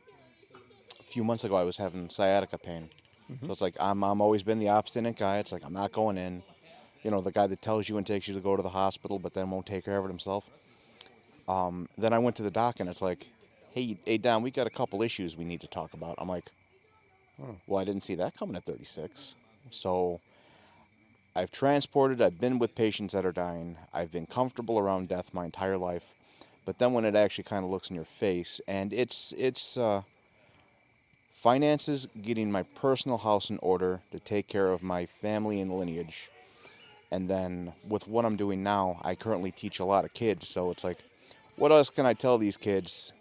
a 0.99 1.03
few 1.03 1.23
months 1.23 1.43
ago, 1.43 1.55
I 1.55 1.63
was 1.63 1.77
having 1.77 2.09
sciatica 2.09 2.57
pain. 2.57 2.89
So 3.45 3.51
it's 3.51 3.61
like 3.61 3.75
I'm 3.79 4.03
I'm 4.03 4.21
always 4.21 4.43
been 4.43 4.59
the 4.59 4.69
obstinate 4.69 5.17
guy. 5.17 5.39
It's 5.39 5.51
like 5.51 5.63
I'm 5.65 5.73
not 5.73 5.91
going 5.91 6.17
in. 6.17 6.43
You 7.03 7.11
know, 7.11 7.21
the 7.21 7.31
guy 7.31 7.47
that 7.47 7.61
tells 7.61 7.89
you 7.89 7.97
and 7.97 8.07
takes 8.07 8.27
you 8.27 8.33
to 8.33 8.39
go 8.39 8.55
to 8.55 8.63
the 8.63 8.69
hospital, 8.69 9.19
but 9.19 9.33
then 9.33 9.49
won't 9.49 9.65
take 9.65 9.85
care 9.85 9.97
of 9.97 10.05
it 10.05 10.07
himself. 10.07 10.45
Um, 11.47 11.89
then 11.97 12.13
I 12.13 12.19
went 12.19 12.35
to 12.37 12.43
the 12.43 12.51
doc, 12.51 12.79
and 12.79 12.89
it's 12.89 13.01
like, 13.01 13.27
hey, 13.73 13.97
hey, 14.05 14.17
Don, 14.17 14.41
we 14.41 14.51
got 14.51 14.67
a 14.67 14.69
couple 14.71 15.01
issues 15.01 15.35
we 15.35 15.43
need 15.43 15.61
to 15.61 15.67
talk 15.67 15.93
about. 15.93 16.15
I'm 16.17 16.29
like, 16.29 16.49
well, 17.67 17.81
I 17.81 17.83
didn't 17.83 18.03
see 18.03 18.15
that 18.15 18.35
coming 18.37 18.55
at 18.55 18.63
36. 18.63 19.35
So 19.71 20.21
I've 21.35 21.51
transported, 21.51 22.21
I've 22.21 22.39
been 22.39 22.59
with 22.59 22.75
patients 22.75 23.13
that 23.13 23.25
are 23.25 23.31
dying, 23.31 23.77
I've 23.93 24.11
been 24.11 24.25
comfortable 24.25 24.77
around 24.77 25.09
death 25.09 25.33
my 25.33 25.45
entire 25.45 25.77
life. 25.77 26.13
But 26.65 26.77
then 26.77 26.93
when 26.93 27.05
it 27.05 27.15
actually 27.15 27.43
kind 27.45 27.65
of 27.65 27.71
looks 27.71 27.89
in 27.89 27.95
your 27.95 28.05
face, 28.05 28.61
and 28.67 28.93
it's 28.93 29.33
it's 29.37 29.75
uh, 29.77 30.03
finances, 31.33 32.07
getting 32.21 32.51
my 32.51 32.63
personal 32.63 33.17
house 33.17 33.49
in 33.49 33.57
order 33.57 33.99
to 34.11 34.19
take 34.19 34.47
care 34.47 34.71
of 34.71 34.81
my 34.81 35.05
family 35.05 35.59
and 35.59 35.77
lineage, 35.77 36.29
and 37.13 37.29
then 37.29 37.71
with 37.87 38.07
what 38.07 38.25
I'm 38.25 38.35
doing 38.35 38.63
now, 38.63 38.99
I 39.03 39.13
currently 39.13 39.51
teach 39.51 39.79
a 39.79 39.85
lot 39.85 40.03
of 40.03 40.15
kids. 40.15 40.49
So 40.49 40.71
it's 40.71 40.83
like, 40.83 40.97
what 41.57 41.71
else 41.71 41.91
can 41.91 42.07
I 42.07 42.13
tell 42.13 42.39
these 42.39 42.57
kids 42.57 43.13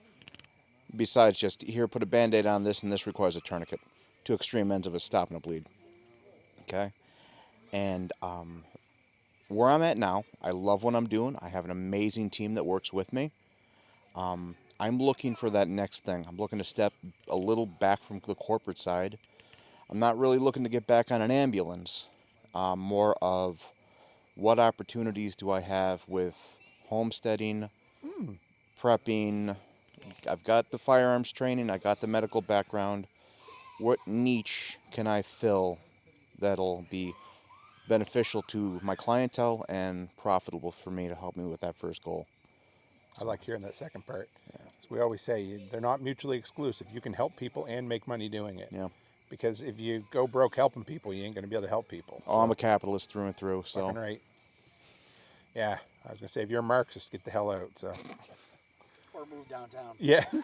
besides 0.97 1.37
just 1.37 1.63
here, 1.63 1.87
put 1.87 2.03
a 2.03 2.07
band 2.07 2.35
aid 2.35 2.47
on 2.47 2.63
this, 2.65 2.83
and 2.83 2.91
this 2.91 3.07
requires 3.07 3.37
a 3.37 3.41
tourniquet 3.43 3.81
to 4.25 4.33
extreme 4.33 4.73
ends 4.73 4.87
of 4.87 4.95
a 4.95 5.01
stop 5.01 5.29
and 5.29 5.37
a 5.37 5.41
bleed. 5.41 5.67
Okay? 6.63 6.91
And 7.75 8.11
um, 8.23 8.65
where 9.49 9.69
I'm 9.69 9.83
at 9.83 9.99
now, 9.99 10.25
I 10.41 10.53
love 10.53 10.83
what 10.83 10.95
I'm 10.95 11.07
doing. 11.07 11.37
I 11.43 11.51
have 11.51 11.67
an 11.67 11.71
amazing 11.71 12.31
team 12.31 12.55
that 12.55 12.65
works 12.65 12.95
with 12.95 13.13
me. 13.13 13.31
Um, 14.17 14.55
I'm 14.81 14.99
looking 14.99 15.35
for 15.35 15.51
that 15.51 15.69
next 15.69 16.05
thing. 16.05 16.25
I'm 16.27 16.39
looking 16.39 16.59
to 16.59 16.65
step 16.65 16.95
a 17.29 17.37
little 17.37 17.67
back 17.67 18.03
from 18.03 18.23
the 18.27 18.35
corporate 18.35 18.79
side. 18.79 19.19
I'm 19.91 19.99
not 19.99 20.19
really 20.19 20.39
looking 20.39 20.65
to 20.65 20.71
get 20.71 20.87
back 20.87 21.13
on 21.13 21.21
an 21.21 21.31
ambulance. 21.31 22.09
Um, 22.55 22.79
more 22.79 23.17
of 23.23 23.72
what 24.43 24.59
opportunities 24.59 25.37
do 25.37 25.53
I 25.53 25.61
have 25.61 26.03
with 26.09 26.35
homesteading, 26.89 27.71
hmm. 28.05 28.33
prepping. 28.79 29.57
I've 30.29 30.43
got 30.43 30.73
the 30.73 30.79
firearms 30.79 31.31
training, 31.31 31.71
I 31.71 31.79
got 31.79 32.01
the 32.01 32.09
medical 32.09 32.43
background. 32.43 33.07
What 33.79 34.01
niche 34.05 34.79
can 34.91 35.07
I 35.07 35.23
fill 35.23 35.79
that'll 36.41 36.85
be 36.91 37.15
beneficial 37.87 38.43
to 38.49 38.81
my 38.83 38.97
clientele 38.97 39.65
and 39.69 40.09
profitable 40.17 40.73
for 40.73 40.91
me 40.91 41.07
to 41.07 41.15
help 41.15 41.37
me 41.37 41.45
with 41.45 41.61
that 41.61 41.77
first 41.77 42.03
goal? 42.03 42.27
I 43.21 43.25
like 43.25 43.45
hearing 43.45 43.63
that 43.63 43.77
second 43.77 44.07
part. 44.07 44.29
As 44.77 44.91
we 44.91 44.99
always 44.99 45.21
say, 45.21 45.61
they're 45.71 45.81
not 45.81 46.03
mutually 46.03 46.37
exclusive. 46.37 46.89
You 46.93 47.01
can 47.01 47.13
help 47.13 47.37
people 47.37 47.67
and 47.67 47.89
make 47.89 48.09
money 48.09 48.29
doing 48.29 48.59
it. 48.59 48.71
Yeah. 48.73 48.89
Because 49.31 49.63
if 49.63 49.81
you 49.81 50.05
go 50.11 50.27
broke 50.27 50.57
helping 50.57 50.83
people, 50.83 51.15
you 51.15 51.23
ain't 51.25 51.37
going 51.37 51.45
to 51.45 51.49
be 51.49 51.55
able 51.55 51.63
to 51.63 51.69
help 51.69 51.89
people. 51.89 52.23
Oh, 52.27 52.41
I'm 52.41 52.51
a 52.51 52.57
capitalist 52.57 53.11
through 53.11 53.27
and 53.27 53.37
through, 53.37 53.63
Fucking 53.63 53.95
so 53.95 54.01
right. 54.01 54.21
Yeah, 55.55 55.77
I 56.07 56.11
was 56.11 56.21
gonna 56.21 56.29
say 56.29 56.43
if 56.43 56.51
you're 56.51 56.61
a 56.61 56.63
Marxist, 56.63 57.11
get 57.13 57.25
the 57.25 57.31
hell 57.31 57.51
out. 57.51 57.71
So 57.77 57.93
Or 59.15 59.27
move 59.27 59.49
downtown. 59.49 59.95
yeah. 59.99 60.25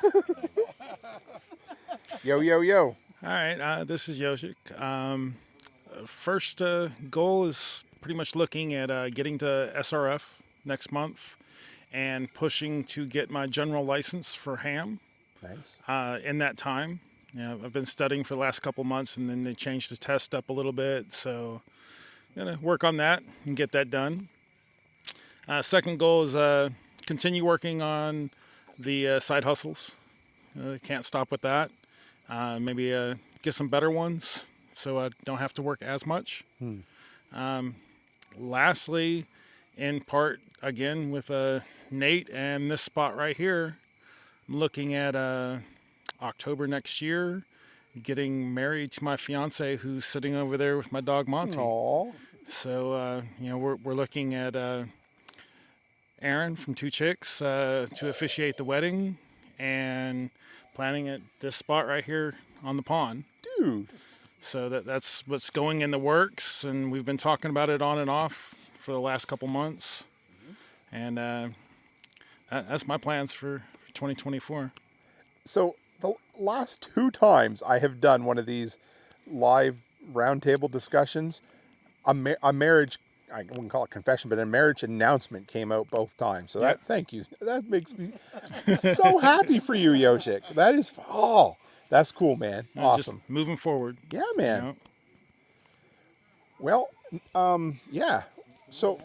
yo 2.25 2.41
yo 2.41 2.61
yo. 2.61 2.97
All 3.23 3.29
right, 3.29 3.59
uh, 3.59 3.85
this 3.85 4.09
is 4.09 4.21
Yoshik. 4.21 4.55
Um, 4.81 5.37
first 6.07 6.63
uh, 6.63 6.89
goal 7.11 7.47
is 7.47 7.85
pretty 8.01 8.17
much 8.17 8.37
looking 8.37 8.75
at 8.75 8.91
uh, 8.91 9.11
getting 9.11 9.39
to 9.39 9.73
SRF 9.77 10.23
next 10.65 10.93
month 10.93 11.37
and 11.93 12.33
pushing 12.35 12.85
to 12.85 13.07
get 13.07 13.31
my 13.31 13.47
general 13.47 13.85
license 13.85 14.35
for 14.35 14.57
ham 14.59 15.01
Nice. 15.43 15.81
uh, 15.89 16.19
in 16.25 16.39
that 16.39 16.57
time. 16.57 17.01
You 17.33 17.41
know, 17.43 17.61
I've 17.65 17.73
been 17.73 17.87
studying 17.87 18.25
for 18.25 18.35
the 18.35 18.41
last 18.41 18.61
couple 18.61 18.85
months, 18.85 19.17
and 19.17 19.29
then 19.29 19.45
they 19.45 19.55
changed 19.55 19.91
the 19.91 19.97
test 19.97 20.35
up 20.35 20.49
a 20.49 20.53
little 20.53 20.73
bit, 20.73 21.11
so 21.11 21.61
I'm 22.37 22.45
gonna 22.45 22.59
work 22.63 22.85
on 22.85 22.97
that 22.99 23.23
and 23.45 23.57
get 23.57 23.73
that 23.73 23.91
done. 23.91 24.29
Uh, 25.49 25.63
second 25.63 25.99
goal 25.99 26.25
is 26.25 26.37
uh, 26.37 26.69
continue 27.07 27.45
working 27.45 27.81
on 27.81 28.31
the 28.79 29.09
uh, 29.09 29.21
side 29.21 29.45
hustles. 29.45 29.97
Uh, 30.59 30.77
can't 30.83 31.05
stop 31.05 31.31
with 31.31 31.41
that. 31.41 31.71
Uh, 32.29 32.59
maybe 32.61 32.95
uh, 32.95 33.15
get 33.43 33.55
some 33.55 33.69
better 33.69 33.91
ones 33.91 34.47
so 34.73 34.99
I 34.99 35.09
don't 35.25 35.39
have 35.39 35.55
to 35.55 35.63
work 35.63 35.81
as 35.83 36.07
much. 36.07 36.45
Um, 37.33 37.75
lastly, 38.37 39.27
in 39.77 40.01
part 40.01 40.41
again 40.63 41.11
with 41.11 41.31
uh, 41.31 41.61
Nate 41.91 42.29
and 42.33 42.71
this 42.71 42.83
spot 42.83 43.17
right 43.17 43.37
here, 43.37 43.79
I'm 44.49 44.59
looking 44.59 44.95
at 44.95 45.17
uh, 45.17 45.59
October 46.23 46.67
next 46.67 47.01
year, 47.01 47.45
getting 48.03 48.53
married 48.53 48.93
to 48.93 49.05
my 49.05 49.17
fiance 49.17 49.77
who's 49.77 50.05
sitting 50.05 50.35
over 50.35 50.57
there 50.57 50.77
with 50.77 50.93
my 50.93 51.01
dog 51.01 51.27
Monty. 51.27 51.59
Aw. 51.59 52.13
So 52.47 52.93
uh, 52.93 53.23
you 53.41 53.49
know 53.51 53.59
we're 53.59 53.77
we're 53.77 53.95
looking 53.95 54.35
at 54.35 54.55
uh, 54.55 54.85
Erin 56.21 56.57
from 56.57 56.75
Two 56.75 56.91
Chicks 56.91 57.41
uh, 57.41 57.87
to 57.97 58.09
officiate 58.09 58.57
the 58.57 58.65
wedding, 58.65 59.19
and 59.59 60.31
planning 60.75 61.09
at 61.09 61.21
this 61.41 61.57
spot 61.57 61.87
right 61.87 62.05
here 62.05 62.35
on 62.63 62.77
the 62.77 62.83
pond. 62.83 63.25
Dude. 63.59 63.89
So 64.41 64.69
that 64.69 64.85
that's 64.85 65.27
what's 65.27 65.51
going 65.51 65.81
in 65.81 65.91
the 65.91 65.99
works, 65.99 66.65
and 66.65 66.93
we've 66.93 67.05
been 67.05 67.17
talking 67.17 67.51
about 67.51 67.69
it 67.69 67.83
on 67.83 67.99
and 67.99 68.09
off 68.09 68.55
for 68.79 68.93
the 68.93 69.01
last 69.01 69.27
couple 69.27 69.49
months, 69.49 70.07
and 70.93 71.19
uh, 71.19 71.49
that, 72.51 72.69
that's 72.69 72.87
my 72.87 72.97
plans 72.97 73.33
for 73.33 73.65
2024. 73.95 74.73
So 75.45 75.77
the 76.01 76.15
last 76.39 76.91
two 76.95 77.11
times 77.11 77.63
I 77.63 77.81
have 77.81 78.01
done 78.01 78.25
one 78.25 78.39
of 78.39 78.47
these 78.47 78.79
live 79.31 79.85
roundtable 80.13 80.71
discussions, 80.71 81.43
a, 82.05 82.15
ma- 82.15 82.35
a 82.43 82.53
marriage. 82.53 82.99
I 83.35 83.43
wouldn't 83.43 83.71
call 83.71 83.85
it 83.85 83.91
confession, 83.91 84.31
but 84.31 84.39
a 84.39 84.47
marriage 84.47 84.83
announcement 84.83 85.47
came 85.47 85.73
out 85.73 85.91
both 85.91 86.17
times. 86.17 86.53
So 86.53 86.61
that, 86.61 86.81
thank 86.81 87.13
you. 87.13 87.25
That 87.41 87.69
makes 87.69 87.97
me 87.97 88.13
so 88.75 89.19
happy 89.19 89.59
for 89.59 89.75
you, 89.75 89.93
Yoshik. 89.93 90.55
That 90.55 90.75
is, 90.75 90.93
oh, 91.09 91.57
that's 91.91 92.13
cool, 92.13 92.37
man. 92.37 92.67
Awesome. 92.77 93.19
Just 93.19 93.31
moving 93.31 93.57
forward. 93.57 93.99
Yeah, 94.11 94.21
you 94.21 94.37
man. 94.37 94.65
know. 94.65 94.77
Well, 96.59 96.89
um, 97.35 97.81
yeah. 97.91 98.23
So, 98.71 99.01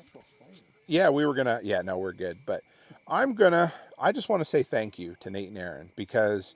yeah, 0.88 1.09
we 1.09 1.26
were 1.26 1.34
gonna. 1.34 1.59
Yeah, 1.63 1.82
no, 1.82 1.97
we're 1.97 2.13
good. 2.13 2.38
But 2.45 2.61
I'm 3.07 3.34
gonna. 3.34 3.71
I 3.99 4.11
just 4.11 4.30
want 4.30 4.41
to 4.41 4.45
say 4.45 4.63
thank 4.63 4.99
you 4.99 5.15
to 5.21 5.30
Nate 5.30 5.49
and 5.49 5.57
Erin 5.57 5.89
because 5.95 6.55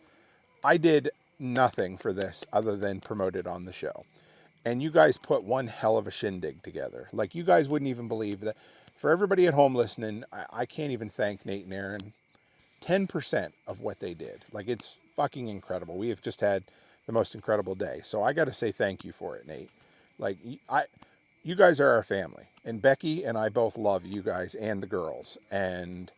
I 0.63 0.77
did 0.77 1.09
nothing 1.39 1.97
for 1.97 2.11
this 2.11 2.45
other 2.51 2.75
than 2.75 2.99
promote 2.99 3.35
it 3.35 3.47
on 3.47 3.65
the 3.65 3.71
show. 3.71 4.05
And 4.67 4.83
you 4.83 4.91
guys 4.91 5.17
put 5.17 5.45
one 5.45 5.67
hell 5.67 5.97
of 5.97 6.07
a 6.07 6.11
shindig 6.11 6.61
together. 6.61 7.07
Like 7.13 7.33
you 7.33 7.43
guys 7.43 7.69
wouldn't 7.69 7.87
even 7.87 8.09
believe 8.09 8.41
that. 8.41 8.57
For 8.97 9.11
everybody 9.11 9.47
at 9.47 9.53
home 9.53 9.73
listening, 9.73 10.25
I, 10.33 10.45
I 10.51 10.65
can't 10.65 10.91
even 10.91 11.07
thank 11.07 11.45
Nate 11.45 11.63
and 11.63 11.73
Erin 11.73 12.11
10% 12.81 13.53
of 13.65 13.79
what 13.79 14.01
they 14.01 14.13
did. 14.13 14.43
Like 14.51 14.67
it's 14.67 14.99
fucking 15.15 15.47
incredible. 15.47 15.97
We 15.97 16.09
have 16.09 16.21
just 16.21 16.41
had 16.41 16.63
the 17.05 17.13
most 17.13 17.33
incredible 17.33 17.75
day. 17.75 18.01
So 18.03 18.21
I 18.23 18.33
got 18.33 18.45
to 18.45 18.53
say 18.53 18.71
thank 18.71 19.05
you 19.05 19.13
for 19.13 19.37
it, 19.37 19.47
Nate. 19.47 19.69
Like 20.19 20.37
I 20.69 20.83
you 21.43 21.55
guys 21.55 21.79
are 21.79 21.91
our 21.91 22.03
family. 22.03 22.47
And 22.65 22.81
Becky 22.81 23.23
and 23.23 23.37
I 23.37 23.47
both 23.47 23.77
love 23.77 24.05
you 24.05 24.21
guys 24.21 24.53
and 24.53 24.83
the 24.83 24.87
girls 24.87 25.37
and 25.49 26.11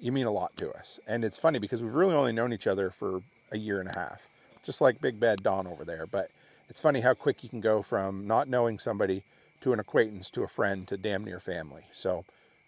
you 0.00 0.10
mean 0.10 0.26
a 0.26 0.32
lot 0.32 0.56
to 0.56 0.72
us. 0.72 0.98
And 1.06 1.24
it's 1.24 1.38
funny 1.38 1.60
because 1.60 1.84
we've 1.84 1.94
really 1.94 2.16
only 2.16 2.32
known 2.32 2.52
each 2.52 2.66
other 2.66 2.90
for 2.90 3.20
a 3.52 3.58
year 3.58 3.78
and 3.78 3.88
a 3.88 3.92
half. 3.92 4.28
Just 4.64 4.80
like 4.80 5.00
Big 5.00 5.20
Bad 5.20 5.44
Don 5.44 5.68
over 5.68 5.84
there, 5.84 6.06
but 6.06 6.32
it's 6.68 6.80
funny 6.80 7.00
how 7.00 7.14
quick 7.14 7.42
you 7.42 7.48
can 7.48 7.60
go 7.60 7.82
from 7.82 8.26
not 8.26 8.48
knowing 8.48 8.78
somebody 8.78 9.22
to 9.60 9.72
an 9.72 9.80
acquaintance 9.80 10.30
to 10.30 10.42
a 10.42 10.48
friend 10.48 10.86
to 10.88 10.96
damn 10.96 11.24
near 11.24 11.40
family. 11.40 11.84
So 11.90 12.24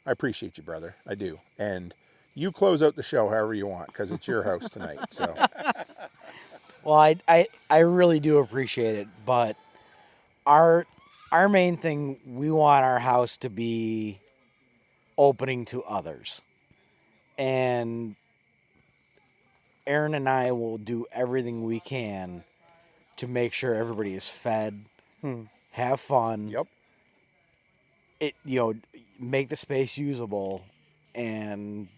I 0.06 0.12
appreciate 0.12 0.56
you, 0.56 0.62
brother. 0.62 0.96
I 1.06 1.14
do. 1.14 1.40
And 1.58 1.94
you 2.34 2.52
close 2.52 2.82
out 2.82 2.96
the 2.96 3.02
show 3.02 3.28
however 3.28 3.54
you 3.54 3.66
want 3.66 3.88
because 3.88 4.12
it's 4.12 4.28
your 4.28 4.44
house 4.44 4.68
tonight. 4.70 4.98
So 5.10 5.34
Well, 6.84 6.98
I, 6.98 7.16
I 7.28 7.48
I 7.68 7.80
really 7.80 8.20
do 8.20 8.38
appreciate 8.38 8.96
it, 8.96 9.08
but 9.26 9.56
our 10.46 10.86
our 11.32 11.48
main 11.48 11.76
thing 11.76 12.18
we 12.26 12.50
want 12.50 12.84
our 12.84 12.98
house 12.98 13.36
to 13.38 13.50
be 13.50 14.20
opening 15.18 15.64
to 15.66 15.82
others. 15.84 16.42
And 17.36 18.16
Erin 19.86 20.14
and 20.14 20.28
I 20.28 20.52
will 20.52 20.78
do 20.78 21.06
everything 21.12 21.64
we 21.64 21.80
can 21.80 22.44
to 23.18 23.28
make 23.28 23.52
sure 23.52 23.74
everybody 23.74 24.14
is 24.14 24.28
fed, 24.28 24.84
have 25.72 26.00
fun. 26.00 26.48
yep. 26.48 26.66
It 28.20 28.34
you 28.44 28.58
know 28.58 28.74
make 29.20 29.48
the 29.48 29.56
space 29.56 29.96
usable, 29.96 30.64
and 31.14 31.88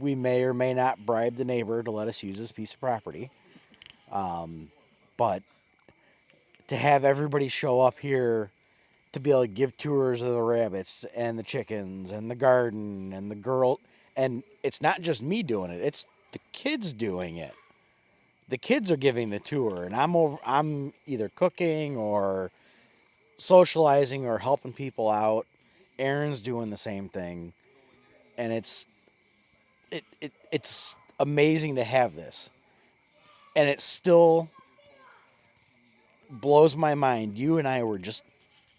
we 0.00 0.14
may 0.16 0.42
or 0.42 0.52
may 0.54 0.74
not 0.74 1.04
bribe 1.06 1.36
the 1.36 1.44
neighbor 1.44 1.82
to 1.82 1.90
let 1.90 2.08
us 2.08 2.22
use 2.22 2.38
this 2.38 2.50
piece 2.50 2.74
of 2.74 2.80
property. 2.80 3.30
Um, 4.10 4.70
but 5.16 5.42
to 6.68 6.76
have 6.76 7.04
everybody 7.04 7.48
show 7.48 7.80
up 7.80 7.98
here 7.98 8.50
to 9.12 9.20
be 9.20 9.30
able 9.30 9.42
to 9.42 9.48
give 9.48 9.76
tours 9.76 10.22
of 10.22 10.32
the 10.32 10.42
rabbits 10.42 11.04
and 11.16 11.38
the 11.38 11.42
chickens 11.42 12.12
and 12.12 12.30
the 12.30 12.34
garden 12.34 13.12
and 13.12 13.30
the 13.30 13.34
girl 13.36 13.80
and 14.16 14.42
it's 14.62 14.82
not 14.82 15.00
just 15.00 15.22
me 15.22 15.42
doing 15.42 15.70
it 15.70 15.80
it's 15.80 16.06
the 16.32 16.40
kids 16.52 16.92
doing 16.92 17.36
it 17.36 17.54
the 18.48 18.58
kids 18.58 18.90
are 18.92 18.96
giving 18.96 19.30
the 19.30 19.38
tour 19.38 19.84
and 19.84 19.94
i'm 19.94 20.14
over 20.16 20.36
i'm 20.46 20.92
either 21.06 21.28
cooking 21.30 21.96
or 21.96 22.50
socializing 23.38 24.26
or 24.26 24.38
helping 24.38 24.72
people 24.72 25.10
out 25.10 25.46
erin's 25.98 26.42
doing 26.42 26.70
the 26.70 26.76
same 26.76 27.08
thing 27.08 27.52
and 28.38 28.52
it's 28.52 28.86
it, 29.90 30.04
it 30.20 30.32
it's 30.52 30.96
amazing 31.18 31.76
to 31.76 31.84
have 31.84 32.14
this 32.14 32.50
and 33.56 33.68
it 33.68 33.80
still 33.80 34.50
blows 36.30 36.76
my 36.76 36.94
mind. 36.94 37.36
You 37.38 37.58
and 37.58 37.66
I 37.66 37.82
were 37.82 37.98
just 37.98 38.22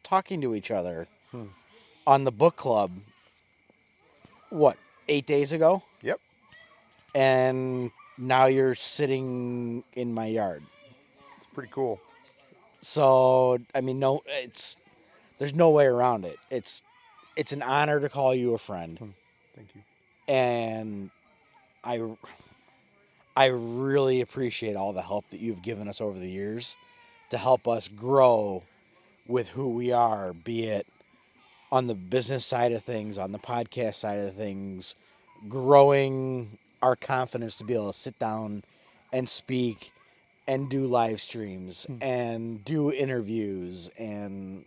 talking 0.03 0.41
to 0.41 0.55
each 0.55 0.71
other 0.71 1.07
hmm. 1.31 1.45
on 2.05 2.23
the 2.23 2.31
book 2.31 2.55
club. 2.55 2.91
What 4.49 4.77
eight 5.09 5.25
days 5.25 5.51
ago, 5.51 5.83
Yep. 6.01 6.21
and 7.13 7.91
now 8.17 8.45
you're 8.45 8.75
sitting 8.75 9.83
in 9.93 10.13
my 10.13 10.25
yard. 10.27 10.63
It's 11.37 11.45
pretty 11.47 11.69
cool. 11.71 11.99
So 12.79 13.57
I 13.75 13.81
mean, 13.81 13.99
no, 13.99 14.21
it's 14.27 14.77
there's 15.37 15.55
no 15.55 15.69
way 15.69 15.85
around 15.85 16.25
it. 16.25 16.37
It's 16.49 16.83
it's 17.35 17.51
an 17.51 17.61
honor 17.61 17.99
to 17.99 18.09
call 18.09 18.33
you 18.33 18.53
a 18.53 18.57
friend, 18.57 18.97
hmm. 18.97 19.09
Thank 19.55 19.69
you. 19.75 19.81
and 20.27 21.09
I 21.83 22.01
I 23.35 23.47
really 23.47 24.21
appreciate 24.21 24.75
all 24.75 24.93
the 24.93 25.01
help 25.01 25.29
that 25.29 25.39
you've 25.39 25.61
given 25.61 25.87
us 25.87 26.01
over 26.01 26.17
the 26.17 26.29
years 26.29 26.75
to 27.29 27.37
help 27.37 27.67
us 27.67 27.87
grow 27.87 28.63
with 29.27 29.49
who 29.49 29.69
we 29.69 29.91
are, 29.91 30.33
be 30.33 30.65
it 30.65 30.87
on 31.71 31.87
the 31.87 31.93
business 31.95 32.45
side 32.45 32.71
of 32.71 32.83
things, 32.83 33.17
on 33.17 33.31
the 33.31 33.39
podcast 33.39 33.95
side 33.95 34.19
of 34.19 34.33
things, 34.33 34.95
growing 35.49 36.57
our 36.87 36.95
confidence 36.95 37.57
to 37.57 37.65
be 37.65 37.73
able 37.73 37.91
to 37.91 37.97
sit 37.97 38.17
down 38.17 38.63
and 39.11 39.27
speak 39.27 39.91
and 40.47 40.69
do 40.69 40.85
live 40.85 41.19
streams 41.19 41.83
hmm. 41.83 42.01
and 42.01 42.63
do 42.63 42.93
interviews 42.93 43.89
and 43.99 44.63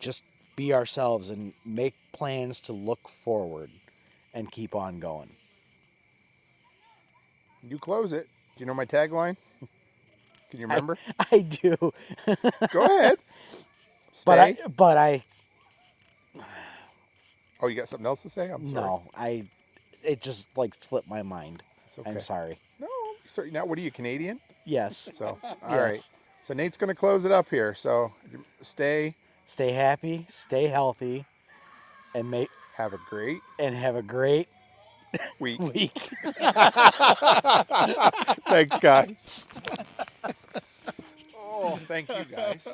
just 0.00 0.24
be 0.56 0.74
ourselves 0.74 1.30
and 1.30 1.52
make 1.64 1.94
plans 2.12 2.58
to 2.58 2.72
look 2.72 3.08
forward 3.08 3.70
and 4.34 4.50
keep 4.50 4.74
on 4.74 4.98
going. 4.98 5.30
You 7.62 7.78
close 7.78 8.12
it. 8.12 8.28
Do 8.56 8.60
you 8.60 8.66
know 8.66 8.74
my 8.74 8.84
tagline? 8.84 9.36
Can 10.50 10.60
you 10.60 10.66
remember? 10.66 10.98
I 11.32 11.42
do. 11.42 11.76
Go 12.72 12.84
ahead. 12.84 13.18
Stay. 14.10 14.24
But 14.26 14.38
I 14.38 14.56
but 14.76 14.96
I 14.98 15.24
oh, 17.62 17.68
you 17.68 17.76
got 17.76 17.88
something 17.88 18.06
else 18.06 18.22
to 18.22 18.28
say? 18.28 18.50
I'm 18.50 18.66
sorry. 18.66 18.84
no, 18.84 19.02
I 19.16 19.46
it 20.04 20.20
just 20.20 20.56
like 20.56 20.74
slipped 20.74 21.08
my 21.08 21.22
mind. 21.22 21.62
Okay. 21.98 22.10
I'm 22.10 22.20
sorry. 22.20 22.58
No, 22.80 22.88
sorry. 23.24 23.50
Now, 23.50 23.66
what 23.66 23.78
are 23.78 23.82
you 23.82 23.90
Canadian? 23.90 24.40
Yes. 24.64 25.10
So, 25.12 25.38
all 25.42 25.56
right. 25.62 25.88
Yes. 25.92 26.10
So 26.40 26.54
Nate's 26.54 26.76
going 26.76 26.88
to 26.88 26.94
close 26.94 27.24
it 27.24 27.32
up 27.32 27.48
here. 27.50 27.74
So, 27.74 28.12
stay. 28.60 29.14
Stay 29.44 29.72
happy, 29.72 30.24
stay 30.28 30.66
healthy, 30.68 31.24
and 32.14 32.30
make 32.30 32.48
Have 32.76 32.92
a 32.92 32.98
great 33.10 33.40
and 33.58 33.74
have 33.74 33.96
a 33.96 34.02
great 34.02 34.48
week. 35.38 35.60
week. 35.74 35.92
Thanks, 38.46 38.78
guys. 38.78 39.44
oh, 41.36 41.78
thank 41.88 42.08
you, 42.08 42.24
guys. 42.30 42.68